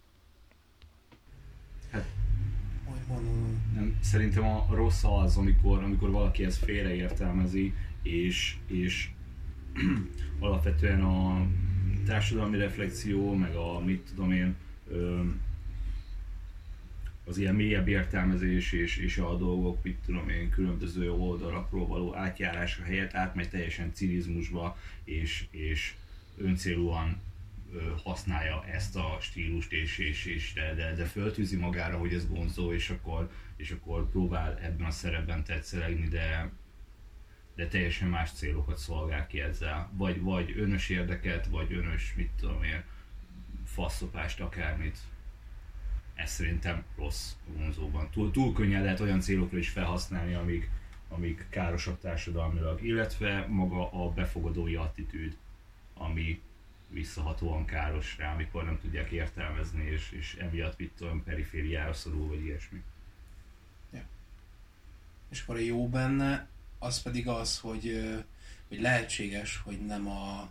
Hogy 2.85 3.01
mondom, 3.07 3.71
Nem, 3.75 3.99
szerintem 4.01 4.43
a 4.43 4.67
rossz 4.69 5.03
az, 5.03 5.37
amikor, 5.37 5.83
amikor 5.83 6.11
valaki 6.11 6.45
ezt 6.45 6.63
félreértelmezi, 6.63 7.73
és, 8.03 8.57
és 8.67 9.09
alapvetően 10.39 11.01
a 11.01 11.45
társadalmi 12.05 12.57
reflexió, 12.57 13.33
meg 13.33 13.55
a 13.55 13.79
mit 13.79 14.01
tudom 14.15 14.31
én, 14.31 14.55
az 17.25 17.37
ilyen 17.37 17.55
mélyebb 17.55 17.87
értelmezés 17.87 18.71
és, 18.71 18.97
és 18.97 19.17
a 19.17 19.37
dolgok, 19.37 19.83
mit 19.83 19.97
tudom 20.05 20.29
én, 20.29 20.49
különböző 20.49 21.11
oldalakról 21.11 21.87
való 21.87 22.15
átjárása 22.15 22.83
helyett 22.83 23.13
átmegy 23.13 23.49
teljesen 23.49 23.93
cinizmusba, 23.93 24.77
és, 25.03 25.45
és 25.51 25.93
öncélúan 26.37 27.21
használja 28.03 28.65
ezt 28.71 28.95
a 28.95 29.17
stílust, 29.21 29.71
és, 29.71 29.97
és, 29.97 30.25
és 30.25 30.53
de, 30.53 30.73
de, 30.73 30.95
de 30.95 31.05
föltűzi 31.05 31.55
magára, 31.55 31.97
hogy 31.97 32.13
ez 32.13 32.27
vonzó, 32.27 32.73
és 32.73 32.89
akkor, 32.89 33.29
és 33.55 33.71
akkor 33.71 34.09
próbál 34.09 34.59
ebben 34.61 34.85
a 34.85 34.91
szerepben 34.91 35.43
tetszelegni, 35.43 36.07
de, 36.07 36.51
de 37.55 37.67
teljesen 37.67 38.07
más 38.07 38.31
célokat 38.31 38.77
szolgál 38.77 39.27
ki 39.27 39.39
ezzel. 39.39 39.89
Vagy, 39.93 40.21
vagy 40.21 40.53
önös 40.57 40.89
érdeket, 40.89 41.45
vagy 41.45 41.73
önös, 41.73 42.13
mit 42.15 42.29
tudom 42.39 42.63
én, 42.63 42.83
faszopást, 43.65 44.39
akármit. 44.39 44.97
Ez 46.13 46.31
szerintem 46.31 46.83
rossz 46.97 47.31
vonzóban. 47.45 48.09
Túl, 48.09 48.31
túl 48.31 48.53
könnyen 48.53 48.83
lehet 48.83 48.99
olyan 48.99 49.19
célokra 49.19 49.57
is 49.57 49.69
felhasználni, 49.69 50.33
amik, 50.33 50.69
amik 51.09 51.45
károsak 51.49 51.99
társadalmilag, 51.99 52.83
illetve 52.83 53.45
maga 53.47 53.91
a 53.91 54.09
befogadói 54.09 54.75
attitűd, 54.75 55.37
ami 55.93 56.41
visszahatóan 56.87 57.65
káros 57.65 58.17
rá, 58.17 58.33
amikor 58.33 58.63
nem 58.63 58.79
tudják 58.79 59.11
értelmezni, 59.11 59.83
és, 59.83 60.11
és 60.11 60.35
emiatt 60.35 60.77
mit 60.77 60.91
tudom, 60.97 61.23
perifériára 61.23 61.93
szorul, 61.93 62.27
vagy 62.27 62.45
ilyesmi. 62.45 62.83
És 65.31 65.41
akkor 65.41 65.55
a 65.55 65.59
jó 65.59 65.89
benne, 65.89 66.47
az 66.83 67.01
pedig 67.01 67.27
az, 67.27 67.59
hogy, 67.59 68.13
hogy 68.67 68.81
lehetséges, 68.81 69.61
hogy 69.63 69.85
nem, 69.85 70.07
a, 70.07 70.49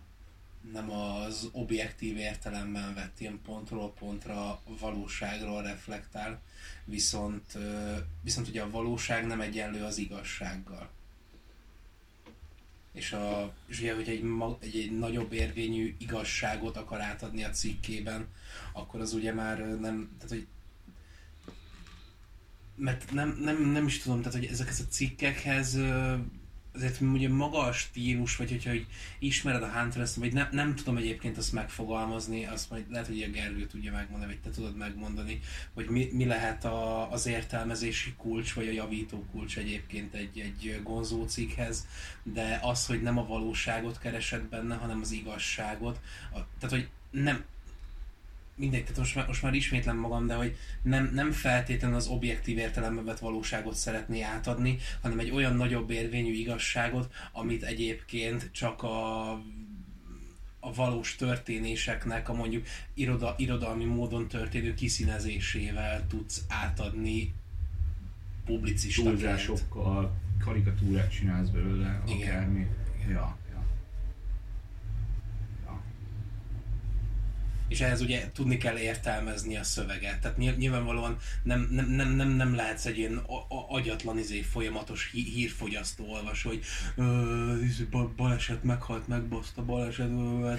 nem 0.72 0.90
az 0.90 1.48
objektív 1.52 2.16
értelemben 2.16 2.94
vett 2.94 3.20
ilyen 3.20 3.40
pontról 3.44 3.92
pontra 3.92 4.60
valóságról 4.80 5.62
reflektál, 5.62 6.40
viszont, 6.84 7.58
viszont 8.22 8.48
ugye 8.48 8.62
a 8.62 8.70
valóság 8.70 9.26
nem 9.26 9.40
egyenlő 9.40 9.84
az 9.84 9.98
igazsággal. 9.98 10.90
És, 12.92 13.12
a, 13.12 13.54
és 13.66 13.80
ugye, 13.80 13.94
hogy 13.94 14.08
egy, 14.08 14.24
egy, 14.60 14.76
egy 14.76 14.98
nagyobb 14.98 15.32
érvényű 15.32 15.96
igazságot 15.98 16.76
akar 16.76 17.00
átadni 17.00 17.44
a 17.44 17.50
cikkében, 17.50 18.26
akkor 18.72 19.00
az 19.00 19.12
ugye 19.12 19.32
már 19.32 19.58
nem, 19.58 20.10
tehát 20.16 20.28
hogy 20.28 20.46
mert 22.80 23.12
nem, 23.12 23.38
nem, 23.42 23.70
nem 23.70 23.86
is 23.86 23.98
tudom, 23.98 24.18
tehát 24.22 24.38
hogy 24.38 24.48
ezekhez 24.50 24.80
a 24.80 24.90
cikkekhez 24.90 25.78
azért 26.74 27.00
ugye 27.00 27.28
maga 27.28 27.58
a 27.58 27.72
stílus, 27.72 28.36
vagy 28.36 28.50
hogyha 28.50 28.70
hogy 28.70 28.86
ismered 29.18 29.62
a 29.62 29.68
hunter 29.68 30.06
vagy 30.16 30.32
nem, 30.32 30.48
nem 30.50 30.74
tudom 30.74 30.96
egyébként 30.96 31.36
azt 31.36 31.52
megfogalmazni, 31.52 32.46
azt 32.46 32.70
majd 32.70 32.84
lehet, 32.90 33.06
hogy 33.06 33.22
a 33.22 33.30
Gergő 33.30 33.66
tudja 33.66 33.92
megmondani, 33.92 34.32
vagy 34.32 34.40
te 34.40 34.50
tudod 34.50 34.76
megmondani, 34.76 35.40
hogy 35.74 35.86
mi, 35.88 36.08
mi 36.12 36.24
lehet 36.24 36.64
a, 36.64 37.10
az 37.12 37.26
értelmezési 37.26 38.14
kulcs, 38.16 38.52
vagy 38.52 38.68
a 38.68 38.72
javító 38.72 39.24
kulcs 39.30 39.58
egyébként 39.58 40.14
egy, 40.14 40.38
egy 40.38 40.80
gonzó 40.82 41.26
cikkhez, 41.26 41.86
de 42.22 42.58
az, 42.62 42.86
hogy 42.86 43.02
nem 43.02 43.18
a 43.18 43.26
valóságot 43.26 43.98
keresed 43.98 44.42
benne, 44.42 44.74
hanem 44.74 45.00
az 45.00 45.12
igazságot, 45.12 46.00
a, 46.32 46.38
tehát 46.58 46.76
hogy 46.76 46.88
nem, 47.10 47.44
mindegy, 48.60 48.82
tehát 48.82 48.98
most 48.98 49.14
már, 49.14 49.26
most 49.26 49.42
már 49.42 49.54
ismétlem 49.54 49.96
magam, 49.96 50.26
de 50.26 50.34
hogy 50.34 50.56
nem, 50.82 51.10
nem 51.14 51.32
feltétlenül 51.32 51.96
az 51.96 52.06
objektív 52.06 52.58
értelemben 52.58 53.04
vett 53.04 53.18
valóságot 53.18 53.74
szeretné 53.74 54.20
átadni, 54.20 54.78
hanem 55.00 55.18
egy 55.18 55.30
olyan 55.30 55.56
nagyobb 55.56 55.90
érvényű 55.90 56.32
igazságot, 56.32 57.12
amit 57.32 57.62
egyébként 57.62 58.48
csak 58.52 58.82
a 58.82 59.32
a 60.60 60.72
valós 60.72 61.16
történéseknek 61.16 62.28
a 62.28 62.32
mondjuk 62.32 62.66
iroda, 62.94 63.34
irodalmi 63.38 63.84
módon 63.84 64.28
történő 64.28 64.74
kiszínezésével 64.74 66.06
tudsz 66.06 66.44
átadni 66.48 67.32
publicistaként. 68.44 69.18
túlzásokkal, 69.18 70.12
karikatúrát 70.44 71.10
csinálsz 71.10 71.48
belőle, 71.48 72.02
akármi. 72.06 72.66
Igen. 73.04 73.12
Ja. 73.12 73.36
És 77.70 77.80
ehhez 77.80 78.00
ugye 78.00 78.30
tudni 78.32 78.56
kell 78.56 78.78
értelmezni 78.78 79.56
a 79.56 79.62
szöveget. 79.64 80.20
Tehát 80.20 80.36
nyilv- 80.36 80.56
nyilvánvalóan 80.56 81.16
nem, 81.42 81.68
nem, 81.70 81.90
nem, 81.90 82.12
nem, 82.12 82.28
nem 82.28 82.54
lehetsz 82.54 82.84
egy 82.84 82.98
ilyen 82.98 83.22
agyatlan 83.68 84.18
izé 84.18 84.40
folyamatos 84.40 85.10
hí- 85.12 85.34
hírfogyasztó 85.34 86.04
olvasó, 86.08 86.48
hogy 86.48 86.64
izé, 87.64 87.84
ba- 87.90 88.14
baleset 88.14 88.62
meghalt, 88.64 89.08
megbaszta 89.08 89.64
baleset, 89.64 90.10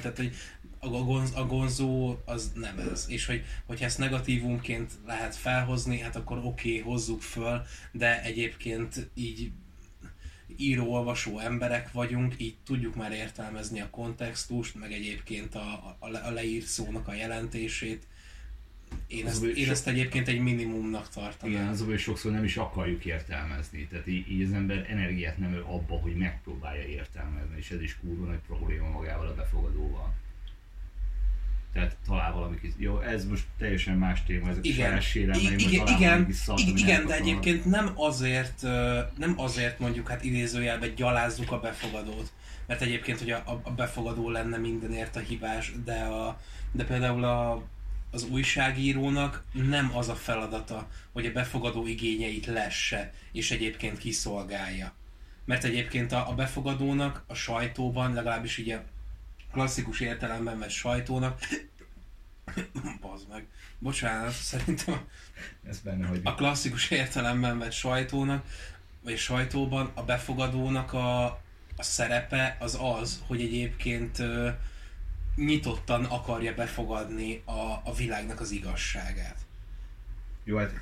tehát 0.01 0.17
hogy 0.17 0.35
a, 0.79 0.87
gonz, 0.87 1.31
a 1.35 1.45
gonzó 1.45 2.17
az 2.25 2.51
nem 2.55 2.79
ez. 2.91 3.05
És 3.09 3.25
hogy, 3.25 3.43
hogyha 3.65 3.85
ezt 3.85 3.97
negatívumként 3.97 4.91
lehet 5.05 5.35
felhozni, 5.35 5.99
hát 5.99 6.15
akkor 6.15 6.37
oké, 6.37 6.45
okay, 6.79 6.91
hozzuk 6.91 7.21
föl, 7.21 7.61
de 7.91 8.23
egyébként 8.23 9.09
így 9.13 9.51
író-olvasó 10.57 11.39
emberek 11.39 11.91
vagyunk, 11.91 12.33
így 12.37 12.55
tudjuk 12.65 12.95
már 12.95 13.11
értelmezni 13.11 13.81
a 13.81 13.89
kontextust, 13.89 14.75
meg 14.75 14.91
egyébként 14.91 15.55
a, 15.55 15.95
a, 15.99 16.07
a 16.27 16.29
leírt 16.31 16.65
szónak 16.65 17.07
a 17.07 17.13
jelentését. 17.13 18.07
Én 19.07 19.27
ezt, 19.27 19.43
én 19.43 19.69
ezt 19.69 19.87
egyébként 19.87 20.27
egy 20.27 20.39
minimumnak 20.39 21.09
tartanám. 21.09 21.55
Igen, 21.55 21.67
az 21.67 21.81
hogy 21.81 21.99
sokszor 21.99 22.31
nem 22.31 22.43
is 22.43 22.57
akarjuk 22.57 23.05
értelmezni. 23.05 23.87
Tehát 23.87 24.07
így, 24.07 24.31
így 24.31 24.41
az 24.41 24.53
ember 24.53 24.85
energiát 24.89 25.37
nem 25.37 25.53
öl 25.53 25.65
abba, 25.67 25.95
hogy 25.95 26.15
megpróbálja 26.15 26.83
értelmezni, 26.83 27.57
és 27.57 27.71
ez 27.71 27.81
is 27.81 27.97
kurva 27.97 28.25
nagy 28.25 28.39
probléma 28.47 28.89
magával 28.89 29.27
a 29.27 29.35
befogadóval. 29.35 30.13
Tehát 31.73 31.97
talál 32.07 32.31
valami 32.33 32.59
kis... 32.59 32.71
Jó, 32.77 32.99
ez 32.99 33.25
most 33.25 33.43
teljesen 33.57 33.97
más 33.97 34.23
téma, 34.23 34.49
ezek 34.49 34.63
a 34.63 34.67
Igen, 34.67 34.87
saját 34.87 35.01
sérelmeim, 35.01 35.57
I- 35.57 35.61
igen, 35.61 35.87
igen, 35.87 36.31
szart, 36.31 36.59
igen, 36.59 36.77
igen, 36.77 37.05
de 37.05 37.15
egyébként 37.15 37.65
nem 37.65 37.91
azért, 37.95 38.61
nem 39.17 39.33
azért 39.35 39.79
mondjuk 39.79 40.07
hát 40.09 40.23
idézőjelben 40.23 40.95
gyalázzuk 40.95 41.51
a 41.51 41.59
befogadót, 41.59 42.31
mert 42.67 42.81
egyébként, 42.81 43.19
hogy 43.19 43.31
a, 43.31 43.61
a- 43.63 43.71
befogadó 43.71 44.29
lenne 44.29 44.57
mindenért 44.57 45.15
a 45.15 45.19
hibás, 45.19 45.71
de, 45.85 46.01
a, 46.01 46.39
de 46.71 46.83
például 46.83 47.23
a, 47.23 47.63
az 48.11 48.23
újságírónak 48.23 49.43
nem 49.53 49.91
az 49.95 50.09
a 50.09 50.15
feladata, 50.15 50.87
hogy 51.11 51.25
a 51.25 51.31
befogadó 51.31 51.87
igényeit 51.87 52.45
lesse, 52.45 53.13
és 53.31 53.51
egyébként 53.51 53.97
kiszolgálja. 53.97 54.93
Mert 55.45 55.63
egyébként 55.63 56.11
a, 56.11 56.29
a 56.29 56.33
befogadónak 56.33 57.23
a 57.27 57.33
sajtóban, 57.33 58.13
legalábbis 58.13 58.57
így 58.57 58.69
a 58.69 58.83
klasszikus 59.51 59.99
értelemben 59.99 60.59
vett 60.59 60.69
sajtónak, 60.69 61.39
bazd 63.01 63.27
meg, 63.29 63.45
bocsánat, 63.79 64.31
szerintem 64.31 65.07
Ez 65.67 65.79
benne, 65.79 66.07
hogy 66.07 66.21
a 66.23 66.35
klasszikus 66.35 66.89
értelemben 66.89 67.59
vett 67.59 67.71
sajtónak, 67.71 68.45
vagy 69.03 69.17
sajtóban 69.17 69.91
a 69.93 70.03
befogadónak 70.03 70.93
a, 70.93 71.25
a 71.75 71.83
szerepe 71.83 72.57
az 72.59 72.77
az, 72.81 73.23
hogy 73.27 73.41
egyébként 73.41 74.19
ö, 74.19 74.49
nyitottan 75.35 76.05
akarja 76.05 76.53
befogadni 76.53 77.41
a, 77.45 77.81
a 77.83 77.93
világnak 77.97 78.39
az 78.39 78.51
igazságát. 78.51 79.37
Jó, 80.43 80.57
hát 80.57 80.73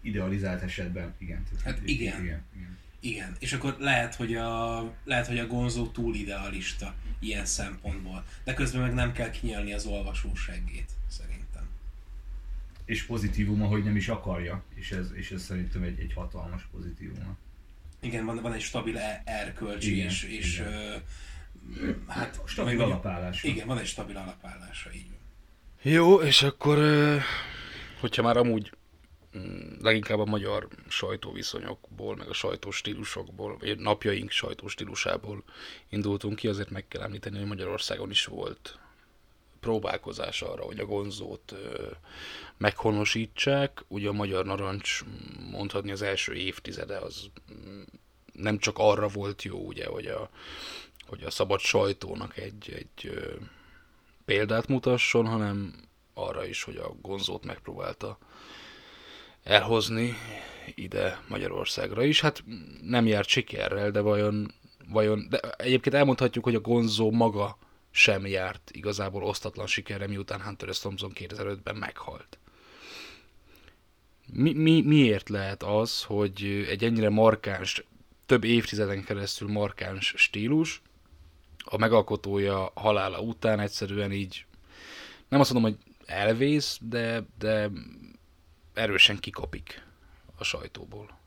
idealizált 0.00 0.62
esetben 0.62 1.14
igen. 1.18 1.44
Tehát, 1.44 1.62
Hát 1.62 1.88
igen. 1.88 2.22
igen, 2.22 2.44
igen. 2.56 2.77
Igen, 3.00 3.36
és 3.38 3.52
akkor 3.52 3.76
lehet, 3.78 4.14
hogy 4.14 4.34
a, 4.34 4.82
lehet, 5.04 5.26
hogy 5.26 5.38
a 5.38 5.46
Gonzó 5.46 5.86
túl 5.86 6.14
idealista 6.14 6.94
ilyen 7.18 7.44
szempontból, 7.44 8.24
de 8.44 8.54
közben 8.54 8.80
meg 8.82 8.94
nem 8.94 9.12
kell 9.12 9.30
kinyelni 9.30 9.72
az 9.72 9.84
olvasó 9.86 10.34
seggét, 10.34 10.90
szerintem. 11.08 11.68
És 12.84 13.02
pozitívuma, 13.02 13.66
hogy 13.66 13.84
nem 13.84 13.96
is 13.96 14.08
akarja, 14.08 14.62
és 14.74 14.90
ez, 14.90 15.10
és 15.14 15.30
ez 15.30 15.42
szerintem 15.42 15.82
egy, 15.82 16.00
egy 16.00 16.12
hatalmas 16.14 16.68
pozitívuma. 16.72 17.36
Igen, 18.00 18.24
van, 18.24 18.42
van 18.42 18.52
egy 18.52 18.60
stabil 18.60 18.98
e- 18.98 19.22
erkölcs, 19.24 19.86
Igen, 19.86 20.06
és, 20.06 20.22
és 20.22 20.58
igen. 20.58 20.72
Ö, 20.72 20.96
hát... 22.06 22.40
Stabil 22.44 22.76
meg- 22.76 22.86
alapállás. 22.86 23.42
Igen, 23.42 23.66
van 23.66 23.78
egy 23.78 23.86
stabil 23.86 24.16
alapállása, 24.16 24.92
így 24.94 25.06
van. 25.08 25.18
Jó, 25.92 26.20
és 26.20 26.42
akkor, 26.42 26.78
hogyha 28.00 28.22
már 28.22 28.36
amúgy 28.36 28.72
leginkább 29.80 30.18
a 30.18 30.24
magyar 30.24 30.68
sajtóviszonyokból, 30.88 32.16
meg 32.16 32.28
a 32.28 32.32
sajtóstílusokból, 32.32 33.56
vagy 33.58 33.78
napjaink 33.78 34.30
sajtóstílusából 34.30 35.42
indultunk 35.88 36.36
ki, 36.36 36.48
azért 36.48 36.70
meg 36.70 36.88
kell 36.88 37.02
említeni, 37.02 37.38
hogy 37.38 37.46
Magyarországon 37.46 38.10
is 38.10 38.24
volt 38.24 38.78
próbálkozás 39.60 40.42
arra, 40.42 40.62
hogy 40.62 40.78
a 40.78 40.86
gonzót 40.86 41.54
meghonosítsák. 42.56 43.84
Ugye 43.88 44.08
a 44.08 44.12
Magyar 44.12 44.44
Narancs 44.44 45.04
mondhatni 45.50 45.90
az 45.90 46.02
első 46.02 46.34
évtizede 46.34 46.96
az 46.96 47.30
mm, 47.52 47.82
nem 48.32 48.58
csak 48.58 48.78
arra 48.78 49.08
volt 49.08 49.42
jó, 49.42 49.58
ugye, 49.58 49.86
hogy 49.86 50.06
a, 50.06 50.30
hogy 51.06 51.22
a 51.22 51.30
szabad 51.30 51.60
sajtónak 51.60 52.36
egy, 52.36 52.72
egy 52.76 53.10
példát 54.24 54.66
mutasson, 54.66 55.26
hanem 55.26 55.74
arra 56.14 56.46
is, 56.46 56.62
hogy 56.62 56.76
a 56.76 56.94
gonzót 57.00 57.44
megpróbálta 57.44 58.18
elhozni 59.48 60.14
ide 60.74 61.20
Magyarországra 61.28 62.04
is. 62.04 62.20
Hát 62.20 62.44
nem 62.82 63.06
járt 63.06 63.28
sikerrel, 63.28 63.90
de 63.90 64.00
vajon, 64.00 64.54
vajon 64.88 65.26
de 65.30 65.40
egyébként 65.40 65.94
elmondhatjuk, 65.94 66.44
hogy 66.44 66.54
a 66.54 66.60
gonzó 66.60 67.10
maga 67.10 67.58
sem 67.90 68.26
járt 68.26 68.70
igazából 68.72 69.22
osztatlan 69.22 69.66
sikerre, 69.66 70.06
miután 70.06 70.42
Hunter 70.42 70.74
S. 70.74 70.78
Thompson 70.78 71.12
2005-ben 71.14 71.76
meghalt. 71.76 72.38
Mi, 74.32 74.52
mi, 74.52 74.80
miért 74.80 75.28
lehet 75.28 75.62
az, 75.62 76.02
hogy 76.02 76.66
egy 76.68 76.84
ennyire 76.84 77.10
markáns, 77.10 77.84
több 78.26 78.44
évtizeden 78.44 79.04
keresztül 79.04 79.48
markáns 79.48 80.14
stílus, 80.16 80.82
a 81.58 81.76
megalkotója 81.76 82.70
halála 82.74 83.20
után 83.20 83.60
egyszerűen 83.60 84.12
így, 84.12 84.44
nem 85.28 85.40
azt 85.40 85.52
mondom, 85.52 85.70
hogy 85.70 85.80
elvész, 86.06 86.78
de, 86.82 87.26
de 87.38 87.70
erősen 88.78 89.18
kikopik 89.18 89.86
a 90.36 90.44
sajtóból. 90.44 91.18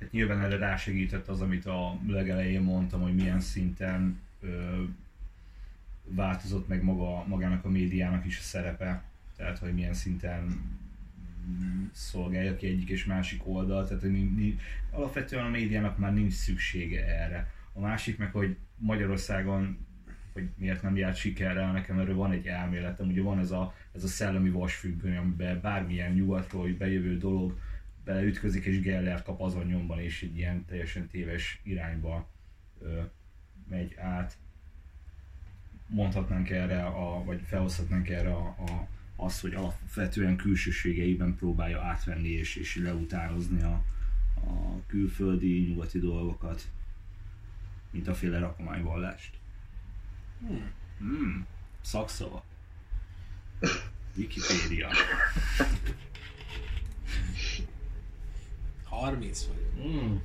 Hát 0.00 0.12
nyilván 0.12 0.40
erre 0.40 0.56
rásegített 0.56 1.28
az, 1.28 1.40
amit 1.40 1.66
a 1.66 1.98
legelején 2.06 2.62
mondtam, 2.62 3.00
hogy 3.00 3.14
milyen 3.14 3.40
szinten 3.40 4.20
ö, 4.40 4.82
változott 6.04 6.68
meg 6.68 6.82
maga, 6.82 7.24
magának 7.26 7.64
a 7.64 7.68
médiának 7.68 8.24
is 8.24 8.38
a 8.38 8.42
szerepe, 8.42 9.02
tehát 9.36 9.58
hogy 9.58 9.74
milyen 9.74 9.94
szinten 9.94 10.62
szolgálja 11.92 12.56
ki 12.56 12.66
egyik 12.66 12.88
és 12.88 13.04
másik 13.04 13.46
oldal, 13.46 13.86
tehát 13.86 14.02
hogy 14.02 14.58
alapvetően 14.90 15.44
a 15.44 15.48
médiának 15.48 15.98
már 15.98 16.12
nincs 16.12 16.32
szüksége 16.32 17.04
erre. 17.04 17.52
A 17.72 17.80
másik 17.80 18.18
meg, 18.18 18.32
hogy 18.32 18.56
Magyarországon 18.76 19.86
hogy 20.34 20.48
miért 20.56 20.82
nem 20.82 20.96
járt 20.96 21.16
sikerrel, 21.16 21.72
nekem 21.72 21.98
erről 21.98 22.14
van 22.14 22.32
egy 22.32 22.46
elméletem, 22.46 23.08
ugye 23.08 23.22
van 23.22 23.38
ez 23.38 23.50
a, 23.50 23.74
ez 23.92 24.04
a 24.04 24.08
szellemi 24.08 24.50
vasfüggöny, 24.50 25.16
amiben 25.16 25.60
bármilyen 25.60 26.12
nyugatról 26.12 26.68
bejövő 26.78 27.18
dolog 27.18 27.58
beleütközik, 28.04 28.64
és 28.64 28.80
Geller 28.80 29.22
kap 29.22 29.40
azon 29.40 29.66
nyomban, 29.66 30.00
és 30.00 30.22
egy 30.22 30.36
ilyen 30.36 30.64
teljesen 30.64 31.08
téves 31.08 31.60
irányba 31.62 32.28
ö, 32.80 33.00
megy 33.68 33.94
át. 33.96 34.36
Mondhatnánk 35.86 36.50
erre, 36.50 36.84
a, 36.84 37.24
vagy 37.24 37.40
felhozhatnánk 37.46 38.08
erre 38.08 38.34
a, 38.34 38.46
a, 38.46 38.88
azt, 39.16 39.40
hogy 39.40 39.54
alapvetően 39.54 40.36
külsőségeiben 40.36 41.34
próbálja 41.36 41.80
átvenni 41.80 42.28
és, 42.28 42.56
és 42.56 42.76
leutánozni 42.76 43.62
a, 43.62 43.84
a 44.34 44.80
külföldi, 44.86 45.66
nyugati 45.68 45.98
dolgokat, 45.98 46.68
mint 47.90 48.08
a 48.08 48.14
féle 48.14 48.38
rakományvallást. 48.38 49.38
Hmm. 50.40 50.72
Hmm, 50.98 51.46
szakszava. 51.80 52.44
Wikipédia. 54.16 54.90
30 58.84 59.46
vagy? 59.46 59.82
Hmm. 59.82 60.22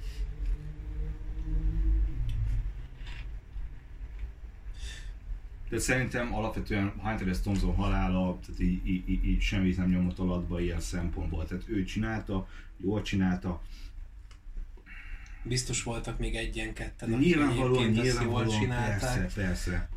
De 5.70 5.80
szerintem 5.80 6.34
alapvetően 6.34 6.94
Hunter 7.02 7.36
S. 7.36 7.40
Thompson 7.40 7.76
halála, 7.76 8.40
tehát 8.46 8.62
így, 8.62 8.88
így, 8.88 9.10
így, 9.10 9.26
így 9.26 9.42
semmit 9.42 9.78
nem 9.78 9.90
nyomott 9.90 10.20
alatba 10.20 10.60
ilyen 10.60 10.80
szempontból. 10.80 11.46
Tehát 11.46 11.64
ő 11.68 11.84
csinálta, 11.84 12.48
jól 12.78 13.02
csinálta. 13.02 13.62
Biztos 15.50 15.84
voltak 15.84 16.20
még 16.20 16.36
egyen-ketten, 16.36 17.14
akik 17.14 17.26
Nyilvánvalóan, 17.26 17.84
egyébként 17.84 18.08
ezt 18.08 18.16
jól 18.16 18.24
nyilvánvalóan, 18.26 18.60
csinálták. 18.60 19.00
persze, 19.00 19.42
persze. 19.42 19.90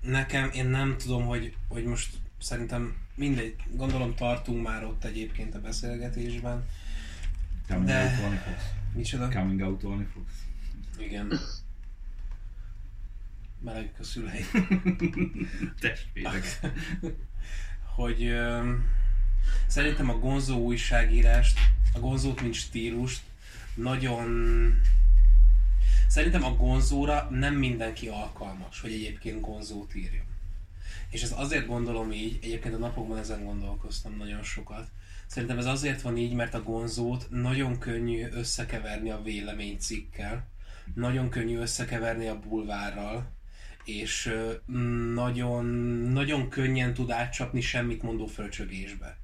Nekem, 0.00 0.50
én 0.50 0.66
nem 0.66 0.96
tudom, 0.98 1.24
hogy, 1.24 1.56
hogy 1.68 1.84
most 1.84 2.14
szerintem 2.38 2.96
mindegy, 3.14 3.54
gondolom 3.70 4.14
tartunk 4.14 4.62
már 4.62 4.84
ott 4.84 5.04
egyébként 5.04 5.54
a 5.54 5.60
beszélgetésben. 5.60 6.64
Coming 7.68 7.86
De- 7.86 8.02
out 8.02 8.20
Tony 8.20 8.36
Fox. 8.38 8.62
Micsoda? 8.94 9.28
Coming 9.28 9.60
out 9.60 9.80
Tony 9.80 10.06
Fox. 10.14 10.32
Igen. 10.98 11.40
Meleg 13.60 13.90
a 14.00 14.02
szülei. 14.04 14.44
Testvérek. 15.80 16.60
hogy 17.96 18.22
ö, 18.24 18.72
szerintem 19.66 20.08
a 20.10 20.18
gonzó 20.18 20.58
újságírást, 20.58 21.58
a 21.92 21.98
gonzót 21.98 22.40
mint 22.42 22.54
stílust 22.54 23.20
nagyon... 23.76 24.28
Szerintem 26.08 26.44
a 26.44 26.56
gonzóra 26.56 27.28
nem 27.30 27.54
mindenki 27.54 28.08
alkalmas, 28.08 28.80
hogy 28.80 28.92
egyébként 28.92 29.40
gonzót 29.40 29.94
írjon. 29.94 30.24
És 31.10 31.22
ez 31.22 31.34
azért 31.36 31.66
gondolom 31.66 32.12
így, 32.12 32.38
egyébként 32.42 32.74
a 32.74 32.78
napokban 32.78 33.18
ezen 33.18 33.44
gondolkoztam 33.44 34.16
nagyon 34.16 34.42
sokat. 34.42 34.88
Szerintem 35.26 35.58
ez 35.58 35.66
azért 35.66 36.02
van 36.02 36.16
így, 36.16 36.32
mert 36.32 36.54
a 36.54 36.62
gonzót 36.62 37.26
nagyon 37.30 37.78
könnyű 37.78 38.26
összekeverni 38.30 39.10
a 39.10 39.22
véleménycikkel, 39.22 40.46
nagyon 40.94 41.28
könnyű 41.28 41.58
összekeverni 41.58 42.26
a 42.26 42.38
bulvárral, 42.38 43.32
és 43.84 44.34
nagyon, 45.14 45.64
nagyon 46.12 46.48
könnyen 46.48 46.94
tud 46.94 47.10
átcsapni 47.10 47.60
semmit 47.60 48.02
mondó 48.02 48.26
fröcsögésbe. 48.26 49.18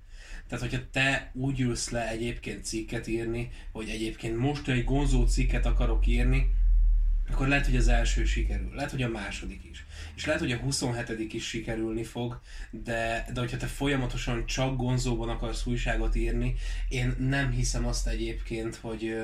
Tehát, 0.52 0.70
hogyha 0.70 0.90
te 0.90 1.30
úgy 1.34 1.60
ülsz 1.60 1.90
le 1.90 2.08
egyébként 2.08 2.64
cikket 2.64 3.06
írni, 3.06 3.50
hogy 3.70 3.88
egyébként 3.88 4.36
most 4.36 4.68
egy 4.68 4.84
gonzó 4.84 5.26
cikket 5.26 5.66
akarok 5.66 6.06
írni, 6.06 6.54
akkor 7.30 7.48
lehet, 7.48 7.64
hogy 7.64 7.76
az 7.76 7.88
első 7.88 8.24
sikerül, 8.24 8.74
lehet, 8.74 8.90
hogy 8.90 9.02
a 9.02 9.08
második 9.08 9.64
is. 9.70 9.86
És 10.14 10.26
lehet, 10.26 10.40
hogy 10.40 10.52
a 10.52 10.56
27 10.56 11.32
is 11.32 11.48
sikerülni 11.48 12.04
fog, 12.04 12.40
de, 12.70 13.26
de 13.32 13.40
hogyha 13.40 13.56
te 13.56 13.66
folyamatosan 13.66 14.46
csak 14.46 14.76
gonzóban 14.76 15.28
akarsz 15.28 15.66
újságot 15.66 16.14
írni, 16.14 16.54
én 16.88 17.14
nem 17.18 17.50
hiszem 17.50 17.86
azt 17.86 18.06
egyébként, 18.06 18.76
hogy... 18.76 19.14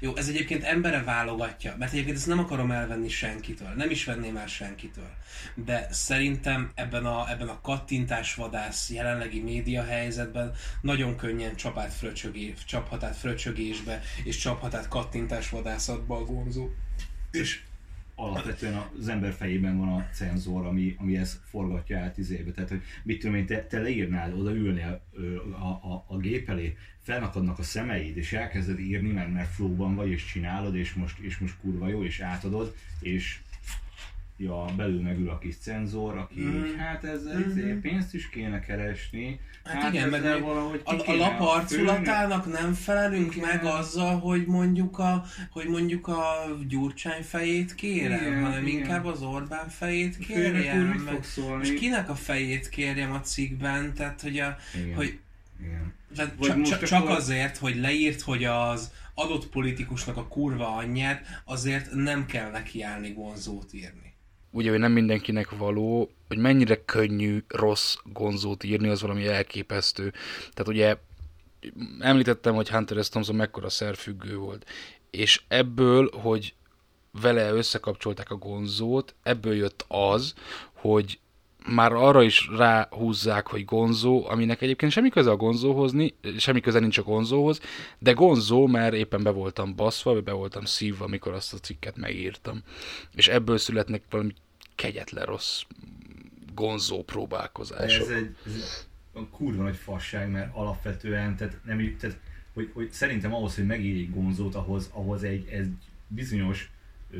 Jó, 0.00 0.16
ez 0.16 0.28
egyébként 0.28 0.64
embere 0.64 1.02
válogatja, 1.02 1.74
mert 1.78 1.92
egyébként 1.92 2.16
ezt 2.16 2.26
nem 2.26 2.38
akarom 2.38 2.70
elvenni 2.70 3.08
senkitől, 3.08 3.68
nem 3.76 3.90
is 3.90 4.04
venném 4.04 4.36
el 4.36 4.46
senkitől. 4.46 5.10
De 5.54 5.86
szerintem 5.90 6.70
ebben 6.74 7.06
a, 7.06 7.30
ebben 7.30 7.48
a 7.48 7.60
kattintásvadász 7.60 8.90
jelenlegi 8.90 9.40
média 9.40 9.84
helyzetben 9.84 10.52
nagyon 10.80 11.16
könnyen 11.16 11.56
csapát 11.56 11.92
fröcsögé, 11.92 12.54
csaphat 12.66 13.02
át 13.02 13.16
fröcsögésbe, 13.16 14.00
és 14.24 14.36
csaphat 14.36 14.74
át 14.74 14.88
kattintásvadászatba 14.88 16.16
a 16.16 16.24
gonzó. 16.24 16.68
És 17.30 17.60
alapvetően 18.14 18.82
az 18.98 19.08
ember 19.08 19.32
fejében 19.32 19.78
van 19.78 19.88
a 19.88 20.08
cenzor, 20.12 20.66
ami, 20.66 20.96
ami 20.98 21.16
ezt 21.16 21.38
forgatja 21.44 21.98
át 21.98 22.18
izébe. 22.18 22.50
Tehát, 22.50 22.70
hogy 22.70 22.82
mit 23.02 23.20
tudom 23.20 23.36
én, 23.36 23.46
te, 23.46 23.66
te 23.66 23.78
leírnál, 23.78 24.34
oda 24.34 24.54
ülnél 24.54 25.02
a, 25.52 25.66
a, 25.66 26.04
a 26.08 26.16
gép 26.16 26.48
elé, 26.48 26.76
felakadnak 27.02 27.58
a 27.58 27.62
szemeid, 27.62 28.16
és 28.16 28.32
elkezded 28.32 28.78
írni, 28.78 29.12
mert, 29.12 29.32
mert 29.32 29.50
flowban 29.50 29.94
vagy, 29.94 30.10
és 30.10 30.24
csinálod, 30.24 30.76
és 30.76 30.94
most, 30.94 31.18
és 31.18 31.38
most 31.38 31.56
kurva 31.60 31.88
jó, 31.88 32.04
és 32.04 32.20
átadod, 32.20 32.74
és 33.00 33.40
ja, 34.42 34.64
belül 34.76 35.00
megül 35.02 35.28
a 35.30 35.38
kis 35.38 35.56
cenzor, 35.56 36.16
aki 36.16 36.40
Mm. 36.40 36.46
mm. 36.48 36.76
hát 36.76 37.04
ezzel 37.04 37.38
Mhm. 37.38 37.48
mm-hmm. 37.58 37.80
pénzt 37.80 38.14
is 38.14 38.28
kéne 38.28 38.60
keresni. 38.60 39.40
Hát, 39.64 39.92
igen, 39.92 40.08
meg 40.08 40.22
valahogy 40.40 40.80
A, 40.84 41.10
a 41.10 41.14
lap 41.16 41.40
arculatának 41.40 42.52
nem 42.52 42.72
felelünk 42.72 43.36
Igen. 43.36 43.48
meg 43.48 43.64
azzal, 43.64 44.18
hogy 44.18 44.46
mondjuk 44.46 44.98
a, 44.98 45.24
hogy 45.50 45.66
mondjuk 45.68 46.06
a 46.08 46.22
Gyurcsány 46.68 47.22
fejét 47.22 47.74
kérem, 47.74 48.20
Igen, 48.20 48.42
hanem 48.42 48.66
igen. 48.66 48.80
inkább 48.80 49.04
az 49.04 49.22
Orbán 49.22 49.68
fejét 49.68 50.18
kérjem. 50.18 50.86
Meg, 50.86 51.14
most 51.48 51.74
kinek 51.74 52.08
a 52.08 52.14
fejét 52.14 52.68
kérjem 52.68 53.12
a 53.12 53.20
cikkben, 53.20 53.94
tehát 53.94 54.20
hogy, 54.20 54.38
a, 54.38 54.56
Igen. 54.82 54.94
hogy 54.94 55.18
Igen. 55.60 55.92
tehát 56.16 56.34
Vagy 56.38 56.48
csak, 56.48 56.56
most 56.56 56.70
csak, 56.70 56.82
csak 56.82 57.02
akkor- 57.02 57.16
azért, 57.16 57.56
hogy 57.56 57.76
leírt, 57.76 58.20
hogy 58.20 58.44
az 58.44 58.90
adott 59.14 59.46
politikusnak 59.48 60.16
a 60.16 60.26
kurva 60.26 60.74
anyját, 60.76 61.42
azért 61.44 61.94
nem 61.94 62.26
kell 62.26 62.50
neki 62.50 62.82
állni 62.82 63.12
gonzót 63.12 63.72
írni. 63.72 64.11
Ugye, 64.52 64.70
hogy 64.70 64.78
nem 64.78 64.92
mindenkinek 64.92 65.50
való, 65.50 66.10
hogy 66.28 66.38
mennyire 66.38 66.84
könnyű 66.84 67.44
rossz 67.48 67.96
gonzót 68.04 68.64
írni, 68.64 68.88
az 68.88 69.00
valami 69.00 69.26
elképesztő. 69.26 70.12
Tehát 70.52 70.68
ugye 70.68 70.96
említettem, 72.00 72.54
hogy 72.54 72.70
Hunter 72.70 73.04
S. 73.04 73.08
Thompson 73.08 73.36
mekkora 73.36 73.68
szerfüggő 73.68 74.36
volt, 74.36 74.66
és 75.10 75.42
ebből, 75.48 76.10
hogy 76.12 76.54
vele 77.20 77.52
összekapcsolták 77.52 78.30
a 78.30 78.36
gonzót, 78.36 79.14
ebből 79.22 79.54
jött 79.54 79.84
az, 79.88 80.34
hogy 80.72 81.18
már 81.68 81.92
arra 81.92 82.22
is 82.22 82.48
ráhúzzák, 82.56 83.46
hogy 83.46 83.64
gonzó, 83.64 84.28
aminek 84.28 84.60
egyébként 84.60 84.92
semmi 84.92 85.08
köze 85.08 85.30
a 85.30 85.36
gonzóhoz, 85.36 85.94
semmi 86.38 86.60
köze 86.60 86.78
nincs 86.78 86.98
a 86.98 87.02
gonzóhoz, 87.02 87.60
de 87.98 88.12
gonzó, 88.12 88.66
mert 88.66 88.94
éppen 88.94 89.22
be 89.22 89.30
voltam 89.30 89.74
baszva, 89.76 90.20
be 90.20 90.32
voltam 90.32 90.64
szívva, 90.64 91.04
amikor 91.04 91.32
azt 91.32 91.54
a 91.54 91.58
cikket 91.58 91.96
megírtam. 91.96 92.62
És 93.14 93.28
ebből 93.28 93.58
születnek 93.58 94.02
valami 94.10 94.34
kegyetlen 94.74 95.24
rossz 95.24 95.62
gonzó 96.54 97.02
próbálkozások. 97.02 98.02
ez 98.02 98.16
egy, 98.16 98.36
ez 98.46 98.52
egy 99.14 99.26
kurva 99.30 99.62
nagy 99.62 99.76
fasság, 99.76 100.30
mert 100.30 100.54
alapvetően, 100.54 101.36
tehát, 101.36 101.56
nem, 101.64 101.96
tehát 102.00 102.18
hogy, 102.54 102.70
hogy 102.74 102.90
szerintem 102.90 103.34
ahhoz, 103.34 103.54
hogy 103.54 103.66
megírj 103.66 104.04
gonzót, 104.04 104.54
ahhoz, 104.54 104.90
ahhoz 104.92 105.22
egy, 105.22 105.48
egy 105.48 105.70
bizonyos 106.06 106.70
ö, 107.10 107.18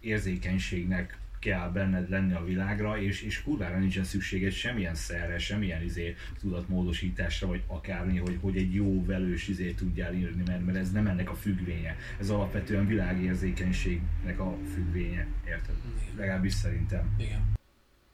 érzékenységnek 0.00 1.18
kell 1.38 1.70
benned 1.70 2.10
lenni 2.10 2.32
a 2.32 2.44
világra, 2.44 3.00
és, 3.00 3.22
és 3.22 3.42
kurvára 3.42 3.78
nincsen 3.78 4.04
szükséged 4.04 4.52
semmilyen 4.52 4.94
szerre, 4.94 5.38
semmilyen 5.38 5.82
izé, 5.82 6.16
tudatmódosításra, 6.40 7.46
vagy 7.46 7.62
akármi, 7.66 8.18
hogy, 8.18 8.38
hogy 8.40 8.56
egy 8.56 8.74
jó 8.74 9.04
velős 9.04 9.48
izé 9.48 9.72
tudjál 9.72 10.14
írni, 10.14 10.42
mert, 10.46 10.64
mert 10.64 10.78
ez 10.78 10.92
nem 10.92 11.06
ennek 11.06 11.30
a 11.30 11.34
függvénye. 11.34 11.96
Ez 12.20 12.30
alapvetően 12.30 12.86
világérzékenységnek 12.86 14.40
a 14.40 14.56
függvénye, 14.74 15.26
érted? 15.46 15.74
Legalábbis 16.16 16.52
szerintem. 16.52 17.14
Igen. 17.18 17.56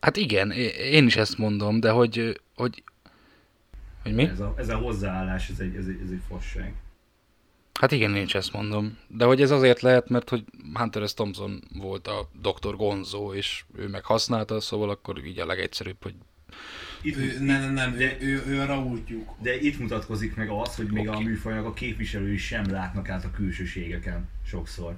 Hát 0.00 0.16
igen, 0.16 0.50
én 0.90 1.06
is 1.06 1.16
ezt 1.16 1.38
mondom, 1.38 1.80
de 1.80 1.90
hogy, 1.90 2.40
hogy, 2.54 2.82
hogy 4.02 4.14
mi? 4.14 4.22
Ez 4.22 4.40
a, 4.40 4.54
ez 4.58 4.68
a 4.68 4.76
hozzáállás, 4.76 5.48
ez 5.48 5.58
egy, 5.58 5.76
ez 5.76 5.86
egy, 5.86 6.00
ez 6.04 6.10
egy 6.10 6.22
fasság. 6.28 6.74
Hát 7.80 7.92
igen, 7.92 8.16
én 8.16 8.22
is 8.24 8.34
ezt 8.34 8.52
mondom. 8.52 8.98
De 9.08 9.24
hogy 9.24 9.42
ez 9.42 9.50
azért 9.50 9.80
lehet, 9.80 10.08
mert 10.08 10.28
hogy 10.28 10.44
Hunter 10.74 11.08
S. 11.08 11.14
Thompson 11.14 11.62
volt 11.78 12.06
a 12.08 12.28
Dr. 12.42 12.76
Gonzo, 12.76 13.34
és 13.34 13.64
ő 13.76 13.88
meg 13.88 14.04
használta, 14.04 14.60
szóval 14.60 14.90
akkor 14.90 15.24
így 15.24 15.38
a 15.38 15.46
legegyszerűbb, 15.46 15.96
hogy 16.02 16.14
Itt, 17.02 17.16
Ő, 17.16 17.36
nem, 17.40 17.60
nem, 17.60 17.72
nem, 17.72 17.96
de, 17.96 18.16
ő, 18.20 18.42
ő, 18.46 18.60
a 18.60 18.66
Raúl 18.66 19.02
Gyuk. 19.06 19.30
de 19.42 19.60
itt 19.60 19.78
mutatkozik 19.78 20.34
meg 20.34 20.48
az, 20.50 20.76
hogy 20.76 20.90
még 20.90 21.08
Oké. 21.08 21.16
a 21.16 21.20
műfajnak 21.20 21.66
a 21.66 21.72
képviselői 21.72 22.36
sem 22.36 22.70
látnak 22.70 23.08
át 23.08 23.24
a 23.24 23.30
külsőségeken 23.30 24.28
sokszor. 24.46 24.96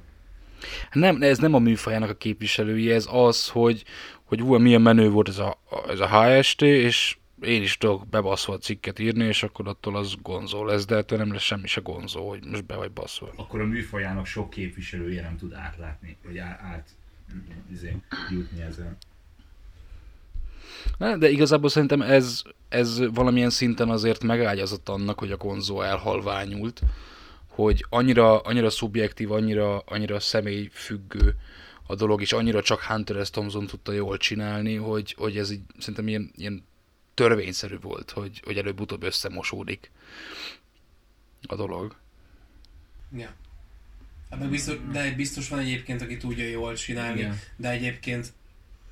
Nem, 0.93 1.22
ez 1.22 1.39
nem 1.39 1.55
a 1.55 1.59
műfajának 1.59 2.11
a 2.11 2.16
képviselője, 2.16 2.95
ez 2.95 3.07
az, 3.11 3.49
hogy, 3.49 3.85
hogy 4.24 4.43
ú, 4.43 4.59
milyen 4.59 4.81
menő 4.81 5.11
volt 5.11 5.29
ez 5.29 5.39
a, 5.39 5.59
ez 5.89 6.01
a 6.01 6.09
HST, 6.09 6.62
és 6.62 7.16
én 7.41 7.62
is 7.62 7.78
tudok 7.78 8.07
bebaszva 8.07 8.53
a 8.53 8.59
cikket 8.59 8.99
írni, 8.99 9.24
és 9.24 9.43
akkor 9.43 9.68
attól 9.68 9.97
az 9.97 10.14
gonzó 10.22 10.64
lesz, 10.64 10.84
de 10.84 10.97
ettől 10.97 11.18
nem 11.18 11.32
lesz 11.32 11.43
semmi 11.43 11.66
se 11.66 11.80
gonzó, 11.80 12.28
hogy 12.28 12.45
most 12.45 12.64
be 12.64 12.76
vagy 12.76 12.91
baszva. 12.91 13.32
Akkor 13.37 13.61
a 13.61 13.66
műfajának 13.66 14.26
sok 14.26 14.51
képviselője 14.51 15.22
nem 15.22 15.37
tud 15.37 15.53
átlátni, 15.53 16.16
vagy 16.24 16.39
át 16.39 16.89
izé, 17.72 17.97
jutni 18.30 18.62
ezen. 18.62 18.97
Ne, 20.99 21.16
de 21.16 21.30
igazából 21.30 21.68
szerintem 21.68 22.03
ez, 22.03 22.43
ez 22.68 23.01
valamilyen 23.12 23.51
szinten 23.51 23.89
azért 23.89 24.22
megágyazott 24.22 24.89
annak, 24.89 25.18
hogy 25.18 25.32
a 25.32 25.37
gonzó 25.37 25.80
elhalványult, 25.82 26.82
hogy 27.47 27.84
annyira, 27.89 28.41
annyira 28.41 28.70
szubjektív, 28.70 29.32
annyira, 29.32 29.78
annyira 29.78 30.20
személyfüggő 30.20 31.34
a 31.87 31.95
dolog, 31.95 32.20
és 32.20 32.32
annyira 32.32 32.62
csak 32.62 32.82
Hunter 32.82 33.26
S. 33.26 33.30
Thompson 33.30 33.66
tudta 33.66 33.93
jól 33.93 34.16
csinálni, 34.16 34.74
hogy, 34.74 35.14
hogy 35.18 35.37
ez 35.37 35.51
így 35.51 35.61
szerintem 35.78 36.09
ilyen, 36.09 36.30
ilyen 36.37 36.64
törvényszerű 37.16 37.78
volt, 37.80 38.10
hogy, 38.10 38.40
hogy 38.44 38.58
előbb-utóbb 38.58 39.02
összemosódik 39.02 39.90
a 41.46 41.54
dolog. 41.54 41.96
Ja. 43.16 43.34
Hát 44.30 44.38
meg 44.40 44.48
biztos, 44.48 44.76
de 44.92 45.10
biztos 45.14 45.48
van 45.48 45.58
egyébként, 45.58 46.02
aki 46.02 46.16
tudja 46.16 46.44
jól 46.44 46.74
csinálni, 46.74 47.18
Igen. 47.18 47.40
de 47.56 47.70
egyébként 47.70 48.32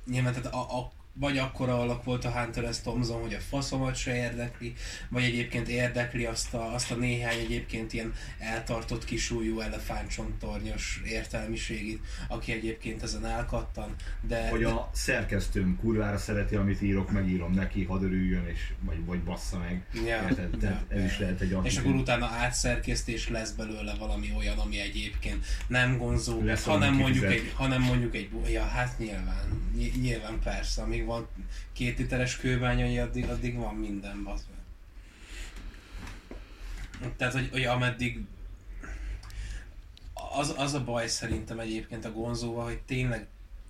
nyilván 0.05 0.33
tehát 0.33 0.53
a, 0.53 0.77
a, 0.79 0.91
vagy 1.19 1.37
akkora 1.37 1.79
alak 1.79 2.03
volt 2.03 2.25
a 2.25 2.31
Hunter 2.31 2.73
S. 2.73 2.79
Thompson, 2.79 3.21
hogy 3.21 3.33
a 3.33 3.39
faszomat 3.39 3.95
se 3.95 4.15
érdekli, 4.15 4.73
vagy 5.09 5.23
egyébként 5.23 5.67
érdekli 5.67 6.25
azt 6.25 6.53
a, 6.53 6.73
azt 6.73 6.91
a 6.91 6.95
néhány 6.95 7.39
egyébként 7.39 7.93
ilyen 7.93 8.13
eltartott 8.39 9.05
kisúlyú 9.05 9.59
elefántcsontornyos 9.59 11.01
értelmiségit, 11.05 11.99
aki 12.27 12.51
egyébként 12.51 13.03
ezen 13.03 13.25
elkattan, 13.25 13.95
de, 14.27 14.49
Hogy 14.49 14.59
de 14.59 14.67
a 14.67 14.89
szerkesztőm 14.93 15.77
kurvára 15.81 16.17
szereti, 16.17 16.55
amit 16.55 16.81
írok, 16.81 17.11
megírom 17.11 17.53
neki, 17.53 17.83
hadd 17.83 18.03
örüljön, 18.03 18.45
és, 18.47 18.73
vagy, 18.79 19.05
vagy 19.05 19.19
bassza 19.19 19.57
meg. 19.57 19.85
Ja, 20.05 20.27
Érted? 20.29 20.49
Tehát 20.59 20.85
ja, 20.89 20.97
ez 20.97 21.03
is 21.03 21.19
lehet 21.19 21.41
egy 21.41 21.57
és 21.63 21.77
akkor 21.77 21.93
utána 21.93 22.25
átszerkesztés 22.25 23.29
lesz 23.29 23.51
belőle 23.51 23.95
valami 23.99 24.33
olyan, 24.37 24.57
ami 24.57 24.79
egyébként 24.79 25.45
nem 25.67 25.97
vonzó, 25.97 26.41
Lesz 26.41 26.63
hanem 26.63 26.93
mondjuk, 26.93 27.25
kifizet. 27.25 27.45
egy, 27.45 27.53
hanem 27.55 27.81
mondjuk 27.81 28.15
egy, 28.15 28.29
ja 28.51 28.65
hát 28.65 28.97
nyilván, 28.97 29.71
ny- 29.75 30.01
nyilván 30.01 30.39
persze, 30.43 30.81
amíg 30.81 31.04
van 31.05 31.27
két 31.73 31.97
literes 31.97 32.37
kőbányai, 32.37 32.99
addig, 32.99 33.29
addig 33.29 33.55
van 33.55 33.75
minden, 33.75 34.23
bazd. 34.23 34.45
Tehát, 37.17 37.33
hogy, 37.33 37.49
hogy 37.51 37.63
ameddig 37.63 38.19
az, 40.13 40.53
az 40.57 40.73
a 40.73 40.83
baj 40.83 41.07
szerintem 41.07 41.59
egyébként 41.59 42.05
a 42.05 42.11
gonzóval, 42.11 42.63
hogy 42.63 42.81
tényleg 42.81 43.27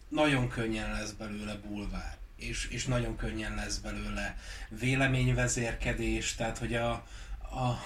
nagyon 0.09 0.47
könnyen 0.47 0.91
lesz 0.91 1.11
belőle 1.11 1.55
bulvár, 1.55 2.17
és, 2.35 2.67
és 2.67 2.85
nagyon 2.85 3.15
könnyen 3.15 3.55
lesz 3.55 3.77
belőle 3.77 4.37
véleményvezérkedés, 4.69 6.35
tehát 6.35 6.57
hogy 6.57 6.75
a, 6.75 6.91
a 7.41 7.81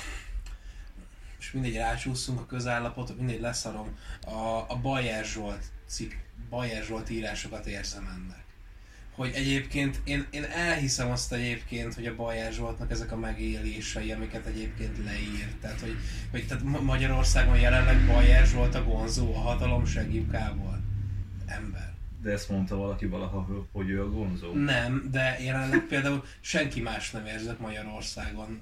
és 1.39 1.52
mindegy 1.52 1.76
rácsúszunk 1.76 2.39
a 2.39 2.45
közállapotot, 2.45 3.18
mindegy 3.18 3.39
leszarom, 3.39 3.97
a, 4.22 4.66
a 4.68 4.80
Bajer 4.82 5.26
Zsolt 5.26 5.64
cikk, 5.88 6.14
Bajer 6.50 6.84
Zsolt 6.84 7.10
írásokat 7.10 7.66
érzem 7.66 8.08
ennek. 8.08 8.43
Hogy 9.20 9.32
egyébként 9.34 10.01
én, 10.03 10.26
én 10.30 10.43
elhiszem 10.43 11.11
azt 11.11 11.34
egyébként, 11.34 11.93
hogy 11.93 12.05
a 12.05 12.15
Bajer 12.15 12.53
Zsoltnak 12.53 12.91
ezek 12.91 13.11
a 13.11 13.15
megélései, 13.15 14.11
amiket 14.11 14.45
egyébként 14.45 14.97
leír. 15.05 15.47
Tehát, 15.61 15.80
hogy, 15.80 15.95
hogy 16.32 16.47
tehát 16.47 16.63
Ma- 16.63 16.82
Magyarországon 16.82 17.59
jelenleg 17.59 18.05
Bajer 18.05 18.45
Zsolt 18.45 18.76
a 18.76 18.84
gonzó, 18.84 19.36
a 19.36 19.39
hatalom 19.39 19.86
segítkából. 19.86 20.80
Ember. 21.45 21.93
De 22.22 22.32
ezt 22.32 22.49
mondta 22.49 22.76
valaki 22.76 23.05
valaha, 23.05 23.67
hogy 23.72 23.89
ő 23.89 24.01
a 24.01 24.09
gonzó. 24.09 24.53
Nem, 24.53 25.07
de 25.11 25.38
jelenleg 25.43 25.86
például 25.88 26.24
senki 26.39 26.82
más 26.82 27.11
nem 27.11 27.26
érzek 27.26 27.59
Magyarországon 27.59 28.59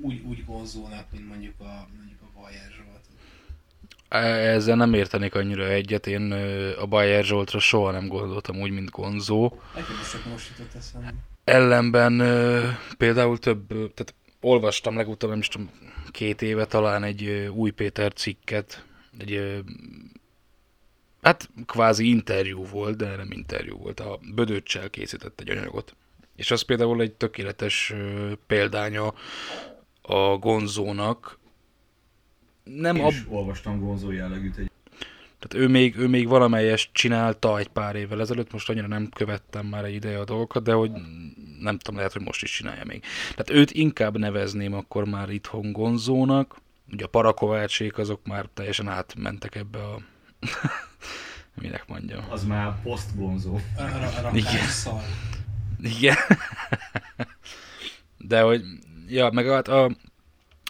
úgy, 0.00 0.20
úgy 0.20 0.44
gonzónak, 0.44 1.06
mint 1.12 1.28
mondjuk 1.28 1.60
a, 1.60 1.88
mondjuk 1.96 2.20
a 2.22 2.48
Zsolt. 2.50 2.75
Ezzel 4.24 4.76
nem 4.76 4.94
értenék 4.94 5.34
annyira 5.34 5.66
egyet, 5.68 6.06
én 6.06 6.32
a 6.80 6.86
Bayer 6.86 7.24
Zsoltra 7.24 7.58
soha 7.58 7.90
nem 7.90 8.08
gondoltam 8.08 8.60
úgy, 8.60 8.70
mint 8.70 8.90
Gonzó. 8.90 9.60
Nekem 9.74 9.94
is 10.02 10.10
csak 10.10 10.24
most 10.24 10.50
jutott 10.50 10.74
eszembe. 10.74 11.14
Ellenben 11.44 12.22
például 12.96 13.38
több, 13.38 13.68
tehát 13.68 14.14
olvastam 14.40 14.96
legutóbb, 14.96 15.30
nem 15.30 15.38
is 15.38 15.48
tudom, 15.48 15.70
két 16.10 16.42
éve 16.42 16.64
talán 16.64 17.04
egy 17.04 17.50
új 17.54 17.70
Péter 17.70 18.12
cikket, 18.12 18.84
egy 19.18 19.62
hát 21.22 21.48
kvázi 21.66 22.08
interjú 22.08 22.64
volt, 22.64 22.96
de 22.96 23.16
nem 23.16 23.30
interjú 23.30 23.76
volt, 23.76 24.00
a 24.00 24.18
Bödöccsel 24.34 24.90
készített 24.90 25.40
egy 25.40 25.50
anyagot. 25.50 25.96
És 26.36 26.50
az 26.50 26.62
például 26.62 27.00
egy 27.00 27.12
tökéletes 27.12 27.94
példánya 28.46 29.14
a 30.02 30.36
Gonzónak. 30.36 31.38
Nem 32.74 32.96
Én 32.96 33.02
ab, 33.02 33.10
is 33.10 33.24
olvastam 33.28 33.80
gonzó 33.80 34.10
jellegűt 34.10 34.56
egy 34.56 34.70
tehát 35.38 35.66
ő 35.66 35.68
még, 35.68 35.96
ő 35.96 36.08
még 36.08 36.28
valamelyest 36.28 36.90
csinálta 36.92 37.58
egy 37.58 37.68
pár 37.68 37.96
évvel 37.96 38.20
ezelőtt, 38.20 38.52
most 38.52 38.68
annyira 38.68 38.86
nem 38.86 39.08
követtem 39.08 39.66
már 39.66 39.84
egy 39.84 39.94
ideje 39.94 40.18
a 40.18 40.24
dolgokat, 40.24 40.62
de 40.62 40.72
hogy 40.72 40.90
nem 41.60 41.78
tudom, 41.78 41.96
lehet, 41.96 42.12
hogy 42.12 42.22
most 42.22 42.42
is 42.42 42.50
csinálja 42.50 42.84
még. 42.84 43.02
Tehát 43.30 43.50
őt 43.50 43.70
inkább 43.70 44.18
nevezném 44.18 44.74
akkor 44.74 45.04
már 45.04 45.30
itthon 45.30 45.72
Gonzónak, 45.72 46.56
ugye 46.92 47.04
a 47.04 47.08
Parakovácsék 47.08 47.98
azok 47.98 48.26
már 48.26 48.48
teljesen 48.54 48.88
átmentek 48.88 49.54
ebbe 49.54 49.78
a... 49.78 50.00
minek 51.60 51.84
mondjam. 51.86 52.24
az 52.30 52.44
már 52.44 52.66
a 52.66 52.76
Igen. 54.32 54.66
Igen. 55.82 56.16
De 58.28 58.40
hogy, 58.40 58.62
ja, 59.08 59.30
meg 59.30 59.46
hát 59.46 59.68
a, 59.68 59.90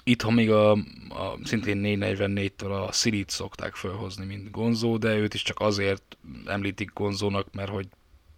itthon 0.04 0.32
még 0.32 0.50
a, 0.50 0.76
a 1.08 1.38
szintén 1.44 1.80
444-től 1.84 2.86
a 2.86 2.92
Sirit 2.92 3.30
szokták 3.30 3.74
felhozni, 3.74 4.24
mint 4.24 4.50
Gonzó, 4.50 4.96
de 4.96 5.16
őt 5.16 5.34
is 5.34 5.42
csak 5.42 5.60
azért 5.60 6.16
említik 6.46 6.92
Gonzónak, 6.92 7.52
mert 7.52 7.70
hogy 7.70 7.88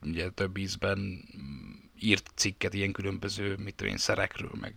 ugye 0.03 0.31
több 0.31 0.57
ízben 0.57 1.25
írt 2.01 2.31
cikket 2.35 2.75
ilyen 2.75 2.93
különböző, 2.93 3.57
mit 3.65 3.75
tudom 3.75 3.93
én, 3.93 3.99
szerekről, 3.99 4.51
meg 4.61 4.75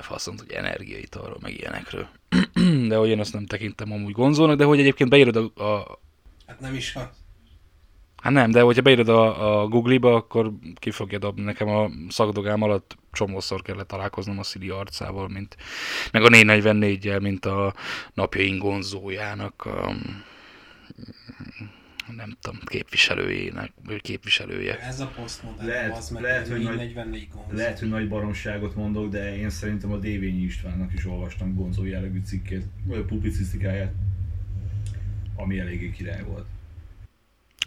faszont, 0.00 0.40
hogy 0.40 0.50
energiaitalról, 0.50 1.38
meg 1.40 1.58
ilyenekről. 1.58 2.08
de 2.88 2.96
hogy 2.96 3.08
én 3.08 3.20
azt 3.20 3.32
nem 3.32 3.46
tekintem 3.46 3.92
amúgy 3.92 4.12
Gonzónak, 4.12 4.56
de 4.56 4.64
hogy 4.64 4.80
egyébként 4.80 5.10
beírod 5.10 5.36
a, 5.36 5.64
a, 5.64 6.00
Hát 6.46 6.60
nem 6.60 6.74
is 6.74 6.94
az. 6.94 7.21
Hát 8.22 8.32
nem, 8.32 8.50
de 8.50 8.60
hogyha 8.60 8.82
beírod 8.82 9.08
a, 9.08 9.60
a 9.60 9.68
Google-ba, 9.68 10.14
akkor 10.14 10.52
ki 10.74 10.90
fogja 10.90 11.18
dobni. 11.18 11.42
Nekem 11.42 11.68
a 11.68 11.90
szakdogám 12.08 12.62
alatt 12.62 12.96
csomószor 13.12 13.62
kellett 13.62 13.88
találkoznom 13.88 14.38
a 14.38 14.42
Siri 14.42 14.68
arcával, 14.68 15.28
mint, 15.28 15.56
meg 16.12 16.22
a 16.22 16.28
444-jel, 16.28 17.20
mint 17.20 17.44
a 17.46 17.74
napjaink 18.14 18.62
gonzójának 18.62 19.64
a, 19.64 19.94
nem 22.16 22.36
tudom, 22.40 22.60
képviselőjének, 22.64 23.72
vagy 23.86 24.00
képviselője. 24.02 24.80
Ez 24.80 25.00
a 25.00 25.06
posztmodern, 25.06 25.68
Lehet- 25.68 25.96
az 25.96 26.08
meg 26.10 26.22
lehet, 26.22 26.48
hogy 26.48 26.62
nagy- 26.62 26.76
44 26.76 27.28
gonz. 27.34 27.58
Lehet, 27.58 27.78
hogy 27.78 27.88
nagy 27.88 28.08
baromságot 28.08 28.74
mondok, 28.74 29.08
de 29.10 29.36
én 29.36 29.50
szerintem 29.50 29.92
a 29.92 29.96
Dévényi 29.96 30.42
Istvánnak 30.42 30.92
is 30.92 31.06
olvastam 31.06 31.54
gonzó 31.54 31.84
jellegű 31.84 32.20
cikkét, 32.24 32.64
vagy 32.84 32.98
a 32.98 33.04
publicisztikáját, 33.04 33.92
ami 35.36 35.58
eléggé 35.58 35.90
király 35.90 36.22
volt. 36.22 36.46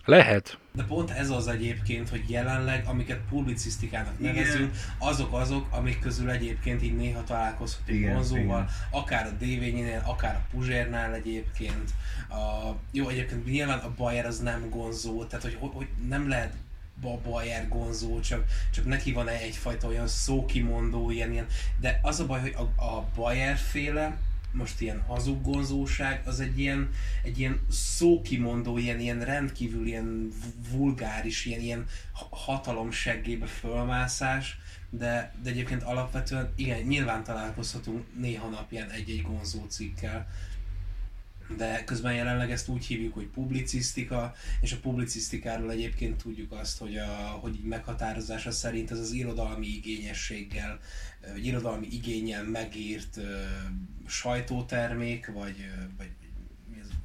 Lehet. 0.05 0.57
De 0.71 0.83
pont 0.83 1.11
ez 1.11 1.29
az 1.29 1.47
egyébként, 1.47 2.09
hogy 2.09 2.29
jelenleg, 2.29 2.85
amiket 2.85 3.19
publicisztikának 3.29 4.19
nevezünk, 4.19 4.75
azok 4.97 5.33
azok, 5.33 5.67
amik 5.71 5.99
közül 5.99 6.29
egyébként 6.29 6.83
így 6.83 6.95
néha 6.95 7.23
találkozhatunk 7.23 8.13
vonzóval, 8.13 8.69
akár 8.91 9.25
a 9.25 9.29
DV-nél, 9.29 10.01
akár 10.05 10.35
a 10.35 10.45
Puzsérnál 10.51 11.13
egyébként. 11.13 11.89
A, 12.29 12.71
jó, 12.91 13.09
egyébként 13.09 13.45
nyilván 13.45 13.79
a 13.79 13.93
Bayer 13.97 14.25
az 14.25 14.39
nem 14.39 14.69
gonzó, 14.69 15.25
tehát 15.25 15.43
hogy, 15.43 15.57
hogy, 15.59 15.87
nem 16.07 16.29
lehet 16.29 16.53
a 17.01 17.17
Bayer 17.29 17.67
gonzó, 17.67 18.19
csak, 18.19 18.43
csak 18.71 18.85
neki 18.85 19.11
van 19.11 19.27
egyfajta 19.27 19.87
olyan 19.87 20.07
szókimondó, 20.07 21.11
ilyen, 21.11 21.31
ilyen. 21.31 21.45
De 21.79 21.99
az 22.01 22.19
a 22.19 22.25
baj, 22.25 22.39
hogy 22.39 22.55
a, 22.57 22.83
a 22.83 23.07
Bayer 23.15 23.57
féle, 23.57 24.17
most 24.55 24.81
ilyen 24.81 25.01
hazuggonzóság, 25.01 26.21
az 26.25 26.39
egy 26.39 26.59
ilyen, 26.59 26.89
egy 27.23 27.39
ilyen 27.39 27.59
szókimondó, 27.69 28.77
ilyen, 28.77 28.99
ilyen 28.99 29.25
rendkívül 29.25 29.85
ilyen 29.87 30.31
vulgáris, 30.71 31.45
ilyen, 31.45 31.61
ilyen 31.61 31.85
ha- 32.11 32.35
hatalomseggébe 32.35 33.45
fölmászás, 33.45 34.57
de, 34.89 35.33
de 35.43 35.49
egyébként 35.49 35.83
alapvetően 35.83 36.53
igen, 36.55 36.81
nyilván 36.81 37.23
találkozhatunk 37.23 38.05
néha 38.19 38.49
napján 38.49 38.89
egy-egy 38.89 39.21
gonzó 39.21 39.65
cikkel, 39.67 40.27
de 41.57 41.83
közben 41.83 42.13
jelenleg 42.13 42.51
ezt 42.51 42.67
úgy 42.67 42.85
hívjuk, 42.85 43.13
hogy 43.13 43.27
publicisztika, 43.27 44.33
és 44.61 44.71
a 44.71 44.79
publicisztikáról 44.81 45.71
egyébként 45.71 46.21
tudjuk 46.23 46.51
azt, 46.51 46.77
hogy, 46.77 46.97
a, 46.97 47.39
hogy 47.41 47.59
meghatározása 47.63 48.51
szerint 48.51 48.91
ez 48.91 48.99
az 48.99 49.11
irodalmi 49.11 49.67
igényességgel, 49.67 50.79
vagy 51.33 51.45
irodalmi 51.45 51.87
igényel 51.91 52.43
megírt 52.43 53.17
ö, 53.17 53.43
sajtótermék, 54.07 55.31
vagy, 55.33 55.55
vagy 55.97 56.11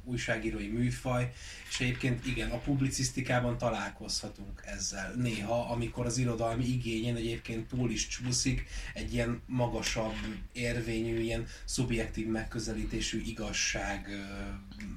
újságírói 0.03 0.67
műfaj, 0.67 1.33
és 1.69 1.79
egyébként 1.79 2.25
igen, 2.25 2.49
a 2.49 2.57
publicisztikában 2.57 3.57
találkozhatunk 3.57 4.61
ezzel 4.65 5.13
néha, 5.13 5.71
amikor 5.71 6.05
az 6.05 6.17
irodalmi 6.17 6.65
igényen 6.65 7.15
egyébként 7.15 7.67
túl 7.67 7.91
is 7.91 8.07
csúszik 8.07 8.65
egy 8.93 9.13
ilyen 9.13 9.41
magasabb 9.45 10.15
érvényű, 10.51 11.19
ilyen 11.19 11.45
szubjektív 11.65 12.27
megközelítésű 12.27 13.21
igazság 13.21 14.07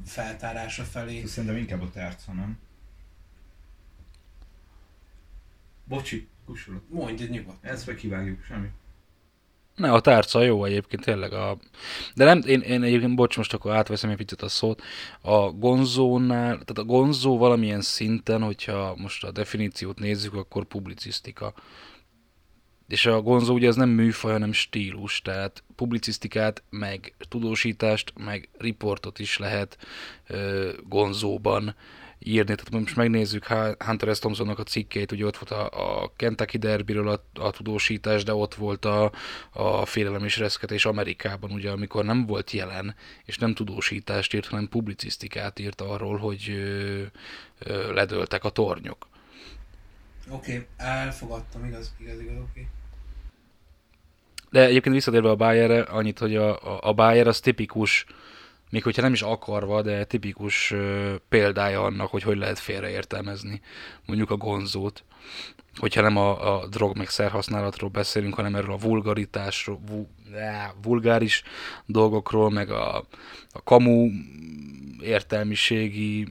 feltárása 0.07 0.85
felé. 0.85 1.25
Szerintem 1.25 1.59
inkább 1.59 1.83
a 1.83 1.91
tárca, 1.91 2.33
nem? 2.33 2.59
Bocsi, 5.85 6.29
kussolok. 6.45 6.91
Mondj 6.91 7.25
nyugodtan. 7.25 7.71
Ezt 7.71 7.87
meg 7.87 7.97
kivágjuk, 7.97 8.45
semmi. 8.45 8.69
Ne, 9.75 9.93
a 9.93 10.01
tárca 10.01 10.43
jó 10.43 10.65
egyébként 10.65 11.05
tényleg. 11.05 11.33
A... 11.33 11.57
De 12.15 12.25
nem, 12.25 12.43
én, 12.47 12.61
én 12.61 12.83
egyébként, 12.83 13.15
bocs, 13.15 13.37
most 13.37 13.53
akkor 13.53 13.73
átveszem 13.73 14.11
egy 14.11 14.17
picit 14.17 14.43
a 14.43 14.49
szót. 14.49 14.83
A 15.21 15.51
gonzónál, 15.51 16.51
tehát 16.51 16.79
a 16.79 16.85
gonzó 16.85 17.39
valamilyen 17.39 17.81
szinten, 17.81 18.43
hogyha 18.43 18.95
most 18.97 19.25
a 19.25 19.31
definíciót 19.31 19.99
nézzük, 19.99 20.35
akkor 20.35 20.65
publicisztika. 20.65 21.55
És 22.89 23.07
a 23.07 23.23
gonzó 23.23 23.55
ugye 23.55 23.69
ez 23.69 23.77
nem 23.77 23.89
műfaj, 23.89 24.33
hanem 24.33 24.53
stílus, 24.53 25.23
tehát 25.23 25.63
publicisztikát, 25.77 26.63
meg 26.71 27.15
tudósítást, 27.29 28.13
meg 28.25 28.49
riportot 28.59 29.19
is 29.19 29.39
lehet 29.39 29.79
ö, 30.27 30.71
gonzóban 30.89 31.75
írni. 32.19 32.55
Tehát 32.55 32.71
most 32.71 32.97
megnézzük 32.97 33.47
Hu- 33.47 33.83
Hunter 33.83 34.15
S. 34.15 34.19
Thompsonnak 34.19 34.59
a 34.59 34.63
cikkeit, 34.63 35.13
ugye 35.13 35.25
ott 35.25 35.37
volt 35.37 35.51
a, 35.51 36.03
a 36.03 36.13
Kentucky 36.17 36.59
Derbyről 36.59 37.09
a, 37.09 37.25
a 37.35 37.51
tudósítás, 37.51 38.23
de 38.23 38.35
ott 38.35 38.55
volt 38.55 38.85
a, 38.85 39.13
a 39.53 39.87
félelem 39.87 40.25
és 40.25 40.37
reszketés 40.37 40.85
Amerikában, 40.85 41.51
ugye, 41.51 41.71
amikor 41.71 42.05
nem 42.05 42.27
volt 42.27 42.51
jelen, 42.51 42.95
és 43.25 43.39
nem 43.39 43.55
tudósítást 43.55 44.35
írt, 44.35 44.47
hanem 44.47 44.69
publicisztikát 44.69 45.59
írt 45.59 45.81
arról, 45.81 46.17
hogy 46.17 46.49
ö, 46.49 47.03
ö, 47.59 47.93
ledöltek 47.93 48.45
a 48.45 48.51
tornyok. 48.51 49.07
Oké, 50.31 50.53
okay, 50.53 50.67
elfogadtam, 50.77 51.65
igaz, 51.65 51.95
igaz, 51.99 52.21
igaz, 52.21 52.37
oké. 52.37 52.43
Okay. 52.51 52.67
De 54.51 54.65
egyébként 54.65 54.95
visszatérve 54.95 55.31
a 55.31 55.37
Bayerre, 55.37 55.81
annyit, 55.81 56.19
hogy 56.19 56.37
a, 56.37 56.63
a, 56.63 56.89
a 56.89 56.93
Bayer 56.93 57.27
az 57.27 57.41
tipikus, 57.41 58.07
még 58.75 58.83
hogyha 58.83 59.03
nem 59.03 59.13
is 59.13 59.23
akarva, 59.23 59.83
de 59.83 60.05
tipikus 60.05 60.75
példája 61.29 61.83
annak, 61.83 62.11
hogy 62.11 62.23
hogy 62.23 62.37
lehet 62.37 62.59
félreértelmezni 62.59 63.61
mondjuk 64.07 64.31
a 64.31 64.37
gonzót. 64.37 65.05
Hogyha 65.77 66.01
nem 66.01 66.17
a, 66.17 66.63
a 66.63 66.67
drog 66.67 66.97
meg 66.97 67.09
szerhasználatról 67.09 67.91
beszélünk, 67.91 68.35
hanem 68.35 68.55
erről 68.55 68.73
a 68.73 68.79
vulgaritásról, 68.79 69.81
vu, 69.87 70.07
á, 70.39 70.73
vulgáris 70.83 71.43
dolgokról, 71.87 72.51
meg 72.51 72.71
a, 72.71 72.97
a 73.51 73.63
kamu 73.65 74.11
értelmiségi 75.01 76.29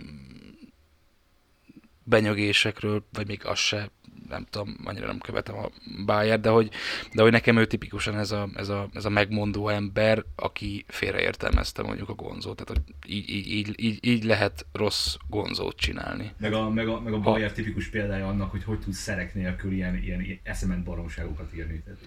benyögésekről, 2.03 3.05
vagy 3.13 3.27
még 3.27 3.45
az 3.45 3.59
se, 3.59 3.91
nem 4.33 4.45
tudom, 4.49 4.75
annyira 4.83 5.05
nem 5.05 5.17
követem 5.17 5.57
a 5.57 5.69
Bayer, 6.05 6.39
de 6.39 6.49
hogy, 6.49 6.69
de 7.13 7.21
hogy 7.21 7.31
nekem 7.31 7.57
ő 7.57 7.65
tipikusan 7.65 8.17
ez 8.17 8.31
a, 8.31 8.49
ez, 8.55 8.69
a, 8.69 8.89
ez 8.93 9.05
a 9.05 9.09
megmondó 9.09 9.69
ember, 9.69 10.23
aki 10.35 10.85
félreértelmezte 10.87 11.81
mondjuk 11.81 12.09
a 12.09 12.13
gonzót, 12.13 12.55
tehát 12.55 12.81
hogy 12.81 13.11
így, 13.11 13.29
így, 13.29 13.47
így, 13.47 13.83
így, 13.83 14.05
így 14.05 14.23
lehet 14.23 14.65
rossz 14.71 15.15
gonzót 15.29 15.77
csinálni. 15.77 16.31
Meg 16.37 16.53
a, 16.53 16.69
meg 16.69 16.87
a, 16.87 16.99
meg 16.99 17.13
a 17.13 17.19
Bayer 17.19 17.51
tipikus 17.51 17.87
példája 17.89 18.27
annak, 18.27 18.51
hogy 18.51 18.63
hogy 18.63 18.79
tudsz 18.79 18.97
szerek 18.97 19.33
nélkül 19.33 19.71
ilyen, 19.71 20.03
ilyen, 20.03 20.21
ilyen 20.21 20.39
eszement 20.43 20.83
baromságokat 20.83 21.55
írni. 21.55 21.83
Tehát, 21.83 21.99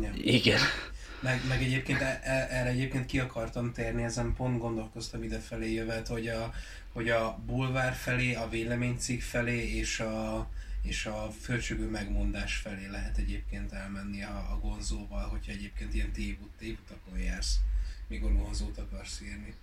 Nem. 0.00 0.12
Igen. 0.22 0.60
Meg, 1.20 1.40
meg 1.48 1.62
egyébként 1.62 2.00
e- 2.00 2.20
e- 2.22 2.46
erre 2.50 2.68
egyébként 2.68 3.06
ki 3.06 3.18
akartam 3.18 3.72
térni, 3.72 4.02
ezen 4.02 4.34
pont 4.36 4.58
gondolkoztam 4.58 5.22
idefelé 5.22 5.72
jövet, 5.72 6.08
hogy 6.08 6.28
a, 6.28 6.52
hogy 6.92 7.10
a 7.10 7.38
bulvár 7.46 7.92
felé, 7.92 8.34
a 8.34 8.48
véleménycikk 8.48 9.20
felé 9.20 9.76
és 9.76 10.00
a, 10.00 10.48
és 10.82 11.06
a 11.06 11.30
fölcsögő 11.40 11.90
megmondás 11.90 12.56
felé 12.56 12.86
lehet 12.86 13.16
egyébként 13.16 13.72
elmenni 13.72 14.22
a, 14.22 14.36
a 14.52 14.58
gonzóval, 14.62 15.28
hogyha 15.28 15.52
egyébként 15.52 15.94
ilyen 15.94 16.12
tévút, 16.12 16.50
tévutakon 16.58 17.18
jársz, 17.18 17.60
mikor 18.06 18.36
gonzót 18.36 18.78
akarsz 18.78 19.20
írni. 19.20 19.54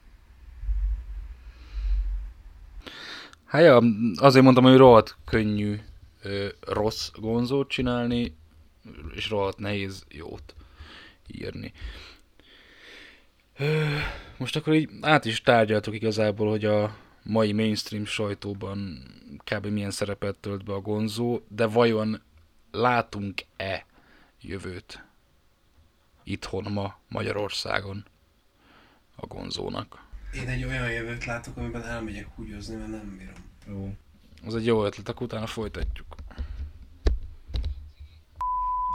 Hát 3.46 3.62
ja, 3.62 3.82
azért 4.16 4.44
mondtam, 4.44 4.64
hogy 4.64 4.78
rohadt 4.78 5.18
könnyű 5.26 5.80
ö, 6.22 6.48
rossz 6.62 7.10
gonzót 7.14 7.70
csinálni, 7.70 8.36
és 9.16 9.30
rohadt 9.30 9.58
nehéz 9.58 10.06
jót 10.10 10.56
írni. 11.28 11.72
Ö, 13.58 13.98
Most 14.38 14.56
akkor 14.56 14.74
így 14.74 14.90
át 15.02 15.26
is 15.26 15.42
tárgyaltuk 15.42 15.94
igazából, 15.94 16.50
hogy 16.50 16.66
a 16.66 16.98
mai 17.26 17.52
mainstream 17.52 18.06
sajtóban 18.06 19.04
kb. 19.44 19.66
milyen 19.66 19.92
szerepet 19.92 20.38
tölt 20.38 20.64
be 20.64 20.74
a 20.74 20.82
gonzó, 20.82 21.42
de 21.48 21.66
vajon 21.66 22.22
látunk-e 22.72 23.86
jövőt 24.42 25.04
itthon 26.24 26.72
ma 26.72 27.00
Magyarországon 27.10 28.06
a 29.16 29.26
gonzónak? 29.26 30.08
Én 30.34 30.48
egy 30.48 30.64
olyan 30.64 30.92
jövőt 30.92 31.26
látok, 31.26 31.58
amiben 31.58 31.84
elmegyek 31.84 32.28
húgyozni, 32.36 32.76
mert 32.76 32.90
nem 32.90 33.18
bírom. 33.18 33.34
jó. 33.68 33.96
Az 34.46 34.56
egy 34.56 34.66
jó 34.66 34.86
ötlet, 34.86 35.10
akkor 35.10 35.24
utána 35.24 35.48
folytatjuk. 35.48 36.16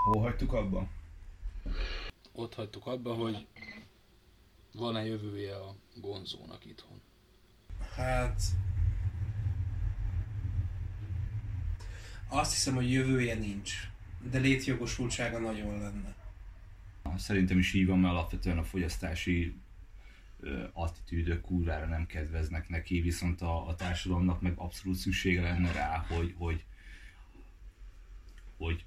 Hol 0.04 0.22
hagytuk 0.22 0.52
abba? 0.52 0.88
ott 2.40 2.54
hagytuk 2.54 2.86
abba, 2.86 3.14
hogy 3.14 3.46
van-e 4.72 5.04
jövője 5.04 5.56
a 5.56 5.74
gonzónak 5.94 6.64
itthon. 6.64 7.00
Hát... 8.00 8.42
Azt 12.28 12.52
hiszem, 12.52 12.74
hogy 12.74 12.92
jövője 12.92 13.34
nincs. 13.34 13.72
De 14.30 14.38
létjogosultsága 14.38 15.38
nagyon 15.38 15.78
lenne. 15.78 16.14
Szerintem 17.16 17.58
is 17.58 17.72
így 17.72 17.86
van, 17.86 17.98
mert 17.98 18.14
alapvetően 18.14 18.58
a 18.58 18.64
fogyasztási 18.64 19.54
attitűdök 20.72 21.40
kurvára 21.40 21.86
nem 21.86 22.06
kedveznek 22.06 22.68
neki, 22.68 23.00
viszont 23.00 23.40
a, 23.40 23.68
a 23.68 23.74
társadalomnak 23.74 24.40
meg 24.40 24.52
abszolút 24.56 24.96
szüksége 24.96 25.40
lenne 25.40 25.72
rá, 25.72 26.04
hogy, 26.08 26.34
hogy, 26.38 26.64
hogy 28.56 28.84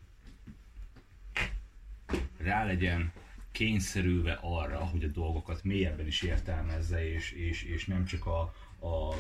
rá 2.38 2.66
legyen 2.66 3.12
kényszerülve 3.52 4.40
arra, 4.42 4.86
hogy 4.86 5.04
a 5.04 5.08
dolgokat 5.08 5.64
mélyebben 5.64 6.08
is 6.08 6.22
értelmezze, 6.22 7.14
és, 7.14 7.32
és, 7.32 7.64
és 7.64 7.86
nem 7.86 8.06
csak 8.06 8.26
a, 8.26 8.54
a 8.84 9.16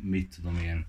mit 0.00 0.34
tudom 0.34 0.56
én, 0.56 0.86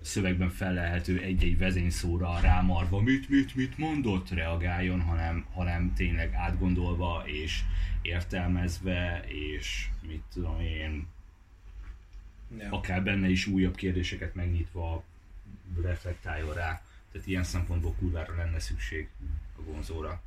szövegben 0.00 0.50
felelhető 0.50 1.20
egy-egy 1.20 1.58
vezényszóra 1.58 2.40
rámarva, 2.40 3.00
mit, 3.00 3.28
mit, 3.28 3.54
mit 3.54 3.78
mondott, 3.78 4.30
reagáljon, 4.30 5.00
hanem, 5.00 5.46
hanem 5.52 5.94
tényleg 5.94 6.34
átgondolva 6.34 7.22
és 7.26 7.62
értelmezve, 8.02 9.24
és 9.26 9.88
mit 10.06 10.22
tudom 10.32 10.60
én, 10.60 11.06
Ja. 12.58 12.70
akár 12.70 13.02
benne 13.02 13.28
is 13.28 13.46
újabb 13.46 13.74
kérdéseket 13.74 14.34
megnyitva 14.34 15.04
reflektáljon 15.82 16.54
rá. 16.54 16.82
Tehát 17.12 17.26
ilyen 17.26 17.44
szempontból 17.44 17.94
kurvára 17.98 18.36
lenne 18.36 18.58
szükség 18.58 19.08
a 19.56 19.62
gonzóra. 19.62 20.22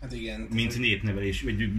Hát 0.00 0.12
igen. 0.12 0.40
mint 0.40 0.68
tehát, 0.68 0.82
népnevelés, 0.82 1.42
vagy 1.42 1.70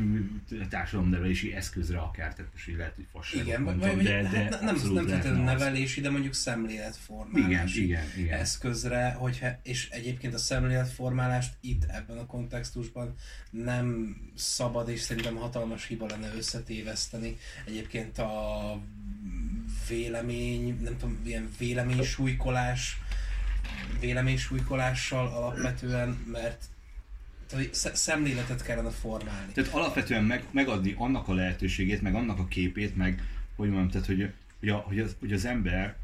társadalomnevelési 0.70 1.54
eszközre 1.54 1.98
akár, 1.98 2.34
tehát 2.34 2.52
most 2.52 2.68
így 2.68 2.76
lehet, 2.76 2.96
hogy 2.96 3.06
fasságot 3.12 3.48
igen, 3.48 3.64
vagy, 3.64 3.76
mondtam, 3.76 3.96
vagy, 3.96 4.06
de, 4.06 4.22
de 4.22 4.38
hát 4.38 4.62
nem, 4.62 4.76
nem, 4.76 4.76
feltétlenül 4.76 5.44
nevelési, 5.44 6.02
de 6.02 6.10
mondjuk 6.10 6.34
szemléletformálási 6.34 7.84
Igen, 7.84 8.04
igen, 8.04 8.26
igen. 8.26 8.40
eszközre, 8.40 9.12
hogyha, 9.12 9.48
és 9.64 9.90
egyébként 9.90 10.34
a 10.34 10.38
szemléletformálást 10.38 11.54
itt 11.62 11.84
ebben 11.84 12.18
a 12.18 12.26
kontextusban 12.26 13.16
nem 13.50 14.18
szabad, 14.36 14.90
és 14.90 15.00
szerintem 15.00 15.36
hatalmas 15.36 15.86
hiba 15.86 16.06
lenne 16.06 16.34
összetéveszteni. 16.36 17.38
Egyébként 17.66 18.18
a 18.18 18.82
vélemény, 19.88 20.80
nem 20.84 20.98
tudom, 20.98 21.20
ilyen 21.26 21.50
véleménysúlykolás, 21.58 22.98
véleménysúlykolással 24.00 25.28
alapvetően, 25.28 26.10
mert 26.32 26.66
szemléletet 27.94 28.64
kellene 28.64 28.90
formálni. 28.90 29.52
Tehát 29.52 29.74
alapvetően 29.74 30.24
meg, 30.24 30.44
megadni 30.52 30.96
annak 30.98 31.28
a 31.28 31.34
lehetőségét, 31.34 32.02
meg 32.02 32.16
annak 32.16 32.40
a 32.40 32.48
képét, 32.48 32.96
meg 32.96 33.24
hogy 33.56 33.70
mondjam, 33.70 33.90
tehát 33.90 34.08
hogy, 34.08 34.34
hogy, 34.60 34.70
a, 34.70 34.76
hogy, 34.76 35.00
az, 35.00 35.16
hogy 35.20 35.34
az 35.34 35.46
ember 35.46 35.96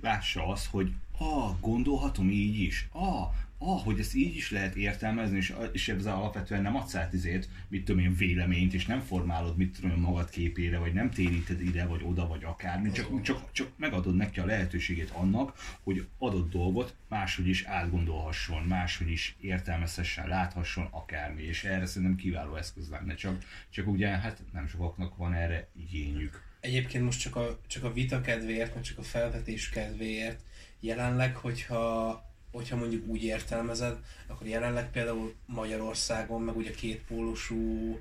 lássa 0.00 0.46
azt, 0.46 0.66
hogy 0.66 0.92
ah, 1.18 1.60
gondolhatom 1.60 2.30
így 2.30 2.60
is, 2.60 2.88
ah, 2.92 3.28
ah, 3.62 3.80
hogy 3.84 3.98
ezt 3.98 4.14
így 4.14 4.36
is 4.36 4.50
lehet 4.50 4.74
értelmezni, 4.74 5.36
és, 5.36 5.54
és 5.72 5.88
ezzel 5.88 6.14
alapvetően 6.14 6.62
nem 6.62 6.76
adsz 6.76 6.94
át 6.94 7.12
izét, 7.12 7.48
mit 7.68 7.84
tudom 7.84 8.00
én, 8.00 8.16
véleményt, 8.16 8.74
és 8.74 8.86
nem 8.86 9.00
formálod, 9.00 9.56
mit 9.56 9.74
tudom 9.74 9.90
én, 9.90 9.96
magad 9.96 10.30
képére, 10.30 10.78
vagy 10.78 10.92
nem 10.92 11.10
téríted 11.10 11.60
ide, 11.60 11.86
vagy 11.86 12.00
oda, 12.04 12.26
vagy 12.26 12.44
akármi, 12.44 12.90
csak, 12.90 13.22
csak, 13.22 13.52
csak 13.52 13.68
megadod 13.76 14.16
neki 14.16 14.40
a 14.40 14.44
lehetőségét 14.44 15.10
annak, 15.10 15.54
hogy 15.82 16.06
adott 16.18 16.50
dolgot 16.50 16.94
máshogy 17.08 17.48
is 17.48 17.64
átgondolhasson, 17.64 18.62
máshogy 18.62 19.10
is 19.10 19.36
értelmezhessen, 19.40 20.28
láthasson, 20.28 20.88
akármi, 20.90 21.42
és 21.42 21.64
erre 21.64 21.86
szerintem 21.86 22.16
kiváló 22.16 22.56
eszköz 22.56 22.88
lenne, 22.88 23.14
csak, 23.14 23.44
csak 23.70 23.86
ugye 23.86 24.08
hát 24.08 24.42
nem 24.52 24.68
sokaknak 24.68 25.16
van 25.16 25.34
erre 25.34 25.68
igényük. 25.76 26.42
Egyébként 26.60 27.04
most 27.04 27.20
csak 27.20 27.36
a, 27.36 27.60
csak 27.66 27.84
a 27.84 27.92
vita 27.92 28.20
kedvéért, 28.20 28.74
meg 28.74 28.82
csak 28.82 28.98
a 28.98 29.02
felvetés 29.02 29.68
kedvéért, 29.68 30.40
jelenleg, 30.80 31.36
hogyha, 31.36 32.29
hogyha 32.50 32.76
mondjuk 32.76 33.06
úgy 33.06 33.24
értelmezed, 33.24 33.96
akkor 34.26 34.46
jelenleg 34.46 34.90
például 34.90 35.34
Magyarországon, 35.46 36.42
meg 36.42 36.56
ugye 36.56 36.70
kétpólusú 36.70 37.98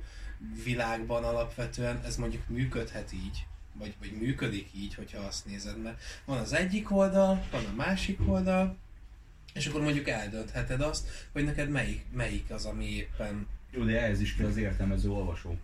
világban 0.63 1.23
alapvetően 1.23 2.01
ez 2.05 2.15
mondjuk 2.17 2.47
működhet 2.47 3.13
így, 3.13 3.45
vagy, 3.73 3.93
vagy 3.99 4.11
működik 4.11 4.69
így, 4.75 4.95
hogyha 4.95 5.21
azt 5.21 5.45
nézed, 5.45 5.81
mert 5.81 6.01
van 6.25 6.37
az 6.37 6.53
egyik 6.53 6.91
oldal, 6.91 7.45
van 7.51 7.65
a 7.65 7.75
másik 7.75 8.19
oldal, 8.25 8.77
és 9.53 9.67
akkor 9.67 9.81
mondjuk 9.81 10.07
eldöntheted 10.07 10.81
azt, 10.81 11.27
hogy 11.31 11.43
neked 11.43 11.69
melyik, 11.69 12.05
melyik 12.13 12.49
az, 12.49 12.65
ami 12.65 12.85
éppen 12.85 13.47
Jó, 13.71 13.83
de 13.83 14.01
ehhez 14.01 14.21
is 14.21 14.35
kell 14.35 14.47
az 14.47 14.57
értelmező 14.57 15.09
olvasó. 15.09 15.57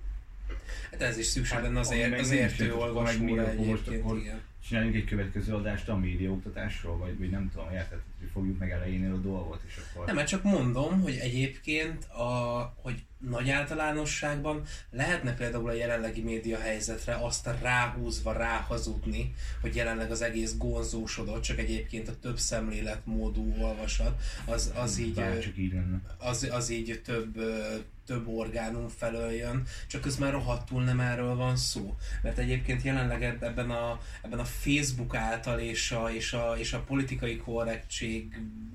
Hát 0.91 1.01
ez 1.01 1.17
is 1.17 1.25
szükség 1.25 1.53
Hát, 1.53 1.63
lenne 1.63 1.79
az, 1.79 1.87
ami 1.87 1.97
ér, 1.97 2.13
az 2.13 2.31
értő 2.31 2.73
olvasóra 2.73 3.41
akkor 3.41 3.55
most 3.55 3.81
egyébként, 3.87 4.03
akkor- 4.03 4.17
igen. 4.19 4.41
Csináljunk 4.67 4.95
egy 4.95 5.05
következő 5.05 5.53
adást 5.53 5.89
a 5.89 5.97
médiaoktatásról, 5.97 6.97
vagy, 6.97 7.17
vagy 7.17 7.29
nem 7.29 7.51
tudom, 7.53 7.71
érted, 7.71 7.99
hogy 8.25 8.33
fogjuk 8.33 8.59
meg 8.59 8.71
elejénél 8.71 9.13
a 9.13 9.17
dolgot, 9.17 9.61
és 9.67 9.77
akkor... 9.77 10.05
Nem, 10.05 10.15
mert 10.15 10.27
csak 10.27 10.43
mondom, 10.43 11.01
hogy 11.01 11.17
egyébként, 11.17 12.03
a, 12.03 12.73
hogy 12.81 13.03
nagy 13.29 13.49
általánosságban 13.49 14.63
lehetne 14.91 15.33
például 15.35 15.69
a 15.69 15.73
jelenlegi 15.73 16.21
média 16.21 16.59
helyzetre 16.59 17.15
azt 17.15 17.49
ráhúzva, 17.61 18.31
ráhazudni, 18.31 19.33
hogy 19.61 19.75
jelenleg 19.75 20.11
az 20.11 20.21
egész 20.21 20.57
gonzósodott, 20.57 21.41
csak 21.41 21.59
egyébként 21.59 22.07
a 22.07 22.19
több 22.19 22.37
szemléletmódú 22.37 23.55
olvasat, 23.59 24.21
az, 24.45 24.71
az 24.75 24.97
így... 24.97 25.13
Bár 25.13 25.39
csak 25.39 25.57
így 25.57 25.73
lenne. 25.73 26.01
az, 26.17 26.49
az 26.51 26.69
így 26.69 27.01
több, 27.03 27.39
több 28.05 28.27
orgánum 28.27 28.87
felől 28.87 29.31
jön, 29.31 29.63
csak 29.87 30.01
közben 30.01 30.31
rohadtul 30.31 30.83
nem 30.83 30.99
erről 30.99 31.35
van 31.35 31.55
szó. 31.55 31.95
Mert 32.21 32.37
egyébként 32.37 32.81
jelenleg 32.81 33.23
eb- 33.23 33.43
ebben 33.43 33.69
a, 33.69 33.99
ebben 34.21 34.39
a 34.39 34.45
Facebook 34.45 35.15
által 35.15 35.59
és 35.59 35.91
a, 35.91 36.11
és 36.13 36.33
a, 36.33 36.55
és 36.57 36.73
a 36.73 36.79
politikai 36.79 37.37
korrektség 37.37 38.14
mm, 38.23 38.65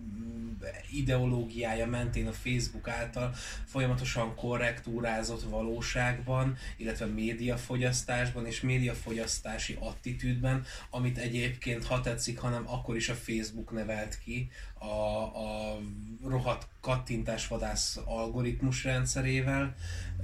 ideológiája 0.91 1.87
mentén 1.87 2.27
a 2.27 2.33
Facebook 2.33 2.89
által 2.89 3.35
folyamatosan 3.65 4.35
korrektúrázott 4.35 5.43
valóságban, 5.43 6.57
illetve 6.77 7.07
médiafogyasztásban 7.07 8.47
és 8.47 8.61
médiafogyasztási 8.61 9.77
attitűdben, 9.81 10.65
amit 10.91 11.19
egyébként, 11.19 11.85
ha 11.85 12.01
tetszik, 12.01 12.39
hanem 12.39 12.65
akkor 12.67 12.97
is 12.97 13.09
a 13.09 13.15
Facebook 13.15 13.73
nevelt 13.73 14.19
ki 14.19 14.51
a, 14.79 14.85
a 14.85 15.79
rohadt 16.25 16.69
kattintásvadász 16.81 17.99
algoritmus 18.05 18.85
rendszerével, 18.85 19.75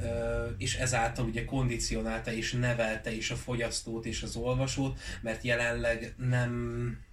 ö, 0.02 0.46
és 0.58 0.74
ezáltal 0.74 1.24
ugye 1.24 1.44
kondicionálta 1.44 2.32
és 2.32 2.52
nevelte 2.52 3.12
is 3.12 3.30
a 3.30 3.36
fogyasztót 3.36 4.06
és 4.06 4.22
az 4.22 4.36
olvasót, 4.36 4.98
mert 5.20 5.42
jelenleg 5.42 6.14
nem 6.16 7.04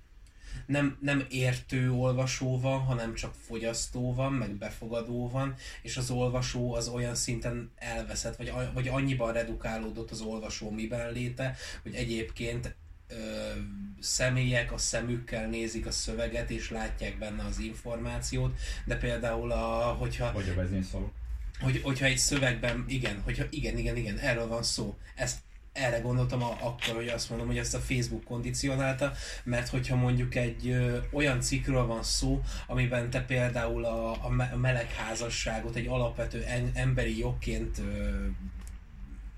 nem, 0.65 0.97
nem 1.01 1.25
értő 1.29 1.91
olvasó 1.91 2.59
van, 2.59 2.79
hanem 2.79 3.13
csak 3.13 3.33
fogyasztó 3.47 4.13
van, 4.13 4.33
meg 4.33 4.51
befogadó 4.55 5.29
van, 5.29 5.55
és 5.81 5.97
az 5.97 6.09
olvasó 6.09 6.73
az 6.73 6.87
olyan 6.87 7.15
szinten 7.15 7.71
elveszett, 7.75 8.35
vagy, 8.35 8.53
vagy 8.73 8.87
annyiban 8.87 9.33
redukálódott 9.33 10.11
az 10.11 10.21
olvasó 10.21 10.71
miben 10.71 11.11
léte, 11.11 11.55
hogy 11.83 11.95
egyébként 11.95 12.75
ö, 13.07 13.15
személyek 13.99 14.71
a 14.71 14.77
szemükkel 14.77 15.47
nézik 15.47 15.85
a 15.85 15.91
szöveget, 15.91 16.49
és 16.49 16.69
látják 16.69 17.17
benne 17.17 17.43
az 17.43 17.59
információt, 17.59 18.59
de 18.85 18.97
például, 18.97 19.51
a, 19.51 19.93
hogyha 19.99 20.31
Vagy 20.31 20.49
a 20.49 20.53
vezényszavak. 20.53 21.11
hogy, 21.59 21.81
hogyha 21.81 22.05
egy 22.05 22.17
szövegben, 22.17 22.85
igen, 22.87 23.21
hogyha 23.21 23.45
igen, 23.49 23.77
igen, 23.77 23.95
igen, 23.95 24.17
erről 24.17 24.47
van 24.47 24.63
szó. 24.63 24.97
Ezt 25.15 25.37
erre 25.73 25.99
gondoltam 25.99 26.43
a, 26.43 26.57
akkor, 26.59 26.95
hogy 26.95 27.07
azt 27.07 27.29
mondom, 27.29 27.47
hogy 27.47 27.57
ezt 27.57 27.75
a 27.75 27.79
Facebook 27.79 28.23
kondicionálta, 28.23 29.11
mert 29.43 29.67
hogyha 29.67 29.95
mondjuk 29.95 30.35
egy 30.35 30.67
ö, 30.67 30.97
olyan 31.11 31.41
cikkről 31.41 31.85
van 31.85 32.03
szó, 32.03 32.41
amiben 32.67 33.09
te 33.09 33.21
például 33.21 33.85
a, 33.85 34.25
a 34.25 34.29
me- 34.29 34.53
a 34.53 34.57
melegházasságot 34.57 35.75
egy 35.75 35.87
alapvető 35.87 36.43
en, 36.43 36.71
emberi 36.73 37.17
jogként 37.17 37.77
ö, 37.77 38.25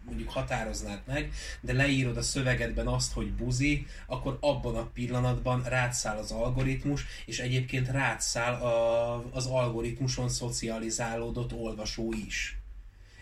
mondjuk 0.06 0.30
határoznád 0.30 1.02
meg, 1.06 1.32
de 1.62 1.74
leírod 1.74 2.18
a 2.18 2.22
szövegedben 2.22 2.88
azt, 2.88 3.14
hogy 3.14 3.34
buzi, 3.34 3.86
akkor 4.08 4.38
abban 4.42 4.76
a 4.76 4.90
pillanatban 4.94 5.64
rátszáll 5.64 6.18
az 6.18 6.32
algoritmus, 6.32 7.06
és 7.26 7.40
egyébként 7.40 7.88
rátszáll 7.88 8.54
a, 8.54 9.16
az 9.32 9.46
algoritmuson 9.46 10.30
szocializálódott 10.30 11.54
olvasó 11.54 12.14
is. 12.26 12.58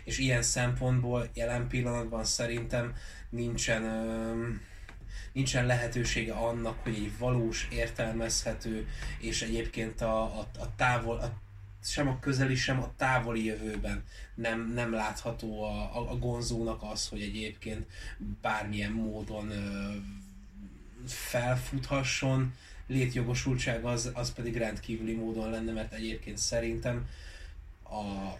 És 0.04 0.18
ilyen 0.18 0.42
szempontból 0.42 1.30
jelen 1.34 1.68
pillanatban 1.68 2.24
szerintem 2.24 2.96
nincsen, 3.30 3.84
nincsen 5.34 5.66
lehetősége 5.66 6.34
annak, 6.34 6.80
hogy 6.84 6.94
egy 6.94 7.18
valós, 7.18 7.68
értelmezhető, 7.72 8.88
és 9.20 9.42
egyébként 9.42 10.02
a, 10.02 10.24
a, 10.24 10.48
a 10.60 10.76
távol, 10.76 11.18
a 11.18 11.42
sem 11.86 12.08
a 12.08 12.20
közeli, 12.20 12.56
sem 12.56 12.82
a 12.82 12.94
távoli 12.98 13.46
jövőben 13.46 14.04
nem, 14.36 14.72
nem 14.74 14.94
látható 14.94 15.64
a, 15.64 15.98
a, 15.98 16.12
a 16.12 16.18
gonzónak 16.18 16.84
az, 16.84 17.08
hogy 17.08 17.22
egyébként 17.22 17.86
bármilyen 18.42 18.92
módon 18.92 19.52
ö, 19.52 19.92
felfuthasson, 21.08 22.54
létjogosultság 22.88 23.84
az, 23.84 24.12
az 24.14 24.34
pedig 24.34 24.58
rendkívüli 24.58 25.14
módon 25.14 25.50
lenne, 25.50 25.72
mert 25.72 25.94
egyébként 25.94 26.38
szerintem 26.38 27.08
a, 27.94 28.38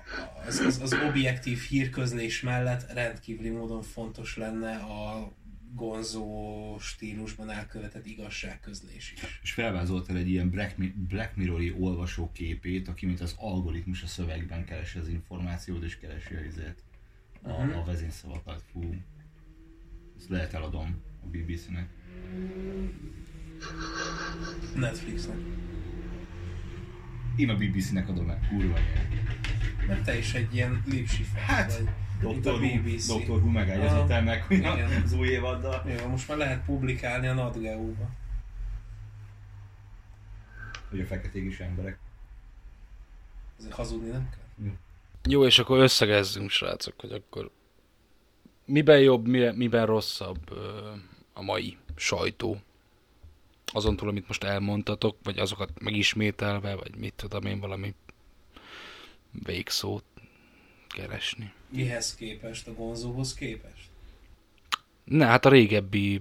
az, 0.48 0.60
az, 0.60 0.80
az 0.82 0.96
objektív 1.08 1.60
hírközlés 1.60 2.42
mellett 2.42 2.92
rendkívüli 2.92 3.50
módon 3.50 3.82
fontos 3.82 4.38
lenne 4.38 4.76
a 4.76 5.32
gonzó 5.76 6.78
stílusban 6.80 7.50
elkövetett 7.50 8.06
igazságközlés 8.06 9.14
is. 9.14 9.40
És 9.44 9.52
felvázoltál 9.52 10.18
egy 10.18 10.30
ilyen 10.30 10.50
Black, 10.50 10.76
Black 10.96 11.36
Mirror-i 11.36 11.76
olvasó 11.80 12.32
képét, 12.32 12.88
aki 12.88 13.06
mint 13.06 13.22
az 13.22 13.36
algoritmus 13.38 14.04
a 14.04 14.08
szövegben 14.08 14.66
keresi 14.66 15.00
az 15.00 15.08
információt 15.08 15.84
és 15.84 15.98
keresi 15.98 16.36
a 16.36 16.40
izét. 16.40 16.84
A, 17.42 17.64
Mhm. 17.64 17.78
a 17.78 17.84
vezényszavakat. 17.84 18.64
Fú. 18.72 18.96
Ezt 20.18 20.30
lehet 20.30 20.54
eladom 20.54 21.02
a 21.24 21.26
BBC-nek. 21.28 21.88
Netflixnek. 24.76 25.38
Én 27.36 27.50
a 27.50 27.56
BBC-nek 27.56 28.10
adom 28.10 28.30
el, 28.30 28.40
kurva 28.50 28.80
nyer. 28.80 29.08
Mert 29.88 30.04
te 30.04 30.18
is 30.18 30.34
egy 30.34 30.56
ilyen 30.56 30.84
lipsifa 30.86 31.38
Hát, 31.38 31.78
vagy. 31.78 31.90
Mint 32.22 32.46
a 32.46 32.52
Dr. 32.52 32.60
Who, 32.60 33.60
el 34.10 34.24
meg 34.24 34.44
hogy 34.44 34.66
az 35.04 35.14
új 35.14 35.28
évaddal. 35.28 35.84
Jó, 36.00 36.08
most 36.08 36.28
már 36.28 36.38
lehet 36.38 36.66
publikálni 36.66 37.28
a 37.28 37.34
NatGeo-ba. 37.34 38.10
Hogy 40.90 41.00
a 41.00 41.06
feketék 41.06 41.44
is 41.44 41.60
emberek. 41.60 41.98
Ezért 43.60 43.74
hazudni 43.74 44.10
nem 44.10 44.30
kell. 44.30 44.72
Jó, 45.30 45.46
és 45.46 45.60
akkor 45.60 45.80
összegezzünk, 45.80 46.50
srácok, 46.50 47.00
hogy 47.00 47.12
akkor 47.12 47.52
miben 48.66 49.00
jobb, 49.00 49.28
miben, 49.56 49.86
rosszabb 49.86 50.52
a 51.34 51.42
mai 51.42 51.78
sajtó? 51.96 52.62
Azon 53.66 53.96
túl, 53.96 54.10
amit 54.10 54.28
most 54.28 54.44
elmondtatok, 54.44 55.18
vagy 55.24 55.40
azokat 55.40 55.80
megismételve, 55.80 56.76
vagy 56.76 56.96
mit 56.96 57.14
tudom 57.14 57.46
én, 57.46 57.60
valami 57.60 57.94
végszót 59.32 60.04
keresni. 60.88 61.52
Mihez 61.70 62.16
képest? 62.16 62.68
A 62.68 62.74
gonzóhoz 62.74 63.34
képest? 63.34 63.90
Ne, 65.04 65.26
hát 65.26 65.46
a 65.46 65.50
régebbi 65.50 66.20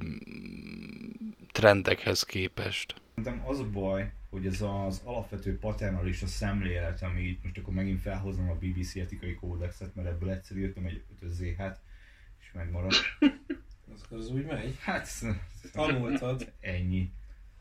trendekhez 1.53 2.23
képest. 2.23 2.95
Szerintem 3.15 3.47
az 3.49 3.59
a 3.59 3.71
baj, 3.71 4.13
hogy 4.31 4.47
ez 4.47 4.61
az 4.61 5.01
alapvető 5.05 5.59
paternalista 5.59 6.27
szemlélet, 6.27 7.03
ami 7.03 7.23
itt 7.23 7.43
most 7.43 7.59
akkor 7.59 7.75
megint 7.75 8.01
felhozom 8.01 8.51
a 8.51 8.55
BBC 8.55 8.97
etikai 8.97 9.35
kódexet, 9.35 9.95
mert 9.95 10.09
ebből 10.09 10.31
egyszer 10.31 10.57
írtam 10.57 10.85
egy 10.85 11.03
5 11.21 11.57
hát 11.57 11.81
és 12.41 12.53
megmaradt. 12.53 12.97
Az, 13.95 14.19
az 14.19 14.31
úgy 14.31 14.45
megy? 14.45 14.77
Hát 14.81 15.09
Tanultad. 15.73 16.53
ennyi, 16.61 17.11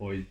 hogy 0.02 0.28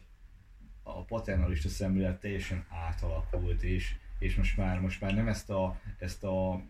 a 0.83 1.03
paternalista 1.03 1.69
szemlélet 1.69 2.21
teljesen 2.21 2.67
átalakult, 2.69 3.63
és, 3.63 3.95
és 4.19 4.37
most 4.37 4.57
már, 4.57 4.81
most 4.81 5.01
már 5.01 5.15
nem 5.15 5.29
ezt 5.29 5.51
a, 5.51 5.81
ezt 5.99 6.25
a 6.25 6.63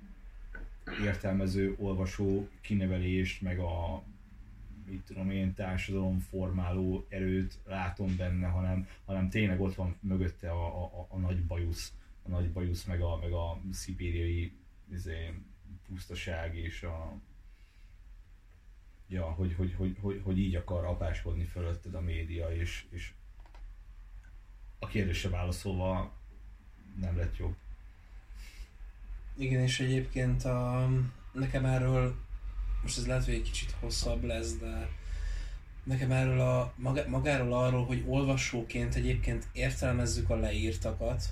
értelmező, 1.04 1.76
olvasó 1.78 2.48
kinevelést, 2.60 3.42
meg 3.42 3.58
a 3.58 4.02
mit 4.84 5.04
tudom 5.04 5.30
én, 5.30 5.54
társadalom 5.54 6.18
formáló 6.18 7.06
erőt 7.08 7.58
látom 7.64 8.16
benne, 8.16 8.46
hanem, 8.46 8.88
hanem 9.04 9.28
tényleg 9.28 9.60
ott 9.60 9.74
van 9.74 9.96
mögötte 10.00 10.50
a, 10.50 10.84
a, 10.84 11.06
a 11.08 11.16
nagy 11.16 11.44
bajusz, 11.44 11.92
a 12.22 12.28
nagy 12.28 12.50
bajusz, 12.50 12.84
meg 12.84 13.00
a, 13.00 13.16
meg 13.16 13.32
a 13.32 13.60
szibériai 13.72 14.52
izé, 14.92 15.34
pusztaság 15.88 16.56
és 16.56 16.82
a 16.82 17.12
ja, 19.10 19.24
hogy, 19.24 19.54
hogy, 19.56 19.74
hogy, 19.76 19.96
hogy, 20.00 20.20
hogy 20.24 20.38
így 20.38 20.54
akar 20.54 20.84
apáskodni 20.84 21.44
fölötted 21.44 21.94
a 21.94 22.00
média, 22.00 22.54
és, 22.54 22.84
és 22.90 23.12
a 24.78 24.86
kérdésre 24.86 25.28
válaszolva 25.28 26.12
nem 27.00 27.16
lett 27.16 27.36
jobb. 27.36 27.54
Igen, 29.36 29.60
és 29.60 29.80
egyébként 29.80 30.44
a, 30.44 30.88
nekem 31.32 31.64
erről, 31.64 32.14
most 32.82 32.98
ez 32.98 33.06
lehet, 33.06 33.24
hogy 33.24 33.34
egy 33.34 33.42
kicsit 33.42 33.70
hosszabb 33.70 34.22
lesz, 34.22 34.56
de 34.56 34.88
nekem 35.82 36.10
erről 36.10 36.40
a, 36.40 36.74
magáról 37.08 37.52
arról, 37.52 37.84
hogy 37.84 38.04
olvasóként 38.06 38.94
egyébként 38.94 39.48
értelmezzük 39.52 40.30
a 40.30 40.36
leírtakat, 40.36 41.24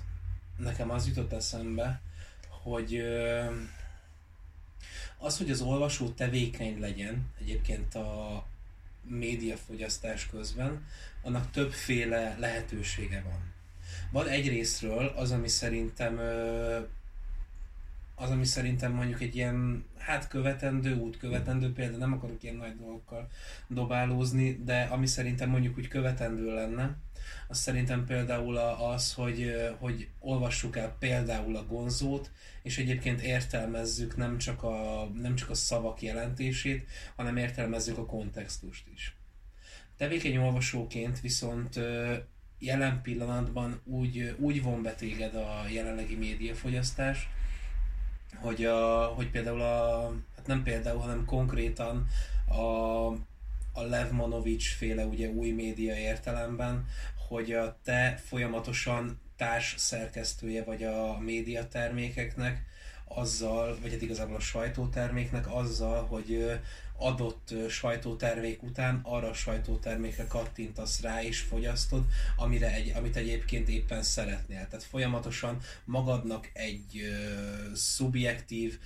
nekem 0.57 0.89
az 0.89 1.07
jutott 1.07 1.33
eszembe, 1.33 2.01
hogy 2.47 3.03
az, 5.19 5.37
hogy 5.37 5.51
az 5.51 5.61
olvasó 5.61 6.09
tevékeny 6.09 6.79
legyen 6.79 7.25
egyébként 7.39 7.95
a 7.95 8.43
médiafogyasztás 9.03 10.27
közben, 10.27 10.85
annak 11.21 11.51
többféle 11.51 12.35
lehetősége 12.39 13.21
van. 13.21 13.53
Van 14.11 14.27
egyrésztről 14.27 15.13
az, 15.15 15.31
ami 15.31 15.47
szerintem 15.47 16.19
az, 18.15 18.29
ami 18.29 18.45
szerintem 18.45 18.91
mondjuk 18.91 19.21
egy 19.21 19.35
ilyen, 19.35 19.85
hát 19.97 20.27
követendő, 20.27 20.95
út 20.95 21.17
követendő, 21.17 21.73
példa 21.73 21.97
nem 21.97 22.13
akarok 22.13 22.43
ilyen 22.43 22.55
nagy 22.55 22.77
dolgokkal 22.77 23.29
dobálózni, 23.67 24.63
de 24.63 24.81
ami 24.81 25.07
szerintem 25.07 25.49
mondjuk 25.49 25.77
úgy 25.77 25.87
követendő 25.87 26.53
lenne, 26.53 26.95
az 27.47 27.57
szerintem 27.57 28.05
például 28.05 28.57
az, 28.57 29.13
hogy, 29.13 29.53
hogy 29.79 30.07
olvassuk 30.19 30.77
el 30.77 30.95
például 30.99 31.55
a 31.55 31.65
gonzót, 31.65 32.31
és 32.63 32.77
egyébként 32.77 33.21
értelmezzük 33.21 34.17
nem 34.17 34.37
csak 34.37 34.63
a, 34.63 35.09
nem 35.13 35.35
csak 35.35 35.49
a 35.49 35.53
szavak 35.53 36.01
jelentését, 36.01 36.87
hanem 37.15 37.37
értelmezzük 37.37 37.97
a 37.97 38.05
kontextust 38.05 38.83
is. 38.93 39.15
Tevékeny 39.97 40.37
olvasóként 40.37 41.19
viszont 41.19 41.79
jelen 42.59 43.01
pillanatban 43.01 43.81
úgy, 43.83 44.35
úgy 44.37 44.63
von 44.63 44.81
be 44.81 44.93
téged 44.93 45.35
a 45.35 45.63
jelenlegi 45.71 46.15
médiafogyasztás, 46.15 47.29
hogy, 48.35 48.65
a, 48.65 49.05
hogy 49.05 49.29
például 49.29 49.61
a, 49.61 50.11
hát 50.35 50.47
nem 50.47 50.63
például, 50.63 50.99
hanem 50.99 51.25
konkrétan 51.25 52.07
a, 52.47 53.07
a 53.73 53.81
Lev 53.81 54.11
Manovics 54.11 54.75
féle 54.75 55.05
ugye 55.05 55.29
új 55.29 55.51
média 55.51 55.95
értelemben, 55.95 56.85
hogy 57.29 57.51
a 57.51 57.79
te 57.83 58.21
folyamatosan 58.25 59.19
társ 59.37 59.75
szerkesztője 59.77 60.63
vagy 60.63 60.83
a 60.83 61.19
médiatermékeknek, 61.19 62.65
azzal, 63.05 63.77
vagy 63.81 63.91
hát 63.91 64.01
igazából 64.01 64.35
a 64.35 64.39
sajtóterméknek 64.39 65.53
azzal, 65.53 66.05
hogy 66.05 66.59
adott 66.97 67.53
sajtótermék 67.69 68.63
után 68.63 68.99
arra 69.03 69.29
a 69.29 69.33
sajtótermékre 69.33 70.27
kattintasz 70.27 71.01
rá 71.01 71.23
és 71.23 71.39
fogyasztod, 71.39 72.05
amire 72.37 72.73
egy, 72.73 72.91
amit 72.95 73.15
egyébként 73.15 73.69
éppen 73.69 74.03
szeretnél. 74.03 74.67
Tehát 74.67 74.83
folyamatosan 74.83 75.57
magadnak 75.85 76.49
egy 76.53 76.97
ö, 76.97 77.75
szubjektív, 77.75 78.79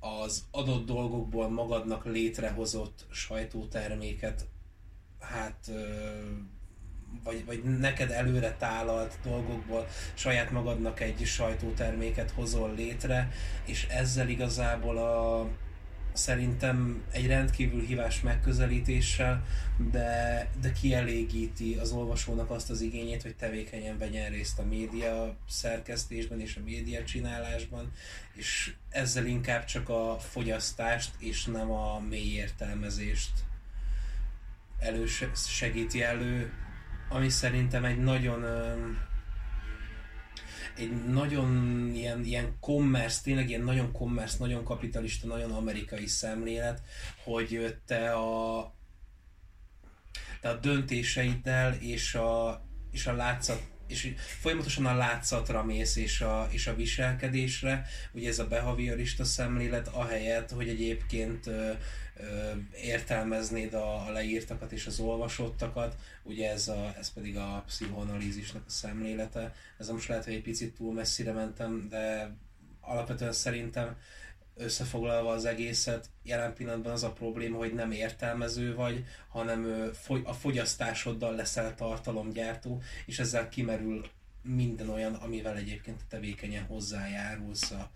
az 0.00 0.44
adott 0.50 0.86
dolgokból 0.86 1.48
magadnak 1.48 2.04
létrehozott 2.04 3.06
sajtóterméket 3.10 4.46
hát 5.20 5.64
ö, 5.68 6.10
vagy, 7.24 7.44
vagy 7.44 7.78
neked 7.78 8.10
előre 8.10 8.56
tálalt 8.58 9.18
dolgokból 9.22 9.86
saját 10.14 10.50
magadnak 10.50 11.00
egy 11.00 11.24
sajtóterméket 11.24 12.30
hozol 12.30 12.74
létre, 12.74 13.30
és 13.64 13.86
ezzel 13.90 14.28
igazából 14.28 14.98
a, 14.98 15.48
szerintem 16.12 17.02
egy 17.12 17.26
rendkívül 17.26 17.80
hívás 17.80 18.20
megközelítéssel, 18.20 19.44
de, 19.90 20.48
de 20.60 20.72
kielégíti 20.72 21.74
az 21.74 21.92
olvasónak 21.92 22.50
azt 22.50 22.70
az 22.70 22.80
igényét, 22.80 23.22
hogy 23.22 23.36
tevékenyen 23.36 23.98
vegyen 23.98 24.30
részt 24.30 24.58
a 24.58 24.64
média 24.64 25.36
szerkesztésben 25.48 26.40
és 26.40 26.56
a 26.56 26.64
média 26.64 27.04
csinálásban, 27.04 27.92
és 28.34 28.74
ezzel 28.88 29.26
inkább 29.26 29.64
csak 29.64 29.88
a 29.88 30.16
fogyasztást 30.18 31.10
és 31.18 31.44
nem 31.44 31.70
a 31.70 32.00
mély 32.08 32.34
értelmezést 32.34 33.32
elősegíti 34.78 36.02
elő, 36.02 36.52
ami 37.08 37.28
szerintem 37.28 37.84
egy 37.84 37.98
nagyon 38.02 38.44
egy 40.76 41.04
nagyon 41.04 41.90
ilyen, 41.94 42.24
ilyen 42.24 42.56
commerce, 42.60 43.20
tényleg 43.22 43.48
ilyen 43.48 43.62
nagyon 43.62 43.92
commerce, 43.92 44.36
nagyon 44.38 44.64
kapitalista, 44.64 45.26
nagyon 45.26 45.52
amerikai 45.52 46.06
szemlélet, 46.06 46.82
hogy 47.24 47.76
te 47.86 48.12
a, 48.12 48.74
te 50.40 50.48
a 50.48 50.54
döntéseiddel 50.54 51.72
és 51.72 52.14
a, 52.14 52.62
és 52.90 53.06
a 53.06 53.12
látszat 53.12 53.62
és 53.88 54.14
folyamatosan 54.40 54.86
a 54.86 54.94
látszatra 54.94 55.64
mész 55.64 55.96
és 55.96 56.20
a, 56.20 56.48
és 56.50 56.66
a 56.66 56.74
viselkedésre, 56.74 57.86
ugye 58.12 58.28
ez 58.28 58.38
a 58.38 58.46
behaviorista 58.46 59.24
szemlélet, 59.24 59.88
ahelyett, 59.88 60.50
hogy 60.50 60.68
egyébként 60.68 61.50
értelmeznéd 62.82 63.74
a, 63.74 64.06
a 64.06 64.10
leírtakat 64.10 64.72
és 64.72 64.86
az 64.86 65.00
olvasottakat, 65.00 65.96
ugye 66.22 66.50
ez, 66.50 66.68
a, 66.68 66.94
ez 66.98 67.12
pedig 67.12 67.36
a 67.36 67.62
pszichoanalízisnek 67.66 68.62
a 68.66 68.70
szemlélete. 68.70 69.54
Ez 69.78 69.88
most 69.88 70.08
lehet, 70.08 70.24
hogy 70.24 70.34
egy 70.34 70.42
picit 70.42 70.74
túl 70.74 70.92
messzire 70.92 71.32
mentem, 71.32 71.86
de 71.88 72.36
alapvetően 72.80 73.32
szerintem 73.32 73.96
összefoglalva 74.56 75.30
az 75.30 75.44
egészet, 75.44 76.10
jelen 76.22 76.54
pillanatban 76.54 76.92
az 76.92 77.02
a 77.02 77.12
probléma, 77.12 77.56
hogy 77.56 77.74
nem 77.74 77.90
értelmező 77.90 78.74
vagy, 78.74 79.04
hanem 79.28 79.90
a 80.24 80.32
fogyasztásoddal 80.32 81.34
leszel 81.34 81.74
tartalomgyártó, 81.74 82.82
és 83.06 83.18
ezzel 83.18 83.48
kimerül 83.48 84.06
minden 84.42 84.88
olyan, 84.88 85.14
amivel 85.14 85.56
egyébként 85.56 86.00
tevékenyen 86.08 86.64
hozzájárulsz 86.64 87.70
a 87.70 87.90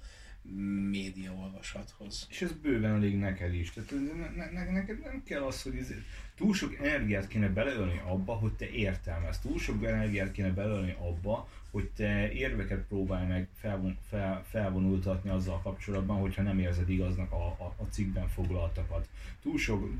média 0.91 1.33
olvasathoz. 1.33 2.27
És 2.31 2.43
ez 2.43 2.53
bőven 2.53 2.95
elég 2.95 3.19
neked 3.19 3.55
is. 3.55 3.73
Tehát 3.73 3.91
ne, 3.91 4.45
ne, 4.51 4.71
neked 4.71 5.01
nem 5.01 5.23
kell 5.25 5.43
az, 5.43 5.63
hogy 5.63 5.77
ezért 5.77 6.01
túl 6.37 6.55
sok 6.55 6.75
energiát 6.75 7.29
kéne 7.29 7.49
beleölni 7.49 8.01
abba, 8.05 8.33
hogy 8.33 8.53
te 8.53 8.71
értelmez. 8.71 9.39
Túl 9.39 9.59
sok 9.59 9.85
energiát 9.85 10.33
kéne 10.33 10.51
beleölni 10.51 10.97
abba, 10.99 11.49
hogy 11.73 11.91
te 11.97 12.33
érveket 12.33 12.85
próbálj 12.89 13.27
meg 13.27 13.49
felvon, 13.55 13.99
fel, 14.09 14.45
felvonultatni 14.49 15.31
azzal 15.31 15.61
kapcsolatban, 15.63 16.21
hogyha 16.21 16.43
nem 16.43 16.59
érzed 16.59 16.89
igaznak 16.89 17.33
a, 17.33 17.47
a, 17.47 17.75
a 17.77 17.85
cikkben 17.91 18.29
foglaltakat. 18.29 19.09
Túl 19.43 19.59
sok, 19.59 19.91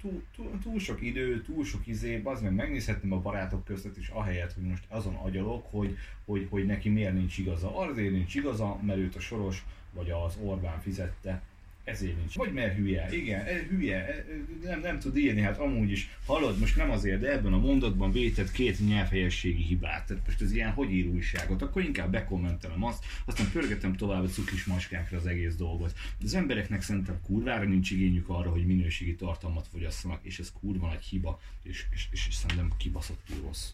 túl, 0.00 0.22
túl, 0.36 0.58
túl, 0.62 0.78
sok 0.78 1.02
idő, 1.02 1.42
túl 1.42 1.64
sok 1.64 1.86
izé, 1.86 2.20
az 2.24 2.40
meg 2.40 2.54
megnézhetném 2.54 3.12
a 3.12 3.20
barátok 3.20 3.64
között 3.64 3.96
is, 3.96 4.08
ahelyett, 4.08 4.52
hogy 4.52 4.64
most 4.64 4.84
azon 4.88 5.14
agyalok, 5.14 5.66
hogy, 5.70 5.96
hogy, 6.24 6.46
hogy 6.50 6.66
neki 6.66 6.88
miért 6.88 7.14
nincs 7.14 7.38
igaza. 7.38 7.78
Azért 7.78 8.12
nincs 8.12 8.34
igaza, 8.34 8.78
mert 8.82 8.98
őt 8.98 9.16
a 9.16 9.20
Soros 9.20 9.64
vagy 9.92 10.10
az 10.10 10.38
Orbán 10.42 10.80
fizette, 10.80 11.42
ezért 11.84 12.16
nincs. 12.16 12.34
Vagy 12.34 12.52
mert 12.52 12.76
hülye, 12.76 13.08
igen, 13.16 13.44
hülye, 13.68 14.24
nem, 14.62 14.80
nem 14.80 14.98
tud 14.98 15.16
írni, 15.16 15.40
hát 15.40 15.58
amúgy 15.58 15.90
is, 15.90 16.08
hallod, 16.26 16.58
most 16.58 16.76
nem 16.76 16.90
azért, 16.90 17.20
de 17.20 17.32
ebben 17.32 17.52
a 17.52 17.58
mondatban 17.58 18.12
vétett 18.12 18.50
két 18.50 18.86
nyelvhelyességi 18.86 19.62
hibát, 19.62 20.06
tehát 20.06 20.26
most 20.26 20.40
ez 20.40 20.52
ilyen, 20.52 20.70
hogy 20.70 20.92
ír 20.92 21.06
újságot, 21.06 21.62
akkor 21.62 21.82
inkább 21.82 22.10
bekommentelem 22.10 22.84
azt, 22.84 23.04
aztán 23.24 23.50
pörgetem 23.52 23.96
tovább 23.96 24.24
a 24.24 24.28
cukis 24.28 24.64
maskákra 24.64 25.16
az 25.16 25.26
egész 25.26 25.54
dolgot. 25.54 25.92
Az 26.22 26.34
embereknek 26.34 26.82
szerintem 26.82 27.20
kurvára 27.22 27.64
nincs 27.64 27.90
igényük 27.90 28.28
arra, 28.28 28.50
hogy 28.50 28.66
minőségi 28.66 29.14
tartalmat 29.14 29.68
fogyasszanak, 29.72 30.20
és 30.22 30.38
ez 30.38 30.52
kurva 30.60 30.86
nagy 30.86 31.02
hiba, 31.02 31.40
és, 31.62 31.86
és, 31.90 32.08
és 32.12 32.34
szerintem 32.34 32.72
kibaszott 32.76 33.28
rossz. 33.42 33.70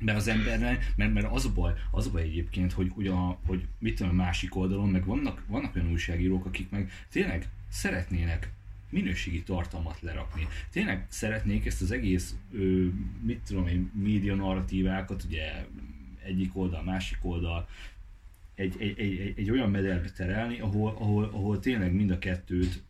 Mert 0.00 0.18
az 0.18 0.28
embernek, 0.28 0.92
mert, 0.96 1.12
mert 1.12 1.26
az 1.30 1.44
a 1.44 1.52
baj, 1.52 1.72
az 1.90 2.06
a 2.06 2.10
baj 2.10 2.22
egyébként, 2.22 2.72
hogy, 2.72 2.90
hogy, 2.94 3.12
hogy 3.46 3.66
mit 3.78 3.96
tudom, 3.96 4.12
a 4.12 4.22
másik 4.22 4.56
oldalon, 4.56 4.88
meg 4.88 5.04
vannak, 5.04 5.42
vannak 5.46 5.76
olyan 5.76 5.90
újságírók, 5.90 6.44
akik 6.44 6.70
meg 6.70 6.90
tényleg 7.10 7.48
szeretnének 7.68 8.52
minőségi 8.90 9.42
tartalmat 9.42 10.00
lerakni. 10.00 10.46
Tényleg 10.70 11.06
szeretnék 11.08 11.66
ezt 11.66 11.82
az 11.82 11.90
egész, 11.90 12.34
ö, 12.52 12.86
mit 13.22 13.40
tudom 13.46 13.66
én, 13.66 13.90
média 13.94 14.34
narratívákat, 14.34 15.24
ugye 15.24 15.66
egyik 16.24 16.56
oldal, 16.56 16.82
másik 16.82 17.18
oldal, 17.22 17.68
egy, 18.54 18.76
egy, 18.78 18.98
egy, 18.98 19.34
egy 19.36 19.50
olyan 19.50 19.70
mederbe 19.70 20.10
terelni, 20.10 20.60
ahol, 20.60 20.90
ahol, 20.98 21.24
ahol 21.24 21.60
tényleg 21.60 21.92
mind 21.92 22.10
a 22.10 22.18
kettőt, 22.18 22.82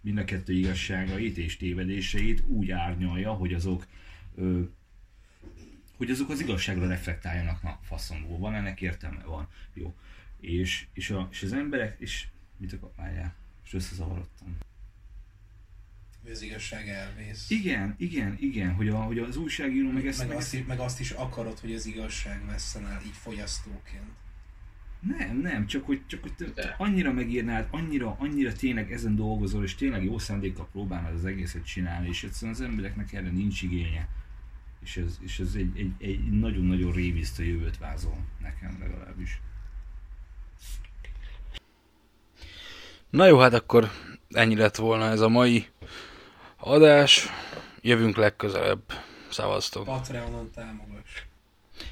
mind 0.00 0.18
a 0.18 0.24
kettő 0.24 0.52
igazságait 0.52 1.38
és 1.38 1.56
tévedéseit 1.56 2.42
úgy 2.46 2.70
árnyalja, 2.70 3.32
hogy 3.32 3.54
azok 3.54 3.86
ö, 4.34 4.62
hogy 6.02 6.10
azok 6.10 6.30
az 6.30 6.40
igazságra 6.40 6.86
reflektáljanak, 6.88 7.62
na 7.62 7.78
faszomból 7.82 8.38
van, 8.38 8.54
ennek 8.54 8.80
értelme 8.80 9.22
van, 9.24 9.48
jó. 9.74 9.94
És, 10.40 10.86
és, 10.92 11.10
a, 11.10 11.28
és 11.32 11.42
az 11.42 11.52
emberek, 11.52 11.96
és 12.00 12.26
mit 12.56 12.72
akar, 12.72 12.90
várjál, 12.96 13.34
és 13.64 13.74
összezavarodtam. 13.74 14.56
Az 16.30 16.42
igazság 16.42 16.88
elvész. 16.88 17.50
Igen, 17.50 17.94
igen, 17.98 18.36
igen, 18.40 18.74
hogy, 18.74 18.88
a, 18.88 18.96
hogy 19.02 19.18
az 19.18 19.36
újságíró 19.36 19.90
meg 19.90 20.06
ezt... 20.06 20.18
Meg, 20.18 20.28
meg 20.28 20.36
azt, 20.36 20.54
is- 20.54 20.66
meg 20.66 20.78
azt 20.78 21.00
is 21.00 21.10
akarod, 21.10 21.58
hogy 21.58 21.74
az 21.74 21.86
igazság 21.86 22.46
vesszen 22.46 22.86
el 22.86 23.00
így 23.06 23.16
fogyasztóként. 23.16 24.10
Nem, 25.00 25.36
nem, 25.40 25.66
csak 25.66 25.86
hogy, 25.86 26.02
csak 26.06 26.22
hogy 26.22 26.34
te 26.34 26.44
De. 26.44 26.74
annyira 26.78 27.12
megírnád, 27.12 27.68
annyira, 27.70 28.16
annyira 28.18 28.52
tényleg 28.52 28.92
ezen 28.92 29.16
dolgozol, 29.16 29.64
és 29.64 29.74
tényleg 29.74 30.04
jó 30.04 30.18
szándékkal 30.18 30.68
próbálnád 30.72 31.14
az 31.14 31.24
egészet 31.24 31.64
csinálni, 31.64 32.08
és 32.08 32.24
egyszerűen 32.24 32.52
az 32.52 32.60
embereknek 32.60 33.12
erre 33.12 33.30
nincs 33.30 33.62
igénye. 33.62 34.08
És 34.82 34.96
ez, 34.96 35.18
és 35.20 35.38
ez 35.38 35.54
egy, 35.54 35.78
egy, 35.78 35.92
egy 35.98 36.38
nagyon-nagyon 36.38 36.92
rémisztő 36.92 37.44
jövőt 37.44 37.78
vázol 37.78 38.16
nekem 38.40 38.76
legalábbis. 38.80 39.40
Na 43.10 43.26
jó, 43.26 43.38
hát 43.38 43.54
akkor 43.54 43.90
ennyi 44.28 44.56
lett 44.56 44.76
volna 44.76 45.04
ez 45.04 45.20
a 45.20 45.28
mai 45.28 45.66
adás. 46.56 47.26
Jövünk 47.80 48.16
legközelebb. 48.16 48.82
Szevasztok. 49.30 49.84
Patreonon 49.84 50.50
támogass. 50.50 51.22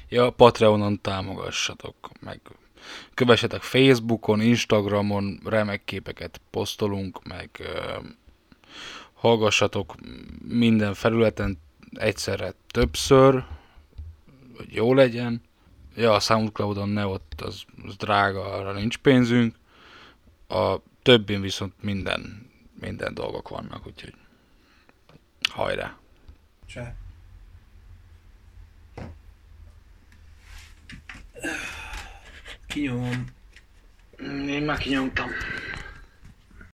Ja, 0.09 0.29
Patreonon 0.29 1.01
támogassatok, 1.01 1.95
meg 2.19 2.39
kövessetek 3.13 3.61
Facebookon, 3.61 4.41
Instagramon, 4.41 5.39
remek 5.45 5.83
képeket 5.83 6.41
posztolunk, 6.49 7.23
meg 7.23 7.49
ö, 7.59 7.97
hallgassatok 9.13 9.95
minden 10.47 10.93
felületen 10.93 11.59
egyszerre 11.91 12.53
többször, 12.67 13.45
hogy 14.57 14.73
jó 14.73 14.93
legyen. 14.93 15.41
Ja, 15.95 16.13
a 16.13 16.19
Soundcloudon 16.19 16.89
ne 16.89 17.05
ott, 17.05 17.41
az, 17.41 17.63
az 17.85 17.95
drága, 17.95 18.53
arra 18.53 18.71
nincs 18.71 18.97
pénzünk. 18.97 19.55
A 20.47 20.75
többin 21.01 21.41
viszont 21.41 21.73
minden, 21.81 22.49
minden 22.79 23.13
dolgok 23.13 23.49
vannak, 23.49 23.87
úgyhogy 23.87 24.13
hajrá! 25.49 25.97
Cseh. 26.65 26.93
Kinyomom. 32.67 33.25
Én 34.47 34.63
már 34.63 34.77
kinyomtam. 34.77 35.29